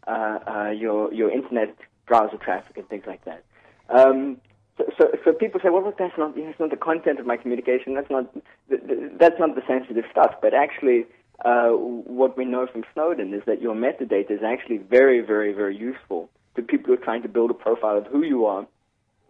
uh, 0.07 0.39
uh, 0.47 0.69
your 0.69 1.13
your 1.13 1.29
internet 1.29 1.75
browser 2.05 2.37
traffic 2.37 2.77
and 2.77 2.87
things 2.89 3.03
like 3.07 3.23
that. 3.25 3.43
Um, 3.89 4.37
so, 4.77 4.85
so, 4.97 5.11
so 5.23 5.33
people 5.33 5.59
say, 5.61 5.69
well, 5.69 5.83
look, 5.83 5.97
that's 5.97 6.17
not 6.17 6.35
that's 6.35 6.59
not 6.59 6.71
the 6.71 6.77
content 6.77 7.19
of 7.19 7.25
my 7.25 7.37
communication. 7.37 7.93
That's 7.93 8.09
not 8.09 8.33
th- 8.69 8.87
th- 8.87 9.11
that's 9.19 9.39
not 9.39 9.55
the 9.55 9.61
sensitive 9.67 10.05
stuff. 10.11 10.35
But 10.41 10.53
actually, 10.53 11.05
uh, 11.45 11.69
what 11.69 12.37
we 12.37 12.45
know 12.45 12.67
from 12.67 12.83
Snowden 12.93 13.33
is 13.33 13.43
that 13.45 13.61
your 13.61 13.75
metadata 13.75 14.31
is 14.31 14.43
actually 14.43 14.77
very, 14.77 15.21
very, 15.21 15.53
very 15.53 15.77
useful 15.77 16.29
to 16.55 16.61
people 16.61 16.87
who 16.87 16.93
are 16.93 17.03
trying 17.03 17.21
to 17.21 17.29
build 17.29 17.51
a 17.51 17.53
profile 17.53 17.97
of 17.97 18.07
who 18.07 18.23
you 18.23 18.45
are, 18.45 18.65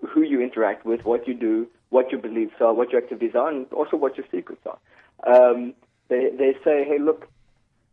who 0.07 0.21
you 0.21 0.41
interact 0.41 0.85
with, 0.85 1.03
what 1.03 1.27
you 1.27 1.33
do, 1.33 1.67
what 1.89 2.11
your 2.11 2.21
beliefs 2.21 2.55
are, 2.59 2.73
what 2.73 2.91
your 2.91 3.01
activities 3.01 3.35
are, 3.35 3.49
and 3.49 3.71
also 3.73 3.97
what 3.97 4.17
your 4.17 4.25
secrets 4.31 4.61
are. 4.65 4.79
Um, 5.25 5.73
they 6.09 6.29
they 6.37 6.53
say, 6.63 6.85
hey, 6.85 6.99
look, 6.99 7.27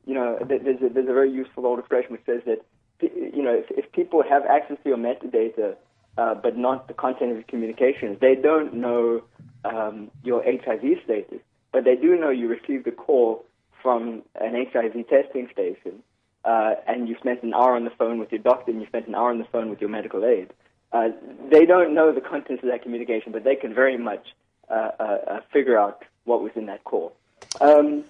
you 0.07 0.15
know, 0.15 0.39
there's 0.47 0.83
a, 0.83 0.89
there's 0.89 1.09
a 1.09 1.13
very 1.13 1.31
useful 1.31 1.67
old 1.67 1.79
expression 1.79 2.13
which 2.13 2.25
says 2.27 2.43
that, 2.47 2.65
you 3.03 3.43
know, 3.43 3.55
if, 3.55 3.71
if 3.71 3.93
people 3.93 4.23
have 4.29 4.45
access 4.47 4.77
to 4.83 4.89
your 4.89 4.99
metadata, 4.99 5.77
uh, 6.19 6.35
but 6.35 6.57
not 6.57 6.89
the 6.89 6.95
content 6.95 7.31
of 7.31 7.37
your 7.37 7.45
communications, 7.45 8.19
they 8.21 8.35
don't 8.35 8.75
know 8.75 9.23
um, 9.65 10.11
your 10.23 10.43
HIV 10.43 11.03
status, 11.05 11.41
but 11.73 11.85
they 11.85 11.97
do 11.97 12.17
know 12.17 12.31
you 12.31 12.49
received 12.49 12.87
a 12.87 12.93
call 12.93 13.45
from 13.83 14.23
an 14.35 14.67
HIV 14.73 15.09
testing 15.09 15.49
station, 15.53 16.03
uh, 16.45 16.75
and 16.87 17.09
you 17.09 17.17
spent 17.19 17.43
an 17.43 17.55
hour 17.55 17.75
on 17.75 17.85
the 17.85 17.91
phone 17.91 18.19
with 18.19 18.33
your 18.33 18.41
doctor, 18.41 18.71
and 18.71 18.81
you 18.81 18.87
spent 18.87 19.07
an 19.07 19.15
hour 19.15 19.31
on 19.31 19.39
the 19.39 19.47
phone 19.53 19.71
with 19.71 19.81
your 19.81 19.91
medical 19.91 20.25
aid. 20.25 20.53
Uh, 20.93 21.09
they 21.51 21.65
don't 21.65 21.95
know 21.95 22.13
the 22.13 22.21
contents 22.21 22.63
of 22.63 22.71
that 22.71 22.83
communication, 22.83 23.33
but 23.33 23.45
they 23.45 23.55
can 23.55 23.73
very 23.73 23.97
much 23.97 24.27
uh, 24.69 24.91
uh, 24.99 25.03
uh, 25.03 25.41
figure 25.53 25.79
out 25.79 26.05
what 26.25 26.43
was 26.43 26.53
in 26.57 26.67
that 26.67 26.85
call. 26.85 27.13
Um, 27.61 28.05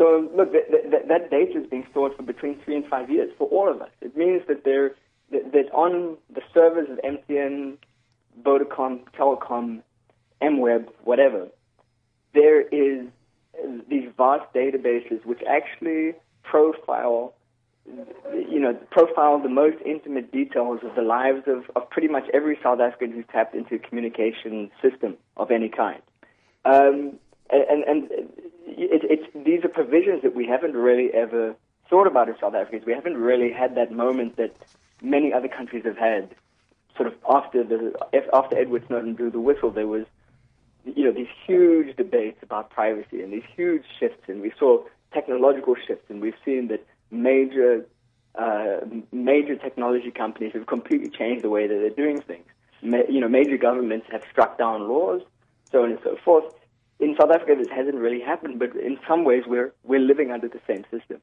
so 0.00 0.30
look, 0.34 0.52
that, 0.52 1.30
data 1.30 1.60
is 1.60 1.66
being 1.66 1.86
stored 1.90 2.12
for 2.16 2.22
between 2.22 2.58
three 2.64 2.74
and 2.74 2.86
five 2.86 3.10
years 3.10 3.30
for 3.36 3.46
all 3.48 3.70
of 3.70 3.82
us. 3.82 3.90
It 4.00 4.16
means 4.16 4.40
that 4.48 4.64
there 4.64 4.92
that, 5.30 5.52
that 5.52 5.70
on 5.74 6.16
the 6.34 6.40
servers 6.54 6.88
of 6.88 6.98
MTN, 7.04 7.76
Vodacom, 8.42 9.00
Telkom, 9.14 9.82
MWeb, 10.40 10.88
whatever, 11.04 11.48
there 12.32 12.62
is 12.62 13.08
these 13.90 14.08
vast 14.16 14.50
databases 14.54 15.22
which 15.26 15.40
actually 15.46 16.14
profile 16.44 17.34
you 18.32 18.60
know, 18.60 18.72
profile 18.90 19.38
the 19.38 19.48
most 19.50 19.76
intimate 19.84 20.32
details 20.32 20.80
of 20.82 20.94
the 20.94 21.02
lives 21.02 21.42
of, 21.46 21.64
of 21.76 21.90
pretty 21.90 22.08
much 22.08 22.24
every 22.32 22.58
South 22.62 22.80
African 22.80 23.12
who's 23.12 23.24
tapped 23.30 23.54
into 23.54 23.74
a 23.74 23.78
communication 23.78 24.70
system 24.80 25.16
of 25.36 25.50
any 25.50 25.68
kind. 25.68 26.00
Um, 26.64 27.18
and 27.52 27.84
and 27.84 28.10
it, 28.66 29.02
it's 29.04 29.46
these 29.46 29.64
are 29.64 29.68
provisions 29.68 30.22
that 30.22 30.34
we 30.34 30.46
haven't 30.46 30.74
really 30.74 31.12
ever 31.12 31.54
thought 31.88 32.06
about 32.06 32.28
in 32.28 32.36
South 32.40 32.54
Africa. 32.54 32.84
We 32.86 32.92
haven't 32.92 33.16
really 33.16 33.52
had 33.52 33.74
that 33.74 33.92
moment 33.92 34.36
that 34.36 34.54
many 35.02 35.32
other 35.32 35.48
countries 35.48 35.84
have 35.84 35.98
had. 35.98 36.34
Sort 36.96 37.08
of 37.08 37.14
after 37.28 37.64
the 37.64 37.94
after 38.32 38.58
Edward 38.58 38.84
Snowden 38.86 39.14
blew 39.14 39.30
the 39.30 39.40
whistle, 39.40 39.70
there 39.70 39.86
was 39.86 40.06
you 40.84 41.04
know 41.04 41.12
these 41.12 41.28
huge 41.46 41.96
debates 41.96 42.42
about 42.42 42.70
privacy 42.70 43.22
and 43.22 43.32
these 43.32 43.44
huge 43.56 43.84
shifts, 43.98 44.28
and 44.28 44.42
we 44.42 44.52
saw 44.58 44.82
technological 45.12 45.74
shifts, 45.74 46.04
and 46.08 46.20
we've 46.20 46.34
seen 46.44 46.68
that 46.68 46.84
major 47.10 47.86
uh, 48.34 48.78
major 49.12 49.56
technology 49.56 50.10
companies 50.10 50.52
have 50.52 50.66
completely 50.66 51.10
changed 51.10 51.42
the 51.42 51.50
way 51.50 51.66
that 51.66 51.74
they're 51.74 51.90
doing 51.90 52.20
things. 52.20 52.46
Ma- 52.82 53.08
you 53.08 53.20
know, 53.20 53.28
major 53.28 53.56
governments 53.56 54.06
have 54.10 54.22
struck 54.30 54.58
down 54.58 54.88
laws, 54.88 55.22
so 55.70 55.84
on 55.84 55.90
and 55.90 55.98
so 56.04 56.16
forth. 56.24 56.52
In 57.00 57.16
South 57.18 57.30
Africa, 57.30 57.54
this 57.56 57.68
hasn't 57.74 57.96
really 57.96 58.20
happened, 58.20 58.58
but 58.58 58.76
in 58.76 58.98
some 59.08 59.24
ways, 59.24 59.44
we're 59.46 59.72
we're 59.84 60.00
living 60.00 60.30
under 60.30 60.48
the 60.48 60.60
same 60.66 60.84
system. 60.90 61.20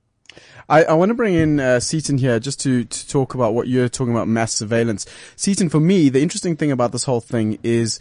I, 0.70 0.84
I 0.84 0.94
want 0.94 1.10
to 1.10 1.16
bring 1.16 1.34
in 1.34 1.60
uh, 1.60 1.80
Seaton 1.80 2.18
here 2.18 2.40
just 2.40 2.60
to, 2.62 2.84
to 2.84 3.08
talk 3.08 3.34
about 3.34 3.54
what 3.54 3.68
you're 3.68 3.90
talking 3.90 4.14
about 4.14 4.28
mass 4.28 4.54
surveillance. 4.54 5.06
Seaton, 5.36 5.70
for 5.70 5.80
me, 5.80 6.10
the 6.10 6.22
interesting 6.22 6.56
thing 6.56 6.72
about 6.72 6.92
this 6.92 7.06
whole 7.06 7.22
thing 7.22 7.58
is 7.64 8.00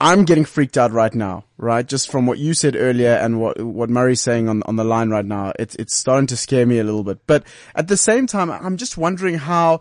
I'm 0.00 0.24
getting 0.24 0.44
freaked 0.44 0.78
out 0.78 0.92
right 0.92 1.14
now, 1.14 1.44
right? 1.56 1.86
Just 1.86 2.10
from 2.10 2.26
what 2.26 2.38
you 2.38 2.54
said 2.54 2.76
earlier 2.76 3.12
and 3.12 3.40
what 3.40 3.60
what 3.60 3.90
Murray's 3.90 4.20
saying 4.20 4.48
on 4.48 4.62
on 4.64 4.76
the 4.76 4.84
line 4.84 5.10
right 5.10 5.24
now, 5.24 5.52
it's 5.58 5.74
it's 5.76 5.96
starting 5.96 6.28
to 6.28 6.36
scare 6.36 6.66
me 6.66 6.78
a 6.78 6.84
little 6.84 7.04
bit. 7.04 7.18
But 7.26 7.44
at 7.74 7.88
the 7.88 7.96
same 7.96 8.26
time, 8.26 8.50
I'm 8.50 8.76
just 8.76 8.96
wondering 8.96 9.36
how 9.36 9.80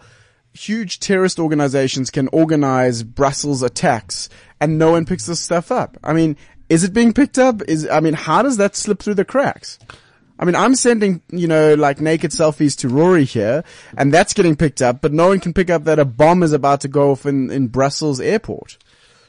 huge 0.53 0.99
terrorist 0.99 1.39
organizations 1.39 2.09
can 2.09 2.27
organize 2.29 3.03
Brussels 3.03 3.61
attacks 3.61 4.27
and 4.59 4.79
no 4.79 4.91
one 4.91 5.05
picks 5.05 5.27
this 5.27 5.39
stuff 5.39 5.71
up. 5.71 5.97
I 6.03 6.13
mean, 6.13 6.35
is 6.69 6.83
it 6.83 6.93
being 6.93 7.13
picked 7.13 7.37
up? 7.37 7.61
Is 7.67 7.87
I 7.87 7.99
mean, 7.99 8.13
how 8.13 8.41
does 8.41 8.57
that 8.57 8.75
slip 8.75 8.99
through 8.99 9.15
the 9.15 9.25
cracks? 9.25 9.79
I 10.39 10.45
mean, 10.45 10.55
I'm 10.55 10.75
sending, 10.75 11.21
you 11.31 11.47
know, 11.47 11.73
like 11.73 11.99
naked 11.99 12.31
selfies 12.31 12.77
to 12.79 12.89
Rory 12.89 13.25
here, 13.25 13.63
and 13.97 14.13
that's 14.13 14.33
getting 14.33 14.55
picked 14.55 14.81
up, 14.81 15.01
but 15.01 15.11
no 15.11 15.29
one 15.29 15.39
can 15.39 15.53
pick 15.53 15.69
up 15.69 15.85
that 15.85 15.97
a 15.97 16.05
bomb 16.05 16.43
is 16.43 16.53
about 16.53 16.81
to 16.81 16.87
go 16.87 17.11
off 17.11 17.25
in, 17.25 17.49
in 17.49 17.67
Brussels 17.69 18.19
airport. 18.19 18.77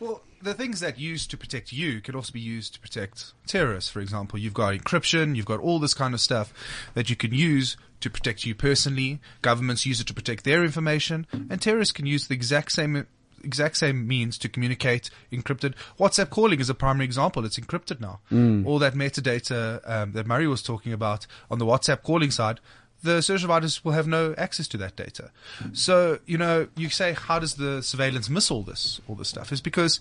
Well, 0.01 0.23
the 0.43 0.53
things 0.53 0.81
that 0.81 0.99
used 0.99 1.31
to 1.31 1.39
protect 1.39 1.73
you 1.73 2.03
can 2.03 2.15
also 2.15 2.33
be 2.33 2.41
used 2.41 2.75
to 2.75 2.81
protect 2.81 3.33
terrorists. 3.47 3.91
For 3.91 4.01
example, 4.01 4.39
you've 4.39 4.53
got 4.53 4.75
encryption, 4.75 5.35
you've 5.35 5.47
got 5.47 5.61
all 5.61 5.79
this 5.79 5.95
kind 5.95 6.13
of 6.13 6.21
stuff 6.21 6.53
that 6.93 7.09
you 7.09 7.17
can 7.17 7.33
use 7.33 7.79
to 8.01 8.11
protect 8.11 8.45
you 8.45 8.55
personally. 8.55 9.19
Governments 9.41 9.87
use 9.87 10.01
it 10.01 10.07
to 10.09 10.15
protect 10.15 10.45
their 10.45 10.63
information, 10.63 11.27
and 11.33 11.61
terrorists 11.61 11.93
can 11.93 12.05
use 12.05 12.29
the 12.29 12.35
exact 12.35 12.73
same 12.73 13.07
exact 13.45 13.77
same 13.77 14.07
means 14.07 14.39
to 14.39 14.49
communicate 14.49 15.11
encrypted. 15.33 15.75
WhatsApp 15.99 16.31
calling 16.31 16.61
is 16.61 16.71
a 16.71 16.75
primary 16.75 17.05
example. 17.05 17.45
It's 17.45 17.59
encrypted 17.59 18.01
now. 18.01 18.21
All 18.67 18.79
that 18.79 18.95
metadata 18.95 19.81
um, 19.89 20.13
that 20.13 20.27
Murray 20.27 20.47
was 20.47 20.63
talking 20.63 20.93
about 20.93 21.27
on 21.51 21.59
the 21.59 21.67
WhatsApp 21.67 22.03
calling 22.03 22.31
side, 22.31 22.61
the 23.03 23.23
service 23.23 23.43
providers 23.43 23.85
will 23.85 23.93
have 23.93 24.09
no 24.09 24.35
access 24.37 24.67
to 24.69 24.77
that 24.79 24.97
data. 24.97 25.31
So, 25.73 26.19
you 26.27 26.37
know, 26.37 26.69
you 26.77 26.89
say, 26.91 27.13
how 27.13 27.39
does 27.39 27.55
the 27.55 27.83
surveillance 27.83 28.29
miss 28.29 28.51
all 28.51 28.63
this, 28.63 29.01
all 29.07 29.15
this 29.15 29.29
stuff? 29.29 29.53
Is 29.53 29.61
because 29.61 30.01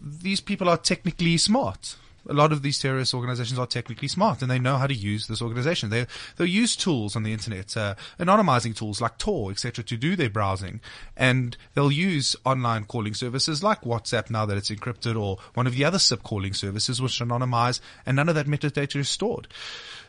these 0.00 0.40
people 0.40 0.68
are 0.68 0.76
technically 0.76 1.36
smart. 1.36 1.96
A 2.28 2.32
lot 2.32 2.52
of 2.52 2.62
these 2.62 2.78
terrorist 2.78 3.14
organizations 3.14 3.58
are 3.58 3.66
technically 3.66 4.08
smart 4.08 4.42
and 4.42 4.50
they 4.50 4.58
know 4.58 4.76
how 4.76 4.86
to 4.86 4.94
use 4.94 5.26
this 5.26 5.42
organization. 5.42 5.90
They, 5.90 6.06
they'll 6.36 6.46
use 6.46 6.76
tools 6.76 7.16
on 7.16 7.22
the 7.22 7.32
internet, 7.32 7.76
uh, 7.76 7.94
anonymizing 8.18 8.76
tools 8.76 9.00
like 9.00 9.18
Tor, 9.18 9.50
etc., 9.50 9.84
to 9.84 9.96
do 9.96 10.14
their 10.16 10.30
browsing. 10.30 10.80
And 11.16 11.56
they'll 11.74 11.92
use 11.92 12.36
online 12.44 12.84
calling 12.84 13.14
services 13.14 13.62
like 13.62 13.82
WhatsApp 13.82 14.30
now 14.30 14.46
that 14.46 14.56
it's 14.56 14.70
encrypted 14.70 15.20
or 15.20 15.38
one 15.54 15.66
of 15.66 15.74
the 15.74 15.84
other 15.84 15.98
SIP 15.98 16.22
calling 16.22 16.52
services 16.52 17.02
which 17.02 17.18
anonymize 17.20 17.80
and 18.06 18.16
none 18.16 18.28
of 18.28 18.34
that 18.34 18.46
metadata 18.46 18.96
is 18.96 19.08
stored. 19.08 19.48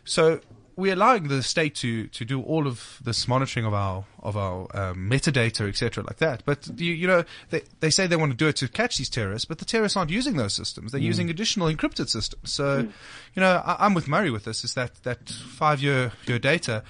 So 0.05 0.41
we're 0.75 0.93
allowing 0.93 1.27
the 1.27 1.43
state 1.43 1.75
to, 1.75 2.07
to 2.07 2.25
do 2.25 2.41
all 2.41 2.67
of 2.67 2.99
this 3.03 3.27
monitoring 3.27 3.65
of 3.65 3.73
our 3.73 4.05
of 4.21 4.37
our 4.37 4.67
um, 4.73 5.09
metadata, 5.09 5.67
etc., 5.67 6.03
like 6.03 6.17
that. 6.17 6.43
But 6.45 6.67
you, 6.79 6.93
you 6.93 7.07
know, 7.07 7.23
they 7.49 7.63
they 7.79 7.89
say 7.89 8.07
they 8.07 8.15
want 8.15 8.31
to 8.31 8.37
do 8.37 8.47
it 8.47 8.55
to 8.57 8.67
catch 8.67 8.97
these 8.97 9.09
terrorists, 9.09 9.45
but 9.45 9.59
the 9.59 9.65
terrorists 9.65 9.97
aren't 9.97 10.11
using 10.11 10.37
those 10.37 10.53
systems. 10.53 10.91
They're 10.91 11.01
using 11.01 11.29
additional 11.29 11.67
encrypted 11.67 12.09
systems. 12.09 12.51
So, 12.51 12.87
you 13.35 13.41
know, 13.41 13.61
I, 13.65 13.85
I'm 13.85 13.93
with 13.93 14.07
Murray 14.07 14.31
with 14.31 14.45
this. 14.45 14.63
Is 14.63 14.73
that 14.75 15.03
that 15.03 15.29
five 15.29 15.81
year 15.81 16.11
year 16.25 16.39
data? 16.39 16.83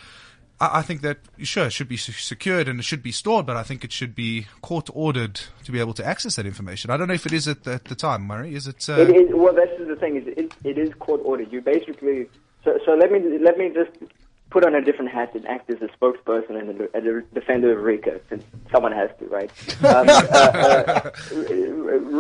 I 0.60 0.80
I 0.80 0.82
think 0.82 1.02
that 1.02 1.18
sure 1.40 1.66
it 1.66 1.74
should 1.74 1.90
be 1.90 1.98
secured 1.98 2.68
and 2.68 2.80
it 2.80 2.84
should 2.84 3.04
be 3.04 3.12
stored, 3.12 3.46
but 3.46 3.58
I 3.58 3.64
think 3.64 3.84
it 3.84 3.92
should 3.92 4.16
be 4.16 4.48
court 4.62 4.90
ordered 4.94 5.42
to 5.66 5.72
be 5.72 5.80
able 5.80 5.94
to 5.96 6.06
access 6.06 6.36
that 6.36 6.46
information. 6.46 6.92
I 6.92 6.98
don't 6.98 7.08
know 7.08 7.14
if 7.16 7.26
it 7.26 7.34
is 7.34 7.48
at 7.48 7.64
the, 7.64 7.74
at 7.74 7.86
the 7.86 7.96
time, 7.96 8.24
Murray. 8.24 8.56
Is 8.56 8.68
it? 8.68 8.88
Uh, 8.88 9.02
It 9.02 9.10
is, 9.16 9.30
well, 9.34 9.54
that's 9.54 9.78
the 9.78 9.96
thing. 9.96 10.18
Is 10.18 10.28
it, 10.28 10.54
it 10.64 10.78
is 10.78 10.94
court 11.00 11.22
ordered. 11.24 11.52
You 11.52 11.62
basically 11.62 12.28
so 12.64 12.80
so 12.86 12.94
let 12.96 13.12
me 13.12 13.20
let 13.40 13.58
me 13.58 13.70
just 13.70 13.92
put 14.54 14.64
on 14.64 14.76
a 14.76 14.82
different 14.82 15.10
hat 15.10 15.34
and 15.34 15.46
act 15.48 15.68
as 15.72 15.82
a 15.82 15.90
spokesperson 15.98 16.52
and 16.60 16.80
a, 16.80 16.98
a 16.98 17.22
defender 17.34 17.76
of 17.76 17.84
RICA, 17.84 18.22
since 18.30 18.44
someone 18.72 18.92
has 18.92 19.10
to, 19.20 19.26
right? 19.26 19.52
Um, 19.84 20.08
uh, 20.08 20.14
uh, 20.14 21.12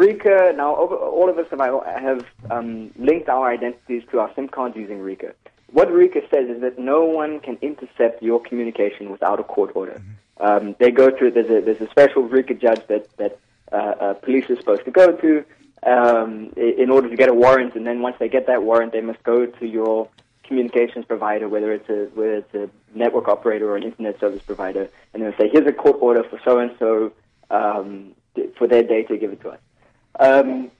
RICA. 0.01 0.53
Now, 0.57 0.75
over, 0.75 0.95
all 0.95 1.29
of 1.29 1.37
us 1.37 1.45
have, 1.51 1.59
have 1.85 2.25
um, 2.51 2.91
linked 2.97 3.29
our 3.29 3.49
identities 3.49 4.03
to 4.11 4.19
our 4.19 4.31
SIM 4.35 4.47
cards 4.49 4.75
using 4.75 4.99
RICA. 4.99 5.33
What 5.71 5.91
RICA 5.91 6.21
says 6.29 6.49
is 6.49 6.61
that 6.61 6.77
no 6.77 7.05
one 7.05 7.39
can 7.39 7.57
intercept 7.61 8.21
your 8.21 8.41
communication 8.41 9.11
without 9.11 9.39
a 9.39 9.43
court 9.43 9.71
order. 9.75 10.01
Um, 10.39 10.75
they 10.79 10.91
go 10.91 11.09
to 11.09 11.31
there's 11.31 11.49
a 11.49 11.61
there's 11.61 11.81
a 11.81 11.89
special 11.89 12.23
RICA 12.23 12.55
judge 12.55 12.85
that 12.87 13.15
that 13.17 13.39
uh, 13.71 13.75
uh, 13.75 14.13
police 14.15 14.49
are 14.49 14.57
supposed 14.57 14.85
to 14.85 14.91
go 14.91 15.13
to 15.13 15.45
um, 15.83 16.51
in 16.57 16.89
order 16.89 17.09
to 17.09 17.15
get 17.15 17.29
a 17.29 17.33
warrant, 17.33 17.75
and 17.75 17.85
then 17.87 18.01
once 18.01 18.17
they 18.19 18.29
get 18.29 18.47
that 18.47 18.63
warrant, 18.63 18.91
they 18.91 19.01
must 19.01 19.23
go 19.23 19.45
to 19.45 19.65
your 19.65 20.09
communications 20.43 21.05
provider, 21.05 21.47
whether 21.49 21.73
it's 21.73 21.89
a 21.89 22.09
whether 22.13 22.35
it's 22.35 22.53
a 22.53 22.69
network 22.97 23.27
operator 23.27 23.69
or 23.69 23.77
an 23.77 23.83
internet 23.83 24.19
service 24.19 24.41
provider, 24.41 24.89
and 25.13 25.23
they'll 25.23 25.37
say, 25.37 25.49
"Here's 25.51 25.67
a 25.67 25.73
court 25.73 25.97
order 26.01 26.23
for 26.23 26.39
so 26.45 26.59
and 26.59 26.71
so 26.79 27.13
for 28.57 28.67
their 28.67 28.83
data, 28.83 29.17
give 29.17 29.31
it 29.31 29.41
to 29.41 29.49
us." 29.49 29.59
Um, 30.19 30.71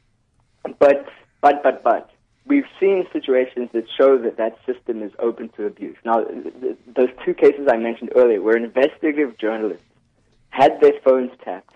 but 0.80 1.08
but 1.42 1.64
but 1.64 1.84
but 1.84 2.10
we've 2.46 2.66
seen 2.80 3.06
situations 3.12 3.70
that 3.74 3.86
show 3.98 4.18
that 4.18 4.38
that 4.38 4.58
system 4.66 5.02
is 5.02 5.12
open 5.20 5.50
to 5.58 5.66
abuse. 5.66 5.98
Now, 6.04 6.24
th- 6.24 6.54
th- 6.62 6.78
those 6.96 7.10
two 7.26 7.34
cases 7.34 7.68
I 7.72 7.78
mentioned 7.78 8.12
earlier, 8.16 8.42
where 8.42 8.58
investigative 8.58 9.38
journalists 9.38 9.86
had 10.50 10.80
their 10.82 10.94
phones 11.04 11.32
tapped 11.44 11.74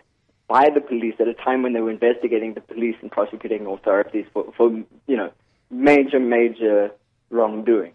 by 0.47 0.69
the 0.73 0.81
police 0.81 1.15
at 1.19 1.27
a 1.27 1.33
time 1.33 1.63
when 1.63 1.73
they 1.73 1.81
were 1.81 1.91
investigating 1.91 2.53
the 2.53 2.61
police 2.61 2.95
and 3.01 3.11
prosecuting 3.11 3.65
authorities 3.65 4.25
for, 4.33 4.51
for 4.55 4.69
you 4.71 5.17
know 5.17 5.31
major 5.69 6.19
major 6.19 6.91
wrongdoing. 7.30 7.93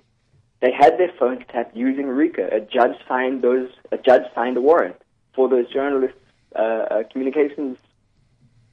They 0.60 0.72
had 0.72 0.96
their 0.98 1.12
phones 1.18 1.42
tapped 1.50 1.76
using 1.76 2.06
RICA. 2.06 2.54
A 2.54 2.60
judge 2.60 2.96
signed 3.08 3.42
those. 3.42 3.68
A 3.90 3.98
judge 3.98 4.22
signed 4.34 4.56
a 4.56 4.60
warrant 4.60 4.96
for 5.34 5.48
those 5.48 5.70
journalists' 5.72 6.18
uh, 6.54 6.58
uh, 6.62 7.02
communications 7.10 7.78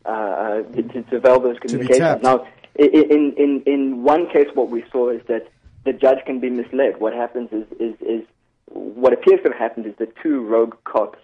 uh, 0.06 0.10
uh, 0.10 0.62
to, 0.64 0.84
to 0.84 1.02
surveil 1.04 1.42
those 1.42 1.58
communications. 1.60 2.22
Now, 2.22 2.48
in 2.76 3.34
in 3.38 3.64
in 3.66 4.04
one 4.04 4.30
case, 4.30 4.48
what 4.54 4.70
we 4.70 4.84
saw 4.92 5.10
is 5.10 5.22
that 5.28 5.48
the 5.86 5.94
judge 5.94 6.20
can 6.26 6.40
be 6.40 6.50
misled. 6.50 7.00
What 7.00 7.14
happens 7.14 7.50
is 7.52 7.66
is 7.80 7.96
is 8.02 8.26
what 8.68 9.14
appears 9.14 9.42
to 9.44 9.50
have 9.50 9.58
happened 9.58 9.88
is 9.88 9.96
that 9.98 10.16
two 10.22 10.42
rogue 10.46 10.76
cops 10.84 11.20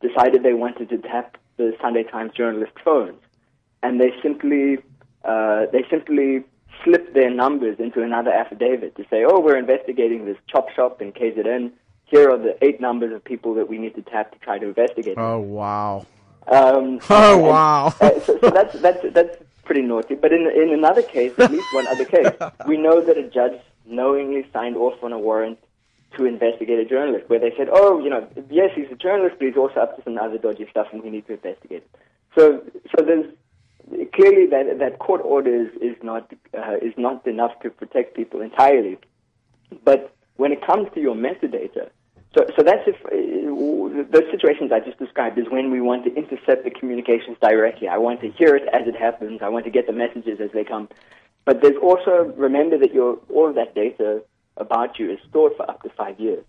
decided 0.00 0.42
they 0.42 0.54
wanted 0.54 0.88
to 0.88 0.98
tap 0.98 1.36
the 1.56 1.76
Sunday 1.80 2.04
Times 2.04 2.32
journalist 2.34 2.72
phones, 2.82 3.20
and 3.82 4.00
they 4.00 4.12
simply 4.22 4.78
uh, 5.24 5.66
they 5.72 5.84
simply 5.90 6.44
slipped 6.84 7.14
their 7.14 7.30
numbers 7.30 7.78
into 7.78 8.02
another 8.02 8.30
affidavit 8.32 8.96
to 8.96 9.04
say, 9.10 9.24
"Oh, 9.24 9.40
we're 9.40 9.58
investigating 9.58 10.24
this 10.26 10.36
chop 10.46 10.70
shop 10.70 11.00
in 11.02 11.12
KZN. 11.12 11.72
Here 12.04 12.28
are 12.30 12.38
the 12.38 12.56
eight 12.64 12.80
numbers 12.80 13.12
of 13.12 13.22
people 13.24 13.54
that 13.54 13.68
we 13.68 13.78
need 13.78 13.94
to 13.94 14.02
tap 14.02 14.32
to 14.32 14.38
try 14.38 14.58
to 14.58 14.66
investigate." 14.66 15.14
Oh 15.18 15.38
wow! 15.40 16.06
Um, 16.48 17.00
Oh, 17.10 17.34
and- 17.34 17.42
wow. 17.42 17.94
uh, 18.00 18.20
so, 18.20 18.38
so 18.40 18.50
that's 18.50 18.78
that's 18.80 19.04
that's 19.12 19.36
pretty 19.64 19.82
naughty. 19.82 20.14
But 20.14 20.32
in 20.32 20.46
in 20.50 20.72
another 20.72 21.02
case, 21.02 21.32
at 21.38 21.50
least 21.50 21.66
one 21.72 21.86
other 21.88 22.04
case, 22.04 22.28
we 22.66 22.76
know 22.76 23.00
that 23.00 23.16
a 23.16 23.28
judge 23.28 23.60
knowingly 23.86 24.46
signed 24.52 24.76
off 24.76 25.02
on 25.02 25.12
a 25.12 25.18
warrant 25.18 25.58
to 26.16 26.24
investigate 26.24 26.78
a 26.80 26.84
journalist, 26.84 27.28
where 27.28 27.38
they 27.38 27.52
said, 27.56 27.68
"Oh, 27.70 28.00
you 28.00 28.10
know, 28.10 28.26
yes, 28.50 28.70
he's 28.74 28.90
a 28.90 28.96
journalist, 28.96 29.36
but 29.38 29.46
he's 29.48 29.56
also 29.56 29.80
up 29.80 29.96
to 29.96 30.02
some 30.02 30.18
other 30.18 30.38
dodgy 30.38 30.66
stuff, 30.70 30.88
and 30.92 31.02
we 31.02 31.10
need 31.10 31.26
to 31.28 31.34
investigate." 31.34 31.82
it." 31.82 31.90
So 32.36 32.62
so 32.96 33.04
there's 33.04 33.26
clearly 34.14 34.46
that 34.46 34.78
that 34.78 34.98
court 34.98 35.20
order 35.24 35.54
is, 35.64 35.68
is 35.80 35.96
not 36.02 36.32
uh, 36.56 36.76
is 36.80 36.94
not 36.96 37.26
enough 37.26 37.58
to 37.62 37.70
protect 37.70 38.16
people 38.16 38.40
entirely. 38.40 38.98
But 39.84 40.14
when 40.36 40.52
it 40.52 40.64
comes 40.64 40.88
to 40.94 41.00
your 41.00 41.14
metadata, 41.14 41.90
so, 42.36 42.46
so 42.56 42.62
that's 42.62 42.86
if 42.86 42.96
uh, 43.06 44.10
those 44.12 44.30
situations 44.30 44.70
I 44.72 44.80
just 44.80 44.98
described 44.98 45.38
is 45.38 45.46
when 45.50 45.70
we 45.70 45.80
want 45.80 46.04
to 46.04 46.14
intercept 46.14 46.64
the 46.64 46.70
communications 46.70 47.36
directly. 47.42 47.88
I 47.88 47.98
want 47.98 48.20
to 48.20 48.30
hear 48.30 48.54
it 48.54 48.68
as 48.72 48.86
it 48.86 48.94
happens. 48.94 49.40
I 49.42 49.48
want 49.48 49.64
to 49.64 49.70
get 49.70 49.86
the 49.86 49.92
messages 49.92 50.40
as 50.40 50.50
they 50.52 50.64
come. 50.64 50.88
But 51.44 51.62
there's 51.62 51.76
also 51.82 52.32
remember 52.36 52.78
that 52.78 52.94
your 52.94 53.18
all 53.34 53.48
of 53.48 53.56
that 53.56 53.74
data 53.74 54.22
about 54.56 54.98
you 54.98 55.10
is 55.10 55.18
stored 55.28 55.54
for 55.56 55.68
up 55.68 55.82
to 55.82 55.90
five 55.90 56.20
years. 56.20 56.44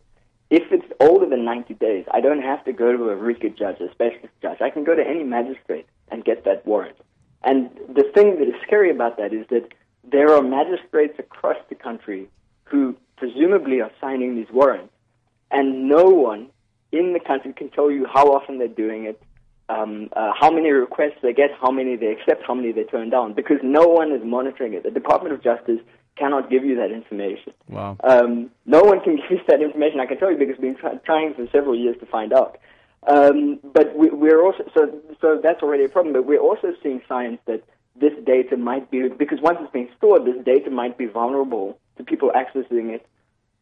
If 0.52 0.64
it's 0.72 0.86
older 1.00 1.28
than 1.28 1.46
90 1.46 1.76
days, 1.76 2.06
I 2.12 2.20
don't 2.20 2.42
have 2.42 2.64
to 2.66 2.74
go 2.74 2.92
to 2.92 3.10
a 3.10 3.16
RICA 3.16 3.52
judge, 3.58 3.80
a 3.80 3.90
specialist 3.92 4.34
judge. 4.42 4.62
I 4.62 4.70
can 4.70 4.84
go 4.84 4.94
to 4.94 5.02
any 5.02 5.24
magistrate 5.24 5.88
and 6.10 6.26
get 6.26 6.44
that 6.44 6.68
warrant. 6.68 6.98
And 7.44 7.70
the 7.88 8.04
thing 8.14 8.38
that 8.40 8.48
is 8.48 8.56
scary 8.64 8.92
about 8.92 9.18
that 9.18 9.34
is 9.34 9.46
that 9.50 9.70
there 10.04 10.34
are 10.34 10.42
magistrates 10.42 11.18
across 11.20 11.58
the 11.70 11.76
country 11.76 12.28
who 12.66 12.96
presumably 13.18 13.82
are 13.82 13.92
signing 14.00 14.36
these 14.36 14.50
warrants, 14.52 14.94
and 15.50 15.90
no 15.90 16.06
one 16.06 16.50
in 16.92 17.14
the 17.14 17.20
country 17.20 17.54
can 17.54 17.70
tell 17.70 17.90
you 17.90 18.06
how 18.12 18.28
often 18.28 18.58
they're 18.58 18.68
doing 18.68 19.06
it, 19.06 19.22
um, 19.70 20.10
uh, 20.16 20.32
how 20.38 20.52
many 20.52 20.70
requests 20.72 21.20
they 21.22 21.34
get, 21.34 21.50
how 21.60 21.72
many 21.72 21.96
they 21.96 22.08
accept, 22.08 22.44
how 22.46 22.54
many 22.54 22.72
they 22.72 22.84
turn 22.84 23.10
down, 23.10 23.34
because 23.34 23.58
no 23.64 23.88
one 23.88 24.12
is 24.12 24.22
monitoring 24.24 24.74
it. 24.74 24.84
The 24.84 24.92
Department 24.92 25.34
of 25.34 25.44
Justice 25.44 25.80
cannot 26.18 26.50
give 26.50 26.64
you 26.64 26.76
that 26.76 26.92
information. 26.92 27.54
Wow. 27.70 27.98
Um, 28.04 28.52
no 28.66 28.82
one 28.82 29.02
can 29.02 29.16
give 29.30 29.32
you 29.32 29.40
that 29.48 29.62
information. 29.62 30.00
I 30.00 30.06
can 30.06 30.18
tell 30.18 30.32
you 30.32 30.38
because 30.38 30.56
we've 30.60 30.74
been 30.74 30.82
try- 30.82 30.96
trying 31.06 31.34
for 31.34 31.48
several 31.52 31.76
years 31.76 31.96
to 32.00 32.06
find 32.06 32.34
out. 32.34 32.58
Um, 33.08 33.60
but 33.64 33.96
we, 33.96 34.10
we're 34.10 34.44
also 34.44 34.64
so 34.74 35.00
so 35.20 35.40
that's 35.42 35.62
already 35.64 35.86
a 35.86 35.90
problem. 35.90 36.14
But 36.14 36.26
we're 36.26 36.40
also 36.40 36.74
seeing 36.84 37.02
signs 37.08 37.40
that 37.46 37.64
this 37.96 38.14
data 38.26 38.58
might 38.58 38.92
be 38.92 39.10
because 39.10 39.40
once 39.42 39.58
it's 39.62 39.72
being 39.72 39.90
stored, 39.98 40.26
this 40.26 40.44
data 40.46 40.70
might 40.70 40.98
be 40.98 41.08
vulnerable 41.08 41.80
to 41.98 42.04
people 42.04 42.32
accessing 42.36 42.90
it 42.94 43.06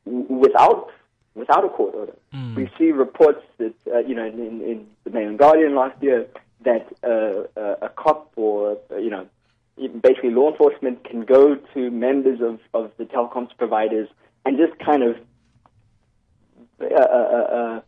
w- 0.05 0.25
without 0.27 0.91
without 1.35 1.63
a 1.63 1.69
court 1.69 1.95
order. 1.95 2.15
We 2.55 2.69
see 2.77 2.91
reports 2.91 3.43
that, 3.57 3.73
uh, 3.91 3.99
you 3.99 4.15
know, 4.15 4.25
in, 4.25 4.39
in, 4.39 4.61
in 4.61 4.87
the 5.05 5.11
Mail 5.11 5.29
and 5.29 5.39
Guardian 5.39 5.75
last 5.75 6.01
year 6.03 6.27
that 6.65 6.87
uh, 7.03 7.59
uh, 7.59 7.75
a 7.81 7.89
cop 7.89 8.31
or, 8.35 8.77
uh, 8.91 8.97
you 8.97 9.09
know, 9.09 9.27
basically 10.01 10.31
law 10.31 10.51
enforcement 10.51 11.03
can 11.05 11.21
go 11.21 11.55
to 11.55 11.91
members 11.91 12.41
of, 12.41 12.59
of 12.73 12.91
the 12.97 13.05
telecoms 13.05 13.49
providers 13.57 14.09
and 14.45 14.57
just 14.57 14.77
kind 14.79 15.03
of 15.03 15.15
uh, 16.81 16.85
uh, 16.85 16.97
uh, 16.97 17.81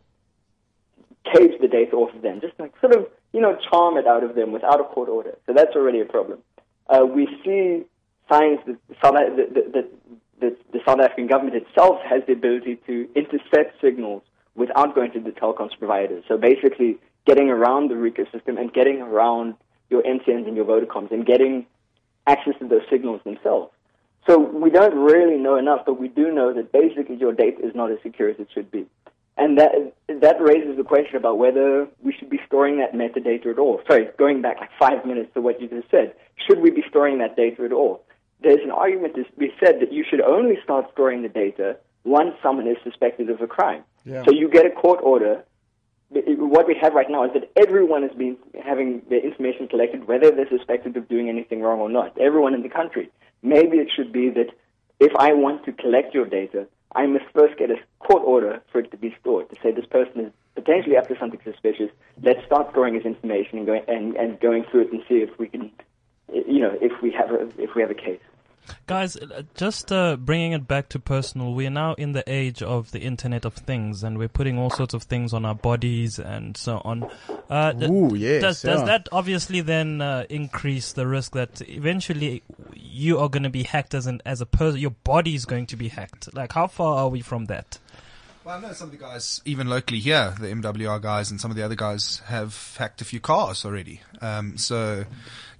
cage 1.24 1.60
the 1.60 1.68
data 1.68 1.96
off 1.96 2.14
of 2.14 2.22
them, 2.22 2.40
just 2.40 2.54
like 2.58 2.72
sort 2.80 2.94
of, 2.94 3.06
you 3.32 3.40
know, 3.40 3.56
charm 3.70 3.96
it 3.96 4.06
out 4.06 4.24
of 4.24 4.34
them 4.34 4.52
without 4.52 4.80
a 4.80 4.84
court 4.84 5.08
order. 5.08 5.36
So 5.46 5.52
that's 5.54 5.74
already 5.76 6.00
a 6.00 6.04
problem. 6.04 6.40
Uh, 6.88 7.04
we 7.06 7.26
see 7.44 7.84
signs 8.30 8.58
that, 8.66 8.76
South, 9.02 9.14
that, 9.14 9.72
that, 9.72 9.90
that, 10.40 10.72
the 10.72 10.80
South 10.86 11.00
African 11.00 11.26
government 11.28 11.56
itself 11.56 11.98
has 12.04 12.22
the 12.26 12.32
ability 12.32 12.78
to 12.86 13.08
intercept 13.14 13.80
signals 13.80 14.22
without 14.54 14.94
going 14.94 15.12
to 15.12 15.20
the 15.20 15.30
telecoms 15.30 15.78
providers. 15.78 16.24
So 16.28 16.36
basically, 16.36 16.98
getting 17.26 17.48
around 17.48 17.90
the 17.90 17.96
RICA 17.96 18.24
system 18.32 18.58
and 18.58 18.72
getting 18.72 19.00
around 19.00 19.54
your 19.88 20.02
MTNs 20.02 20.46
and 20.48 20.56
your 20.56 20.64
Vodacoms 20.64 21.10
and 21.12 21.24
getting 21.24 21.66
access 22.26 22.54
to 22.58 22.68
those 22.68 22.82
signals 22.90 23.20
themselves. 23.24 23.70
So 24.28 24.38
we 24.38 24.70
don't 24.70 24.96
really 24.96 25.36
know 25.36 25.56
enough, 25.56 25.82
but 25.84 25.98
we 25.98 26.08
do 26.08 26.32
know 26.32 26.52
that 26.54 26.72
basically 26.72 27.16
your 27.16 27.32
data 27.32 27.64
is 27.64 27.74
not 27.74 27.90
as 27.90 27.98
secure 28.02 28.28
as 28.28 28.38
it 28.38 28.48
should 28.54 28.70
be. 28.70 28.86
And 29.36 29.58
that 29.58 29.94
that 30.20 30.36
raises 30.40 30.76
the 30.76 30.84
question 30.84 31.16
about 31.16 31.38
whether 31.38 31.88
we 32.02 32.12
should 32.12 32.28
be 32.28 32.38
storing 32.46 32.78
that 32.78 32.92
metadata 32.92 33.46
at 33.46 33.58
all. 33.58 33.80
Sorry, 33.88 34.08
going 34.18 34.42
back 34.42 34.60
like 34.60 34.70
five 34.78 35.06
minutes 35.06 35.30
to 35.34 35.40
what 35.40 35.60
you 35.60 35.68
just 35.68 35.90
said, 35.90 36.14
should 36.46 36.60
we 36.60 36.70
be 36.70 36.84
storing 36.88 37.18
that 37.18 37.34
data 37.34 37.64
at 37.64 37.72
all? 37.72 38.04
There's 38.42 38.60
an 38.62 38.70
argument 38.70 39.14
to 39.14 39.24
be 39.38 39.52
said 39.58 39.80
that 39.80 39.92
you 39.92 40.04
should 40.08 40.20
only 40.20 40.58
start 40.62 40.86
storing 40.92 41.22
the 41.22 41.28
data 41.28 41.76
once 42.04 42.34
someone 42.42 42.66
is 42.66 42.76
suspected 42.84 43.30
of 43.30 43.40
a 43.40 43.46
crime. 43.46 43.84
Yeah. 44.04 44.24
So 44.24 44.32
you 44.32 44.50
get 44.50 44.66
a 44.66 44.70
court 44.70 45.00
order. 45.02 45.44
What 46.10 46.66
we 46.66 46.76
have 46.82 46.92
right 46.92 47.08
now 47.08 47.24
is 47.24 47.30
that 47.32 47.50
everyone 47.56 48.02
has 48.02 48.12
been 48.12 48.36
having 48.62 49.00
their 49.08 49.24
information 49.24 49.66
collected, 49.66 50.06
whether 50.06 50.30
they're 50.30 50.48
suspected 50.48 50.96
of 50.96 51.08
doing 51.08 51.30
anything 51.30 51.62
wrong 51.62 51.80
or 51.80 51.88
not. 51.88 52.18
Everyone 52.18 52.52
in 52.52 52.62
the 52.62 52.68
country. 52.68 53.10
Maybe 53.42 53.78
it 53.78 53.88
should 53.94 54.12
be 54.12 54.28
that 54.30 54.50
if 55.00 55.12
I 55.16 55.32
want 55.32 55.64
to 55.64 55.72
collect 55.72 56.12
your 56.12 56.26
data, 56.26 56.66
I 56.94 57.06
must 57.06 57.24
first 57.34 57.58
get 57.58 57.70
a 57.70 57.76
court 58.00 58.22
order 58.24 58.62
for 58.70 58.80
it 58.80 58.90
to 58.90 58.96
be 58.96 59.14
stored 59.20 59.48
to 59.50 59.56
say 59.62 59.72
this 59.72 59.86
person 59.86 60.20
is 60.20 60.32
potentially 60.54 60.96
up 60.96 61.08
to 61.08 61.18
something 61.18 61.40
suspicious. 61.44 61.90
Let's 62.22 62.44
start 62.44 62.70
storing 62.70 62.94
his 62.94 63.04
information 63.04 63.58
and 63.58 63.66
going 63.66 63.82
and, 63.88 64.16
and 64.16 64.40
going 64.40 64.64
through 64.64 64.82
it 64.82 64.92
and 64.92 65.02
see 65.08 65.16
if 65.16 65.38
we 65.38 65.48
can, 65.48 65.70
you 66.32 66.60
know, 66.60 66.76
if 66.80 67.00
we 67.02 67.10
have 67.12 67.30
a 67.30 67.48
if 67.58 67.74
we 67.74 67.82
have 67.82 67.90
a 67.90 67.94
case. 67.94 68.20
Guys, 68.86 69.16
uh, 69.16 69.42
just 69.54 69.92
uh, 69.92 70.16
bringing 70.16 70.52
it 70.52 70.66
back 70.68 70.88
to 70.90 70.98
personal, 70.98 71.54
we 71.54 71.66
are 71.66 71.70
now 71.70 71.94
in 71.94 72.12
the 72.12 72.24
age 72.26 72.62
of 72.62 72.90
the 72.92 73.00
Internet 73.00 73.44
of 73.44 73.54
Things, 73.54 74.02
and 74.02 74.18
we're 74.18 74.28
putting 74.28 74.58
all 74.58 74.70
sorts 74.70 74.94
of 74.94 75.04
things 75.04 75.32
on 75.32 75.44
our 75.44 75.54
bodies 75.54 76.18
and 76.18 76.56
so 76.56 76.80
on. 76.84 77.08
Uh, 77.50 77.72
Ooh, 77.82 78.14
yes, 78.14 78.42
Does, 78.42 78.64
yeah. 78.64 78.70
does 78.72 78.84
that 78.84 79.08
obviously 79.12 79.60
then 79.60 80.00
uh, 80.00 80.24
increase 80.30 80.92
the 80.92 81.06
risk 81.06 81.32
that 81.32 81.60
eventually 81.68 82.42
you 82.74 83.18
are 83.18 83.28
going 83.28 83.42
to 83.42 83.50
be 83.50 83.62
hacked 83.64 83.94
as 83.94 84.06
an 84.06 84.20
as 84.24 84.40
a 84.40 84.46
person? 84.46 84.80
Your 84.80 84.90
body 84.90 85.34
is 85.34 85.44
going 85.44 85.66
to 85.66 85.76
be 85.76 85.88
hacked. 85.88 86.32
Like, 86.34 86.52
how 86.52 86.66
far 86.66 86.98
are 86.98 87.08
we 87.08 87.20
from 87.20 87.46
that? 87.46 87.78
Well, 88.44 88.56
I 88.56 88.60
know 88.60 88.72
some 88.72 88.88
of 88.88 88.92
the 88.92 88.98
guys, 88.98 89.40
even 89.44 89.68
locally 89.68 90.00
here, 90.00 90.34
the 90.38 90.48
MWR 90.48 91.00
guys 91.00 91.30
and 91.30 91.40
some 91.40 91.50
of 91.50 91.56
the 91.56 91.62
other 91.62 91.76
guys 91.76 92.20
have 92.26 92.76
hacked 92.76 93.00
a 93.00 93.04
few 93.04 93.20
cars 93.20 93.64
already. 93.64 94.00
Um, 94.20 94.58
so, 94.58 95.04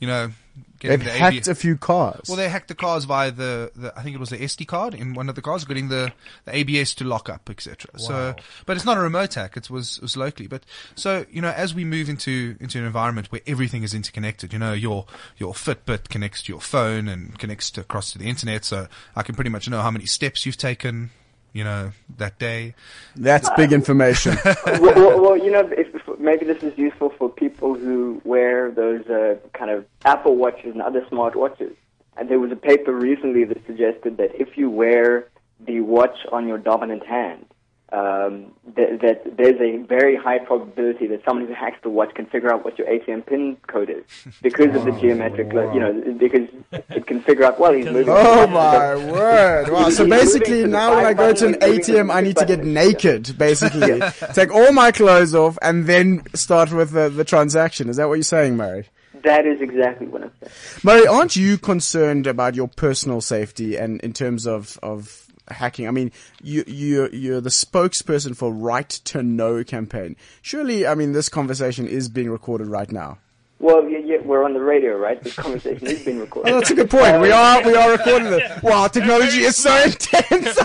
you 0.01 0.09
know, 0.09 0.33
They've 0.81 1.03
the 1.03 1.11
hacked 1.11 1.47
a 1.47 1.55
few 1.55 1.77
cars. 1.77 2.23
well, 2.27 2.37
they 2.37 2.49
hacked 2.49 2.67
the 2.67 2.75
cars 2.75 3.05
via 3.05 3.31
the, 3.31 3.71
the, 3.77 3.97
I 3.97 4.03
think 4.03 4.17
it 4.17 4.19
was 4.19 4.31
the 4.31 4.39
SD 4.39 4.67
card 4.67 4.95
in 4.95 5.15
one 5.15 5.29
of 5.29 5.37
the 5.37 5.43
cars, 5.43 5.65
getting 5.65 5.89
the, 5.89 6.13
the 6.45 6.57
ABS 6.57 6.95
to 6.97 7.05
lock 7.05 7.29
up, 7.29 7.49
etc. 7.49 8.01
So, 8.01 8.35
but 8.67 8.77
it's 8.77 8.85
not 8.85 8.97
a 8.97 9.01
remote 9.01 9.35
hack. 9.35 9.57
It 9.57 9.71
was, 9.71 9.99
it 9.99 10.03
was 10.03 10.17
locally. 10.17 10.49
But 10.49 10.65
so, 10.97 11.25
you 11.31 11.41
know, 11.41 11.51
as 11.51 11.73
we 11.73 11.85
move 11.85 12.09
into, 12.09 12.57
into 12.59 12.79
an 12.79 12.85
environment 12.85 13.31
where 13.31 13.43
everything 13.47 13.85
is 13.85 13.95
interconnected, 13.95 14.53
you 14.53 14.59
know, 14.59 14.73
your, 14.73 15.07
your 15.39 15.53
Fitbit 15.55 16.09
connects 16.09 16.43
to 16.45 16.53
your 16.53 16.61
phone 16.61 17.07
and 17.07 17.39
connects 17.39 17.71
to, 17.73 17.83
across 17.83 18.13
to 18.13 18.19
the 18.19 18.29
internet. 18.29 18.65
So 18.65 18.89
I 19.15 19.23
can 19.23 19.37
pretty 19.37 19.51
much 19.51 19.69
know 19.69 19.83
how 19.83 19.91
many 19.93 20.07
steps 20.07 20.45
you've 20.45 20.57
taken, 20.57 21.11
you 21.53 21.65
know, 21.65 21.93
that 22.17 22.39
day. 22.39 22.75
That's 23.17 23.49
big 23.57 23.73
information. 23.73 24.37
well, 24.67 24.81
well, 24.81 25.21
well, 25.21 25.37
you 25.37 25.51
know, 25.51 25.69
if, 25.71 25.95
if, 25.95 26.19
maybe 26.19 26.45
this 26.47 26.63
is 26.63 26.77
useful 26.79 27.11
for 27.11 27.29
people 27.29 27.75
who 27.75 28.21
wear 28.25 28.71
those 28.71 29.07
uh, 29.07 29.37
kind 29.53 29.71
of 29.71 29.85
Apple 30.05 30.37
watches 30.37 30.73
and 30.73 30.83
other 30.83 31.05
smart 31.09 31.37
watches. 31.37 31.75
And 32.17 32.29
there 32.29 32.39
was 32.39 32.53
a 32.53 32.57
paper 32.57 32.93
recently 32.93 33.45
that 33.45 33.65
suggested 33.67 34.19
that 34.19 34.35
if 34.35 34.57
you 34.57 34.71
wear 34.71 35.29
the 35.61 35.81
watch 35.81 36.17
on 36.31 36.47
your 36.47 36.59
dominant 36.59 37.07
hand, 37.07 37.47
um, 37.93 38.53
that, 38.75 39.01
that 39.03 39.37
there's 39.37 39.61
a 39.61 39.77
very 39.87 40.17
high 40.17 40.39
probability 40.39 41.07
that 41.09 41.23
someone 41.27 41.47
who 41.47 41.53
hacks 41.53 41.77
the 41.83 41.91
watch 41.91 42.15
can 42.15 42.25
figure 42.25 42.51
out 42.51 42.65
what 42.65 42.79
your 42.79 42.87
ATM 42.87 43.27
pin 43.27 43.59
code 43.67 43.91
is 43.91 44.05
because 44.43 44.75
of 44.75 44.87
the 44.87 44.93
geometric, 44.93 45.53
lo- 45.53 45.73
you 45.75 45.81
know, 45.81 45.93
because 46.19 46.49
it 46.89 47.07
can 47.07 47.21
figure 47.21 47.45
out. 47.45 47.61
Well, 47.61 47.75
he's 47.75 47.85
moving. 47.93 48.09
Oh 48.09 48.47
my 48.47 48.97
word! 48.97 49.69
Wow. 49.71 49.91
So 49.91 50.09
basically, 50.09 50.67
now 50.67 50.97
when 50.97 51.05
I 51.05 51.13
go 51.13 51.35
to 51.35 51.47
an 51.49 51.55
ATM, 51.55 52.13
I 52.13 52.23
need 52.23 52.37
to 52.39 52.47
get 52.47 52.65
naked. 52.65 53.37
Basically, 53.37 54.01
take 54.33 54.53
all 54.55 54.73
my 54.73 54.91
clothes 54.91 55.35
off 55.35 55.59
and 55.61 55.87
then 55.87 56.23
start 56.35 56.73
with 56.73 56.93
the, 56.93 57.11
the 57.11 57.25
transaction. 57.25 57.91
Is 57.91 57.97
that 57.97 58.09
what 58.09 58.15
you're 58.15 58.23
saying, 58.23 58.57
Murray? 58.57 58.89
That 59.23 59.47
is 59.47 59.61
exactly 59.61 60.07
what 60.07 60.23
I'm 60.23 60.33
saying. 60.41 60.53
Murray, 60.83 61.07
aren't 61.07 61.37
you 61.37 61.59
concerned 61.59 62.27
about 62.27 62.55
your 62.55 62.69
personal 62.69 63.21
safety 63.21 63.77
and 63.77 64.01
in 64.01 64.15
terms 64.15 64.47
of 64.47 64.79
of 64.83 65.29
hacking? 65.49 65.89
I 65.89 65.91
mean, 65.91 66.13
you 66.43 66.65
you 66.67 67.09
you're 67.13 67.41
the 67.41 67.51
spokesperson 67.51 68.37
for 68.37 68.53
Right 68.53 68.89
to 68.89 69.23
Know 69.23 69.65
campaign. 69.65 70.17
Surely, 70.41 70.87
I 70.87 70.95
mean, 70.95 71.13
this 71.13 71.29
conversation 71.29 71.87
is 71.87 72.09
being 72.09 72.31
recorded 72.31 72.67
right 72.67 72.91
now. 72.91 73.19
Well, 73.63 73.89
yeah, 73.89 73.99
yeah, 73.99 74.19
we're 74.25 74.43
on 74.43 74.55
the 74.55 74.61
radio, 74.61 74.97
right? 74.97 75.23
This 75.23 75.37
conversation 75.37 75.87
is 75.87 76.05
being 76.05 76.19
recorded. 76.19 76.51
Oh, 76.51 76.59
that's 76.59 76.73
a 76.73 76.75
good 76.75 76.91
point. 76.91 77.21
We 77.21 77.31
are 77.31 77.63
we 77.63 77.77
are 77.77 77.93
recording 77.93 78.33
it. 78.33 78.43
Wow, 78.61 78.89
technology 78.89 79.43
is 79.43 79.57
so 79.57 79.73
intense. 79.85 80.57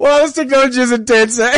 well, 0.00 0.24
this 0.24 0.32
technology 0.32 0.80
is 0.80 0.90
intense. 0.90 1.38
Eh? 1.38 1.56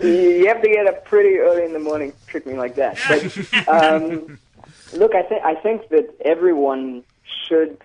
you 0.00 0.48
have 0.48 0.60
to 0.60 0.68
get 0.68 0.88
up 0.88 1.04
pretty 1.04 1.38
early 1.38 1.64
in 1.64 1.72
the 1.72 1.78
morning 1.78 2.10
to 2.10 2.26
trick 2.26 2.46
me 2.46 2.54
like 2.54 2.74
that. 2.74 2.98
But 3.08 3.68
um, 3.68 4.40
look, 4.92 5.14
I 5.14 5.22
think 5.22 5.44
I 5.44 5.54
think 5.54 5.88
that 5.90 6.12
everyone 6.24 7.04
should 7.46 7.78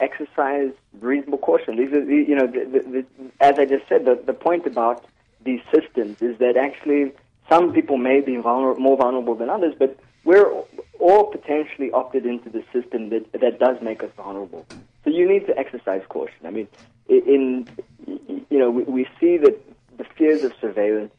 exercise 0.00 0.72
reasonable 1.00 1.38
caution. 1.38 1.76
These 1.76 1.92
are, 1.92 2.04
you 2.10 2.34
know, 2.34 2.46
the, 2.46 2.64
the, 2.64 2.90
the, 2.90 3.06
as 3.40 3.58
I 3.58 3.64
just 3.64 3.88
said, 3.88 4.04
the, 4.04 4.20
the 4.24 4.32
point 4.32 4.66
about 4.66 5.04
these 5.44 5.60
systems 5.72 6.20
is 6.22 6.38
that 6.38 6.56
actually 6.56 7.12
some 7.48 7.72
people 7.72 7.96
may 7.96 8.20
be 8.20 8.36
vulner- 8.36 8.78
more 8.78 8.96
vulnerable 8.96 9.34
than 9.34 9.48
others, 9.48 9.74
but 9.78 9.98
we're 10.24 10.50
all 11.00 11.24
potentially 11.24 11.90
opted 11.92 12.26
into 12.26 12.50
the 12.50 12.62
system 12.72 13.08
that 13.10 13.32
that 13.32 13.58
does 13.58 13.80
make 13.80 14.02
us 14.02 14.10
vulnerable. 14.16 14.66
So 15.04 15.10
you 15.10 15.28
need 15.28 15.46
to 15.46 15.56
exercise 15.56 16.02
caution. 16.08 16.44
I 16.44 16.50
mean, 16.50 16.68
in 17.08 17.68
you 18.06 18.58
know, 18.58 18.70
we, 18.70 18.82
we 18.82 19.06
see 19.20 19.38
that 19.38 19.56
the 19.96 20.04
fears 20.16 20.44
of 20.44 20.52
surveillance 20.60 21.12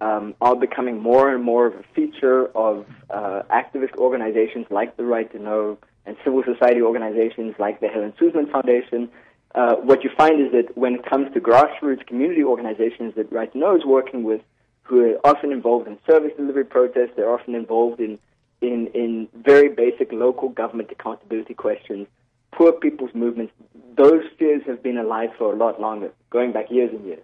um, 0.00 0.34
are 0.40 0.56
becoming 0.56 1.00
more 1.00 1.34
and 1.34 1.42
more 1.42 1.66
of 1.66 1.74
a 1.74 1.82
feature 1.94 2.46
of 2.56 2.86
uh, 3.10 3.42
activist 3.50 3.96
organizations 3.96 4.66
like 4.70 4.96
the 4.96 5.04
Right 5.04 5.30
to 5.32 5.38
Know 5.38 5.78
and 6.04 6.16
civil 6.24 6.42
society 6.44 6.82
organizations 6.82 7.54
like 7.58 7.80
the 7.80 7.88
Helen 7.88 8.12
Suzman 8.18 8.46
Foundation. 8.48 9.08
Uh, 9.54 9.76
what 9.76 10.04
you 10.04 10.10
find 10.16 10.40
is 10.40 10.52
that 10.52 10.76
when 10.76 10.94
it 10.94 11.04
comes 11.04 11.32
to 11.32 11.40
grassroots 11.40 12.06
community 12.06 12.44
organizations 12.44 13.14
that 13.16 13.30
Right 13.32 13.50
to 13.52 13.58
Know 13.58 13.76
is 13.76 13.84
working 13.84 14.22
with, 14.22 14.42
who 14.82 15.00
are 15.00 15.18
often 15.24 15.50
involved 15.50 15.88
in 15.88 15.98
service 16.08 16.32
delivery 16.36 16.64
protests, 16.64 17.10
they're 17.16 17.32
often 17.32 17.54
involved 17.54 18.00
in, 18.00 18.18
in, 18.60 18.86
in 18.88 19.28
very 19.34 19.68
basic 19.68 20.12
local 20.12 20.48
government 20.48 20.90
accountability 20.92 21.54
questions, 21.54 22.06
poor 22.52 22.72
people's 22.72 23.14
movements, 23.14 23.52
those 23.96 24.22
fears 24.38 24.62
have 24.66 24.82
been 24.82 24.98
alive 24.98 25.30
for 25.38 25.52
a 25.52 25.56
lot 25.56 25.80
longer, 25.80 26.12
going 26.30 26.52
back 26.52 26.70
years 26.70 26.90
and 26.92 27.04
years. 27.04 27.22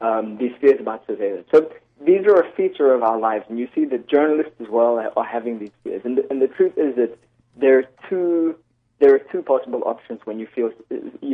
Um, 0.00 0.36
these 0.38 0.52
fears 0.60 0.80
about 0.80 1.06
surveillance. 1.06 1.46
So 1.52 1.70
these 2.04 2.26
are 2.26 2.40
a 2.40 2.52
feature 2.52 2.92
of 2.92 3.02
our 3.02 3.18
lives, 3.18 3.46
and 3.48 3.58
you 3.58 3.68
see 3.74 3.84
that 3.86 4.08
journalists 4.08 4.54
as 4.60 4.68
well 4.68 4.98
are, 5.16 5.24
having 5.24 5.58
these 5.58 5.70
fears. 5.82 6.02
And 6.04 6.18
the, 6.18 6.26
and 6.30 6.40
the 6.40 6.48
truth 6.48 6.74
is 6.76 6.96
that 6.96 7.16
there 7.56 7.78
are 7.78 7.84
two 8.08 8.56
there 9.00 9.14
are 9.14 9.18
two 9.18 9.42
possible 9.42 9.82
options 9.86 10.20
when 10.24 10.38
you 10.38 10.46
feel 10.46 10.70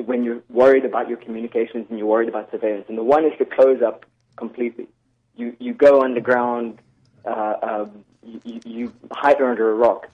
when 0.05 0.25
you're 0.25 0.43
worried 0.49 0.85
about 0.85 1.09
your 1.09 1.19
communications 1.19 1.87
and 1.89 1.99
you're 1.99 2.07
worried 2.07 2.29
about 2.29 2.51
surveillance. 2.51 2.87
And 2.89 2.97
the 2.97 3.03
one 3.03 3.25
is 3.25 3.33
to 3.39 3.45
close 3.45 3.83
up 3.83 4.07
completely. 4.37 4.89
You 5.37 5.57
you 5.59 5.75
go 5.75 6.03
underground. 6.03 6.79
Uh, 7.25 7.55
um, 7.63 8.05
you, 8.23 8.61
you 8.65 8.93
hide 9.11 9.41
under 9.43 9.71
a 9.71 9.75
rock 9.75 10.09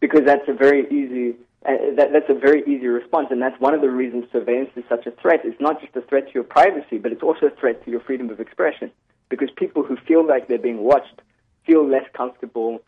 because 0.00 0.22
that's 0.24 0.48
a 0.48 0.52
very 0.52 0.86
easy 0.90 1.36
uh, 1.66 1.72
that, 1.96 2.12
that's 2.12 2.28
a 2.28 2.34
very 2.34 2.62
easy 2.62 2.86
response, 2.86 3.28
and 3.30 3.40
that's 3.40 3.58
one 3.58 3.72
of 3.72 3.80
the 3.80 3.90
reasons 3.90 4.26
surveillance 4.30 4.70
is 4.76 4.84
such 4.88 5.06
a 5.06 5.10
threat. 5.12 5.40
It's 5.44 5.60
not 5.60 5.80
just 5.80 5.96
a 5.96 6.02
threat 6.02 6.28
to 6.28 6.34
your 6.34 6.44
privacy, 6.44 6.98
but 6.98 7.10
it's 7.10 7.22
also 7.22 7.46
a 7.46 7.50
threat 7.50 7.82
to 7.84 7.90
your 7.90 8.00
freedom 8.00 8.28
of 8.28 8.38
expression. 8.38 8.90
Because 9.36 9.54
people 9.56 9.82
who 9.82 9.96
feel 9.96 10.26
like 10.26 10.48
they're 10.48 10.58
being 10.58 10.82
watched 10.82 11.20
feel 11.66 11.86
less 11.86 12.04
comfortable 12.14 12.80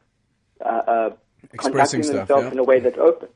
uh, 0.64 0.68
uh, 0.68 1.10
Expressing 1.52 1.72
conducting 1.72 2.02
stuff, 2.02 2.28
themselves 2.28 2.44
yeah. 2.46 2.52
in 2.52 2.58
a 2.58 2.64
way 2.64 2.80
that's 2.80 2.98
open. 2.98 3.28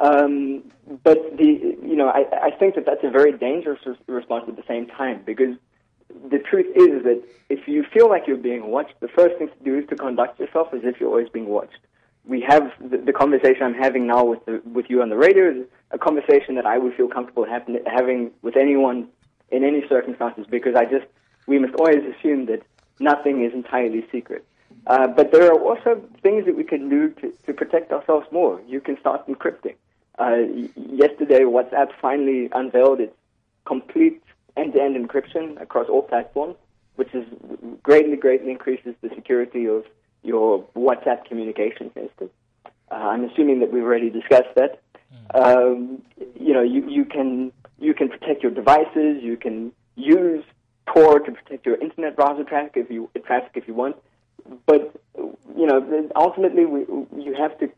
Um, 0.00 0.62
but 1.02 1.36
the, 1.36 1.76
you 1.82 1.96
know, 1.96 2.08
I, 2.08 2.24
I 2.46 2.50
think 2.50 2.76
that 2.76 2.86
that's 2.86 3.02
a 3.02 3.10
very 3.10 3.32
dangerous 3.32 3.80
res- 3.84 3.96
response 4.06 4.44
at 4.48 4.56
the 4.56 4.62
same 4.68 4.86
time 4.86 5.22
because 5.26 5.56
the 6.30 6.38
truth 6.38 6.66
is 6.76 7.02
that 7.02 7.22
if 7.48 7.66
you 7.66 7.84
feel 7.92 8.08
like 8.08 8.26
you're 8.26 8.36
being 8.36 8.70
watched, 8.70 9.00
the 9.00 9.08
first 9.08 9.36
thing 9.38 9.48
to 9.48 9.64
do 9.64 9.78
is 9.78 9.88
to 9.88 9.96
conduct 9.96 10.38
yourself 10.38 10.68
as 10.72 10.80
if 10.84 11.00
you're 11.00 11.10
always 11.10 11.28
being 11.28 11.48
watched. 11.48 11.78
We 12.24 12.44
have 12.46 12.70
the, 12.80 12.98
the 12.98 13.12
conversation 13.12 13.62
I'm 13.62 13.74
having 13.74 14.06
now 14.06 14.24
with 14.24 14.44
the, 14.44 14.62
with 14.64 14.86
you 14.88 15.02
on 15.02 15.08
the 15.08 15.16
radio 15.16 15.50
is 15.50 15.66
a 15.90 15.98
conversation 15.98 16.54
that 16.56 16.66
I 16.66 16.78
would 16.78 16.94
feel 16.94 17.08
comfortable 17.08 17.44
happen, 17.44 17.78
having 17.86 18.30
with 18.42 18.56
anyone 18.56 19.08
in 19.50 19.64
any 19.64 19.82
circumstances 19.88 20.46
because 20.48 20.74
I 20.76 20.84
just 20.84 21.06
we 21.48 21.58
must 21.58 21.74
always 21.74 22.04
assume 22.12 22.46
that 22.46 22.62
nothing 23.00 23.44
is 23.44 23.52
entirely 23.52 24.06
secret. 24.12 24.44
Uh, 24.86 25.06
but 25.08 25.32
there 25.32 25.50
are 25.50 25.60
also 25.60 26.00
things 26.22 26.44
that 26.46 26.56
we 26.56 26.64
can 26.64 26.88
do 26.88 27.10
to, 27.10 27.32
to 27.46 27.52
protect 27.52 27.90
ourselves 27.90 28.26
more. 28.30 28.60
You 28.68 28.80
can 28.80 28.98
start 29.00 29.26
encrypting. 29.26 29.74
Uh, 30.18 30.36
yesterday, 30.76 31.40
WhatsApp 31.40 31.90
finally 32.00 32.48
unveiled 32.52 33.00
its 33.00 33.14
complete 33.64 34.22
end-to-end 34.56 34.96
encryption 34.96 35.60
across 35.60 35.88
all 35.88 36.02
platforms, 36.02 36.56
which 36.96 37.14
is 37.14 37.24
greatly, 37.82 38.16
greatly 38.16 38.50
increases 38.50 38.94
the 39.02 39.10
security 39.14 39.66
of 39.66 39.84
your 40.22 40.64
WhatsApp 40.76 41.24
communication, 41.24 41.90
For 41.90 42.00
instance, 42.00 42.30
uh, 42.90 42.94
I'm 42.94 43.24
assuming 43.24 43.60
that 43.60 43.72
we've 43.72 43.84
already 43.84 44.10
discussed 44.10 44.54
that. 44.56 44.80
Um, 45.34 46.02
you 46.38 46.52
know, 46.52 46.62
you, 46.62 46.88
you 46.88 47.04
can 47.04 47.52
you 47.78 47.94
can 47.94 48.08
protect 48.08 48.42
your 48.42 48.52
devices. 48.52 49.22
You 49.22 49.36
can 49.36 49.72
use 49.94 50.44
Tor 50.98 51.20
to 51.20 51.32
protect 51.32 51.66
your 51.66 51.76
internet 51.80 52.16
browser 52.16 52.44
traffic 52.44 52.72
if 52.76 52.90
you 52.90 53.08
traffic 53.24 53.52
if 53.54 53.68
you 53.68 53.74
want. 53.74 53.96
But 54.66 54.94
you 55.14 55.66
know, 55.66 56.08
ultimately, 56.16 56.64
we, 56.64 56.80
you 56.80 57.34
have 57.38 57.58
to 57.58 57.70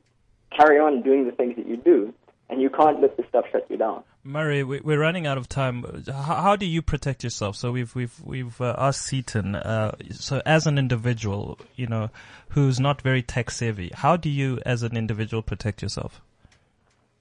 carry 0.56 0.78
on 0.78 1.02
doing 1.02 1.26
the 1.26 1.32
things 1.32 1.56
that 1.56 1.66
you 1.66 1.76
do, 1.76 2.12
and 2.48 2.60
you 2.60 2.70
can't 2.70 3.00
let 3.00 3.16
the 3.16 3.24
stuff 3.28 3.44
shut 3.50 3.66
you 3.70 3.76
down. 3.76 4.02
Murray, 4.22 4.62
we- 4.62 4.80
we're 4.80 4.98
running 5.00 5.26
out 5.26 5.38
of 5.38 5.48
time. 5.48 6.02
How, 6.06 6.34
how 6.36 6.56
do 6.56 6.66
you 6.66 6.82
protect 6.82 7.24
yourself? 7.24 7.56
So 7.56 7.72
we've 7.72 7.94
we've 7.94 8.14
we've 8.22 8.60
uh, 8.60 8.74
asked 8.78 9.02
Seaton. 9.02 9.54
Uh, 9.56 9.96
so 10.12 10.42
as 10.46 10.66
an 10.66 10.78
individual, 10.78 11.58
you 11.76 11.86
know, 11.86 12.10
who's 12.50 12.78
not 12.78 13.02
very 13.02 13.22
tech 13.22 13.50
savvy, 13.50 13.90
how 13.94 14.16
do 14.16 14.28
you, 14.28 14.60
as 14.66 14.82
an 14.82 14.96
individual, 14.96 15.42
protect 15.42 15.82
yourself? 15.82 16.20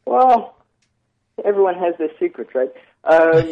Well, 0.05 0.55
everyone 1.45 1.75
has 1.75 1.95
their 1.97 2.09
secrets, 2.19 2.51
right? 2.53 2.71
Um, 3.03 3.47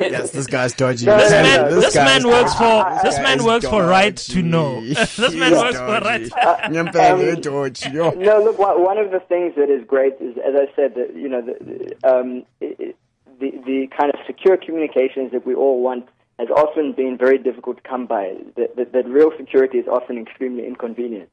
Yes, 0.00 0.30
this 0.30 0.46
guy's 0.46 0.72
dodgy. 0.72 1.06
No, 1.06 1.18
This 1.18 1.30
no, 1.30 1.42
man, 1.42 1.60
no, 1.70 1.80
this 1.80 1.94
man 1.94 2.26
works 2.26 2.52
for 2.54 2.60
dodgy. 2.60 3.00
this 3.08 3.18
man 3.18 3.44
works 3.44 3.66
for 3.68 3.84
right 3.86 4.16
to 4.16 4.42
know. 4.42 4.80
this 4.84 5.18
man 5.18 5.52
He's 5.52 5.60
works 5.60 5.76
for 5.78 5.84
right. 6.00 6.28
dodgy. 6.30 6.74
Nyemphe, 6.74 7.42
dodgy. 7.42 7.90
No, 7.92 8.42
look, 8.42 8.58
one 8.58 8.98
of 8.98 9.10
the 9.10 9.20
things 9.20 9.54
that 9.56 9.68
is 9.70 9.84
great 9.86 10.14
is, 10.20 10.36
as 10.38 10.54
I 10.56 10.74
said, 10.74 10.94
that 10.94 11.14
you 11.14 11.28
know, 11.28 11.42
the 11.42 11.56
the, 12.02 12.08
um, 12.08 12.44
the 12.60 12.94
the 13.40 13.88
kind 13.98 14.12
of 14.12 14.18
secure 14.26 14.56
communications 14.56 15.32
that 15.32 15.46
we 15.46 15.54
all 15.54 15.82
want 15.82 16.08
has 16.38 16.48
often 16.50 16.92
been 16.92 17.16
very 17.16 17.38
difficult 17.38 17.76
to 17.76 17.82
come 17.88 18.06
by. 18.06 18.34
That, 18.56 18.74
that, 18.76 18.92
that 18.92 19.06
real 19.06 19.30
security 19.36 19.78
is 19.78 19.86
often 19.86 20.18
extremely 20.18 20.66
inconvenient. 20.66 21.28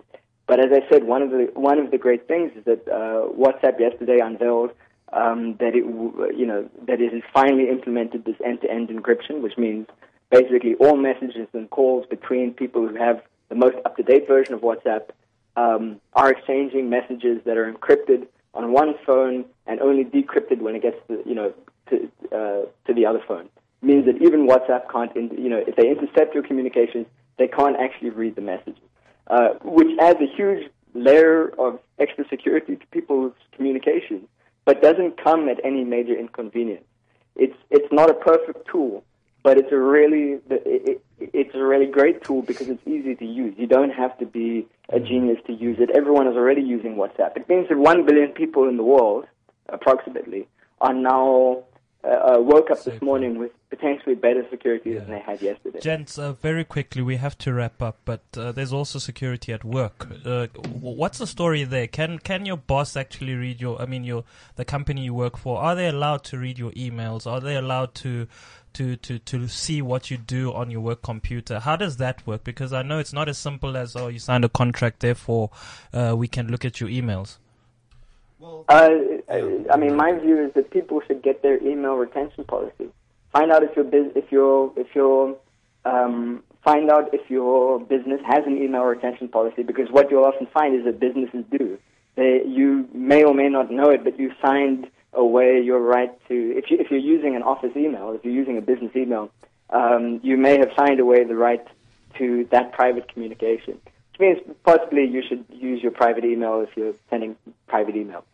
But 0.48 0.60
as 0.60 0.72
I 0.72 0.88
said, 0.92 1.06
one 1.06 1.22
of 1.22 1.32
the 1.32 1.50
one 1.56 1.80
of 1.80 1.92
the 1.92 1.98
great 1.98 2.28
things 2.28 2.52
is 2.58 2.66
that 2.66 2.88
uh, 2.88 3.32
WhatsApp 3.34 3.80
yesterday 3.80 4.20
unveiled 4.20 4.72
um, 5.14 5.56
that 5.60 5.76
it 5.76 5.86
you 6.38 6.46
know 6.46 6.70
that 6.88 7.02
it 7.02 7.14
has 7.14 7.22
finally 7.34 7.70
implemented 7.70 8.26
this 8.26 8.36
end-to-end 8.46 8.90
encryption, 8.90 9.42
which 9.42 9.58
means 9.58 9.88
basically 10.30 10.76
all 10.76 10.96
messages 10.96 11.48
and 11.54 11.70
calls 11.70 12.06
between 12.10 12.54
people 12.54 12.88
who 12.88 12.96
have 12.96 13.22
the 13.50 13.56
most 13.56 13.76
up-to-date 13.86 14.28
version 14.28 14.54
of 14.54 14.62
WhatsApp 14.62 15.10
um, 15.58 16.00
are 16.14 16.32
exchanging 16.32 16.90
messages 16.90 17.42
that 17.46 17.58
are 17.58 17.72
encrypted 17.72 18.28
on 18.54 18.72
one 18.72 18.96
phone 19.06 19.46
and 19.68 19.80
only 19.82 20.06
decrypted 20.06 20.62
when 20.62 20.76
it 20.76 20.82
gets 20.82 20.98
to 21.08 21.22
you 21.26 21.36
know 21.36 21.54
to 21.90 22.12
uh, 22.32 22.66
to 22.88 22.94
the 22.94 23.06
other 23.06 23.22
phone. 23.28 23.50
It 23.82 23.86
Means 23.86 24.06
that 24.06 24.22
even 24.22 24.48
WhatsApp 24.48 24.90
can't 24.92 25.14
you 25.16 25.50
know 25.50 25.64
if 25.66 25.76
they 25.76 25.90
intercept 25.90 26.34
your 26.34 26.44
communications, 26.44 27.08
they 27.38 27.48
can't 27.48 27.76
actually 27.78 28.12
read 28.12 28.36
the 28.36 28.42
messages, 28.42 28.82
uh, 29.28 29.50
which 29.64 29.90
adds 30.00 30.20
a 30.22 30.36
huge 30.36 30.70
layer 30.94 31.50
of 31.58 31.80
extra 32.00 32.28
security 32.30 32.76
to 32.76 32.86
people's 32.88 33.34
communications, 33.56 34.28
but 34.66 34.82
doesn't 34.82 35.22
come 35.22 35.50
at 35.50 35.60
any 35.64 35.84
major 35.84 36.18
inconvenience. 36.18 36.86
It's 37.36 37.56
it's 37.70 37.92
not 37.92 38.10
a 38.10 38.14
perfect 38.14 38.68
tool, 38.68 39.04
but 39.44 39.58
it's 39.58 39.72
a 39.72 39.78
really 39.78 40.40
it, 40.50 40.64
it, 40.66 41.04
it's 41.18 41.56
a 41.56 41.64
really 41.64 41.86
great 41.86 42.24
tool 42.24 42.42
because 42.42 42.68
it's 42.68 42.86
easy 42.88 43.16
to 43.16 43.26
use. 43.26 43.56
You 43.58 43.68
don't 43.68 43.92
have 43.92 44.18
to 44.20 44.26
be 44.26 44.68
a 44.90 45.00
genius 45.00 45.38
to 45.48 45.54
use 45.54 45.78
it. 45.80 45.90
Everyone 45.92 46.28
is 46.28 46.36
already 46.36 46.62
using 46.62 46.96
WhatsApp. 46.96 47.38
It 47.38 47.48
means 47.48 47.70
that 47.70 47.78
one 47.78 48.06
billion 48.06 48.32
people 48.32 48.68
in 48.68 48.78
the 48.78 48.84
world, 48.84 49.26
approximately, 49.70 50.48
are 50.82 50.94
now 50.94 51.64
uh, 52.04 52.38
woke 52.40 52.72
up 52.72 52.84
this 52.84 53.02
morning 53.02 53.38
with 53.38 53.52
potentially 53.70 54.16
better 54.16 54.46
security 54.50 54.94
than 54.94 55.10
they 55.10 55.20
had 55.20 55.42
yesterday. 55.42 55.80
Gents, 55.80 56.18
uh, 56.18 56.34
very 56.34 56.64
quickly, 56.64 57.02
we 57.02 57.18
have 57.18 57.38
to 57.40 57.54
wrap 57.54 57.82
up, 57.82 58.00
but 58.06 58.22
uh, 58.36 58.52
there's 58.52 58.74
also 58.74 59.00
security 59.00 59.54
at 59.54 59.64
work. 59.64 60.08
Uh, 60.26 60.48
what's 60.80 61.20
the 61.20 61.28
story 61.28 61.64
there? 61.64 61.88
Can 61.88 62.20
can 62.20 62.46
your 62.46 62.58
boss 62.58 62.96
actually 62.96 63.36
read 63.36 63.62
your? 63.62 63.82
I 63.82 63.86
mean, 63.86 64.04
your 64.04 64.24
the 64.56 64.66
company 64.66 65.04
you 65.04 65.14
work 65.14 65.38
for. 65.38 65.60
Are 65.60 65.76
they 65.76 65.88
allowed 65.88 66.24
to 66.26 66.38
read 66.38 66.58
your 66.58 66.72
emails? 66.72 67.28
Are 67.28 67.40
they 67.40 67.56
allowed 67.56 67.96
to? 67.96 68.28
To, 68.76 68.96
to, 68.96 69.20
to 69.20 69.50
see 69.50 69.82
what 69.82 70.10
you 70.10 70.16
do 70.16 70.54
on 70.54 70.72
your 70.72 70.80
work 70.80 71.02
computer. 71.02 71.60
How 71.60 71.76
does 71.76 71.98
that 71.98 72.26
work? 72.26 72.46
Because 72.46 72.72
I 72.72 72.84
know 72.84 73.00
it's 73.00 73.12
not 73.12 73.28
as 73.28 73.38
simple 73.38 73.76
as, 73.76 73.98
oh, 73.98 74.08
you 74.08 74.18
signed 74.18 74.46
a 74.46 74.50
contract, 74.50 75.02
therefore 75.02 75.50
uh, 75.92 76.16
we 76.18 76.30
can 76.30 76.48
look 76.48 76.64
at 76.64 76.80
your 76.80 76.88
emails. 76.88 77.36
Uh, 78.68 78.90
I 79.72 79.78
mean, 79.78 79.96
my 79.96 80.18
view 80.18 80.46
is 80.46 80.54
that 80.54 80.72
people 80.72 81.02
should 81.06 81.22
get 81.22 81.42
their 81.42 81.62
email 81.62 81.96
retention 81.96 82.44
policy. 82.46 82.90
Find 83.32 83.52
out 83.52 83.64
if 83.64 83.76
your 83.76 83.86
bus- 83.86 84.14
if 84.16 84.32
your 84.32 84.74
if 84.76 84.88
your 84.96 85.38
um, 85.86 86.44
find 86.64 86.90
out 86.90 87.14
if 87.14 87.30
your 87.30 87.80
business 87.80 88.22
has 88.26 88.46
an 88.46 88.58
email 88.58 88.84
retention 88.84 89.28
policy 89.30 89.64
because 89.64 89.90
what 89.90 90.12
you'll 90.12 90.26
often 90.26 90.48
find 90.48 90.76
is 90.76 90.86
that 90.86 91.00
businesses 91.00 91.44
do. 91.52 91.78
They, 92.16 92.44
you 92.46 92.90
may 92.94 93.24
or 93.24 93.34
may 93.34 93.48
not 93.50 93.72
know 93.72 93.90
it, 93.90 94.04
but 94.04 94.20
you 94.20 94.32
signed 94.42 94.88
away 95.14 95.62
your 95.62 95.80
right 95.80 96.12
to 96.28 96.58
if 96.58 96.70
you 96.70 96.78
if 96.80 96.92
you're 96.92 97.00
using 97.00 97.36
an 97.36 97.44
office 97.44 97.76
email, 97.76 98.12
if 98.14 98.24
you're 98.24 98.34
using 98.34 98.58
a 98.58 98.62
business 98.62 98.92
email, 98.96 99.30
um, 99.70 100.20
you 100.24 100.38
may 100.38 100.58
have 100.58 100.72
signed 100.78 101.00
away 101.00 101.24
the 101.24 101.36
right 101.36 101.66
to 102.18 102.48
that 102.52 102.74
private 102.74 103.12
communication. 103.14 103.80
Which 104.12 104.20
means 104.20 104.40
possibly 104.64 105.06
you 105.06 105.24
should 105.28 105.46
use 105.50 105.82
your 105.82 105.92
private 105.92 106.26
email 106.26 106.62
if 106.62 106.76
you're 106.76 106.94
sending 107.10 107.38
private 107.68 107.96
email. 107.96 108.26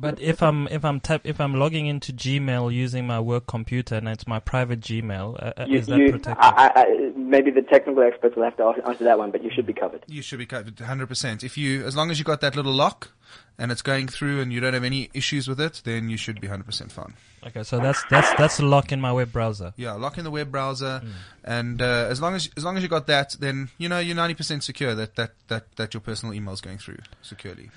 But 0.00 0.20
if 0.20 0.42
I'm 0.42 0.68
if 0.68 0.84
I'm 0.84 1.00
tap, 1.00 1.22
if 1.24 1.40
I'm 1.40 1.54
logging 1.54 1.86
into 1.86 2.12
Gmail 2.12 2.72
using 2.72 3.04
my 3.04 3.18
work 3.18 3.48
computer 3.48 3.96
and 3.96 4.08
it's 4.08 4.28
my 4.28 4.38
private 4.38 4.80
Gmail, 4.80 5.34
uh, 5.42 5.52
uh, 5.56 5.66
You, 5.66 5.78
is 5.78 5.86
that 5.86 5.98
you, 5.98 6.12
protected? 6.12 6.36
I, 6.38 6.72
I, 6.76 7.12
maybe 7.16 7.50
the 7.50 7.62
technical 7.62 8.04
experts 8.04 8.36
will 8.36 8.44
have 8.44 8.56
to 8.58 8.62
answer 8.86 9.02
that 9.04 9.18
one, 9.18 9.32
but 9.32 9.42
you 9.42 9.50
should 9.52 9.66
be 9.66 9.72
covered. 9.72 10.04
You 10.06 10.22
should 10.22 10.38
be 10.38 10.46
covered 10.46 10.76
100%. 10.76 11.42
If 11.42 11.58
you, 11.58 11.84
as 11.84 11.96
long 11.96 12.12
as 12.12 12.18
you 12.20 12.24
got 12.24 12.40
that 12.42 12.54
little 12.54 12.72
lock 12.72 13.10
and 13.58 13.72
it's 13.72 13.82
going 13.82 14.06
through 14.06 14.40
and 14.40 14.52
you 14.52 14.60
don't 14.60 14.72
have 14.72 14.84
any 14.84 15.10
issues 15.14 15.48
with 15.48 15.60
it, 15.60 15.82
then 15.84 16.08
you 16.08 16.16
should 16.16 16.40
be 16.40 16.46
100% 16.46 16.92
fine. 16.92 17.14
Okay, 17.44 17.62
so 17.62 17.78
that's 17.78 18.02
that's 18.10 18.34
that's 18.34 18.58
a 18.58 18.64
lock 18.64 18.90
in 18.90 19.00
my 19.00 19.12
web 19.12 19.32
browser. 19.32 19.72
Yeah, 19.76 19.92
lock 19.92 20.18
in 20.18 20.24
the 20.24 20.30
web 20.30 20.50
browser, 20.50 21.02
and 21.44 21.80
uh, 21.80 22.06
as 22.10 22.20
long 22.20 22.34
as 22.34 22.50
as 22.56 22.64
long 22.64 22.76
as 22.76 22.82
you 22.82 22.88
got 22.88 23.06
that, 23.06 23.36
then 23.38 23.68
you 23.78 23.88
know 23.88 24.00
you're 24.00 24.16
90% 24.16 24.62
secure 24.64 24.94
that 24.96 25.14
that 25.14 25.30
that 25.46 25.76
that 25.76 25.94
your 25.94 26.00
personal 26.00 26.34
email 26.34 26.52
is 26.52 26.60
going 26.60 26.78
through 26.78 26.98
securely. 27.22 27.70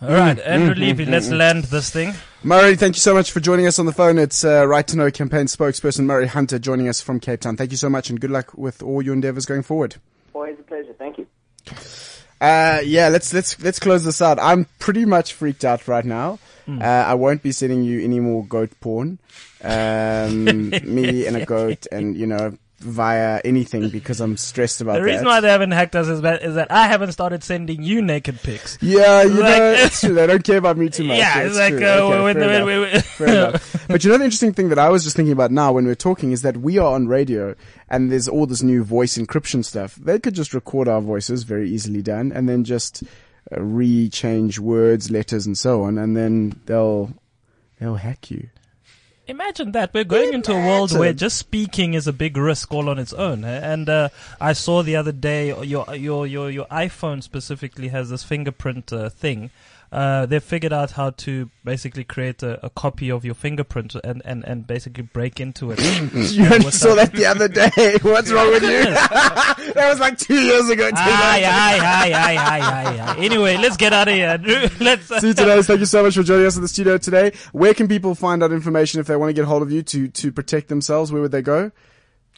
All 0.00 0.10
right, 0.10 0.38
Andrew 0.38 0.74
Levy, 0.76 1.06
let's 1.06 1.28
land 1.28 1.64
this 1.64 1.90
thing. 1.90 2.14
Murray, 2.44 2.76
thank 2.76 2.94
you 2.94 3.00
so 3.00 3.14
much 3.14 3.32
for 3.32 3.40
joining 3.40 3.66
us 3.66 3.80
on 3.80 3.86
the 3.86 3.92
phone. 3.92 4.16
It's 4.16 4.44
uh, 4.44 4.64
Right 4.64 4.86
to 4.86 4.96
Know 4.96 5.10
campaign 5.10 5.46
spokesperson 5.46 6.04
Murray 6.04 6.28
Hunter 6.28 6.60
joining 6.60 6.88
us 6.88 7.00
from 7.00 7.18
Cape 7.18 7.40
Town. 7.40 7.56
Thank 7.56 7.72
you 7.72 7.76
so 7.76 7.90
much 7.90 8.08
and 8.08 8.20
good 8.20 8.30
luck 8.30 8.56
with 8.56 8.80
all 8.80 9.02
your 9.02 9.12
endeavors 9.12 9.44
going 9.44 9.64
forward. 9.64 9.96
Always 10.34 10.56
a 10.60 10.62
pleasure. 10.62 10.94
Thank 10.96 11.18
you. 11.18 11.26
Uh, 12.40 12.80
yeah, 12.84 13.08
let's 13.08 13.34
let's 13.34 13.60
let's 13.60 13.80
close 13.80 14.04
this 14.04 14.22
out. 14.22 14.38
I'm 14.38 14.66
pretty 14.78 15.04
much 15.04 15.34
freaked 15.34 15.64
out 15.64 15.88
right 15.88 16.04
now. 16.04 16.38
Uh, 16.68 16.84
I 16.84 17.14
won't 17.14 17.42
be 17.42 17.50
sending 17.50 17.82
you 17.82 18.04
any 18.04 18.20
more 18.20 18.44
goat 18.44 18.70
porn. 18.80 19.18
Um, 19.64 20.70
me 20.84 21.26
and 21.26 21.36
a 21.36 21.46
goat, 21.46 21.86
and 21.90 22.14
you 22.16 22.26
know, 22.26 22.56
via 22.80 23.40
anything 23.44 23.88
because 23.88 24.20
I'm 24.20 24.36
stressed 24.36 24.80
about 24.80 24.94
The 24.94 25.02
reason 25.02 25.24
that. 25.24 25.28
why 25.30 25.40
they 25.40 25.48
haven't 25.48 25.72
hacked 25.72 25.96
us 25.96 26.06
is 26.06 26.20
that, 26.20 26.42
is 26.42 26.54
that 26.54 26.70
I 26.70 26.86
haven't 26.86 27.10
started 27.10 27.42
sending 27.42 27.82
you 27.82 28.00
naked 28.02 28.40
pics. 28.40 28.78
yeah, 28.80 29.22
you 29.24 29.30
Like- 29.30 29.58
know, 29.58 29.72
it's 29.78 30.00
true. 30.00 30.14
They 30.14 30.26
don't 30.28 30.44
care 30.44 30.58
about 30.58 30.76
me 30.76 30.88
too 30.88 31.02
much. 31.04 31.18
yeah, 31.18 31.40
it's 31.42 31.56
like 31.56 31.74
true. 31.74 31.84
uh, 31.84 31.90
Okay, 31.98 32.10
fair 32.38 32.64
when, 32.64 32.78
enough. 32.84 33.04
Fair 33.18 33.26
enough. 33.28 33.84
But 33.88 34.04
you 34.04 34.10
know 34.10 34.18
the 34.18 34.24
interesting 34.24 34.52
thing 34.52 34.68
that 34.68 34.78
I 34.78 34.90
was 34.90 35.02
just 35.02 35.16
thinking 35.16 35.32
about 35.32 35.50
now 35.50 35.72
when 35.72 35.86
we're 35.86 35.96
talking 35.96 36.30
is 36.30 36.42
that 36.42 36.56
we 36.58 36.78
are 36.78 36.94
on 36.94 37.08
radio 37.08 37.54
and 37.88 38.12
there's 38.12 38.28
all 38.28 38.46
this 38.46 38.62
new 38.62 38.84
voice 38.84 39.18
encryption 39.18 39.64
stuff. 39.64 39.96
They 39.96 40.20
could 40.20 40.34
just 40.34 40.54
record 40.54 40.86
our 40.86 41.00
voices, 41.00 41.42
very 41.42 41.68
easily 41.70 42.00
done, 42.02 42.30
and 42.30 42.48
then 42.48 42.62
just 42.62 43.02
uh, 43.50 43.60
re-change 43.60 44.58
words, 44.60 45.10
letters, 45.10 45.46
and 45.46 45.58
so 45.58 45.82
on, 45.82 45.98
and 45.98 46.16
then 46.16 46.60
they'll 46.66 47.12
they'll 47.80 47.96
hack 47.96 48.30
you. 48.30 48.48
Imagine 49.28 49.72
that 49.72 49.92
we're 49.92 50.04
going 50.04 50.32
into 50.32 50.52
a 50.52 50.66
world 50.66 50.90
where 50.98 51.12
just 51.12 51.36
speaking 51.36 51.92
is 51.92 52.06
a 52.06 52.14
big 52.14 52.34
risk 52.38 52.72
all 52.72 52.88
on 52.88 52.98
its 52.98 53.12
own. 53.12 53.44
eh? 53.44 53.60
And 53.62 53.86
uh, 53.86 54.08
I 54.40 54.54
saw 54.54 54.82
the 54.82 54.96
other 54.96 55.12
day 55.12 55.48
your 55.64 55.94
your 55.94 56.26
your 56.26 56.50
your 56.50 56.64
iPhone 56.68 57.22
specifically 57.22 57.88
has 57.88 58.08
this 58.08 58.24
fingerprint 58.24 58.90
uh, 58.90 59.10
thing. 59.10 59.50
Uh, 59.90 60.26
they've 60.26 60.42
figured 60.42 60.72
out 60.72 60.90
how 60.92 61.10
to 61.10 61.50
basically 61.64 62.04
create 62.04 62.42
a, 62.42 62.64
a 62.64 62.68
copy 62.68 63.10
of 63.10 63.24
your 63.24 63.34
fingerprint 63.34 63.94
and, 64.04 64.20
and, 64.24 64.44
and 64.44 64.66
basically 64.66 65.02
break 65.02 65.40
into 65.40 65.70
it. 65.70 65.78
You 66.28 66.60
saw 66.70 66.90
up? 66.90 66.96
that 66.96 67.12
the 67.12 67.26
other 67.26 67.48
day. 67.48 67.98
What's 68.02 68.30
wrong 68.30 68.50
with 68.50 68.62
you? 68.62 68.68
that 68.84 69.86
was 69.88 69.98
like 69.98 70.18
two 70.18 70.40
years 70.40 70.68
ago. 70.68 70.90
Aye, 70.94 71.42
aye, 71.44 71.78
aye, 71.80 72.12
aye, 72.12 72.36
aye, 72.36 72.60
aye, 72.60 72.98
aye. 73.00 73.18
Anyway, 73.18 73.56
let's 73.56 73.76
get 73.76 73.92
out 73.92 74.08
of 74.08 74.14
here. 74.14 74.38
let's. 74.80 75.10
Uh, 75.10 75.20
See 75.20 75.28
you 75.28 75.34
today. 75.34 75.62
Thank 75.62 75.80
you 75.80 75.86
so 75.86 76.02
much 76.02 76.14
for 76.14 76.22
joining 76.22 76.46
us 76.46 76.56
in 76.56 76.62
the 76.62 76.68
studio 76.68 76.98
today. 76.98 77.32
Where 77.52 77.74
can 77.74 77.88
people 77.88 78.14
find 78.14 78.42
out 78.42 78.52
information 78.52 79.00
if 79.00 79.06
they 79.06 79.16
want 79.16 79.30
to 79.30 79.32
get 79.32 79.46
hold 79.46 79.62
of 79.62 79.72
you 79.72 79.82
to, 79.82 80.08
to 80.08 80.32
protect 80.32 80.68
themselves? 80.68 81.10
Where 81.10 81.22
would 81.22 81.32
they 81.32 81.42
go? 81.42 81.72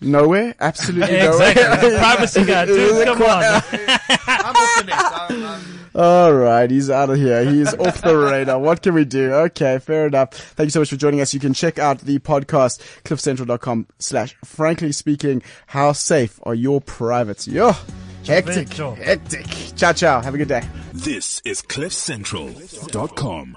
Nowhere? 0.00 0.54
Absolutely 0.60 1.16
exactly. 1.16 1.62
nowhere. 1.62 1.98
Privacy 1.98 2.44
guy, 2.44 2.64
dude. 2.64 3.06
Come 3.06 3.22
on. 3.22 3.42
I'm 3.42 4.56
off 4.56 4.78
the 4.78 4.84
net. 4.86 4.96
I'm, 4.98 5.44
I'm, 5.44 5.79
All 5.94 6.32
right, 6.32 6.70
he's 6.70 6.88
out 6.88 7.10
of 7.10 7.16
here. 7.16 7.44
He's 7.44 7.74
off 7.74 8.00
the 8.02 8.16
radar. 8.16 8.58
What 8.58 8.82
can 8.82 8.94
we 8.94 9.04
do? 9.04 9.32
Okay, 9.32 9.78
fair 9.78 10.06
enough. 10.06 10.32
Thank 10.32 10.66
you 10.68 10.70
so 10.70 10.80
much 10.80 10.90
for 10.90 10.96
joining 10.96 11.20
us. 11.20 11.34
You 11.34 11.40
can 11.40 11.52
check 11.52 11.78
out 11.78 11.98
the 12.00 12.18
podcast, 12.20 12.80
cliffcentral.com 13.04 13.86
slash 13.98 14.36
frankly 14.44 14.92
speaking. 14.92 15.42
How 15.66 15.92
safe 15.92 16.38
are 16.44 16.54
your 16.54 16.80
privates? 16.80 17.48
Yo, 17.48 17.72
hectic, 18.24 18.72
hectic. 18.72 19.46
Ciao, 19.76 19.92
ciao. 19.92 20.20
Have 20.20 20.34
a 20.34 20.38
good 20.38 20.48
day. 20.48 20.62
This 20.92 21.42
is 21.44 21.60
CliffCentral.com. 21.62 23.56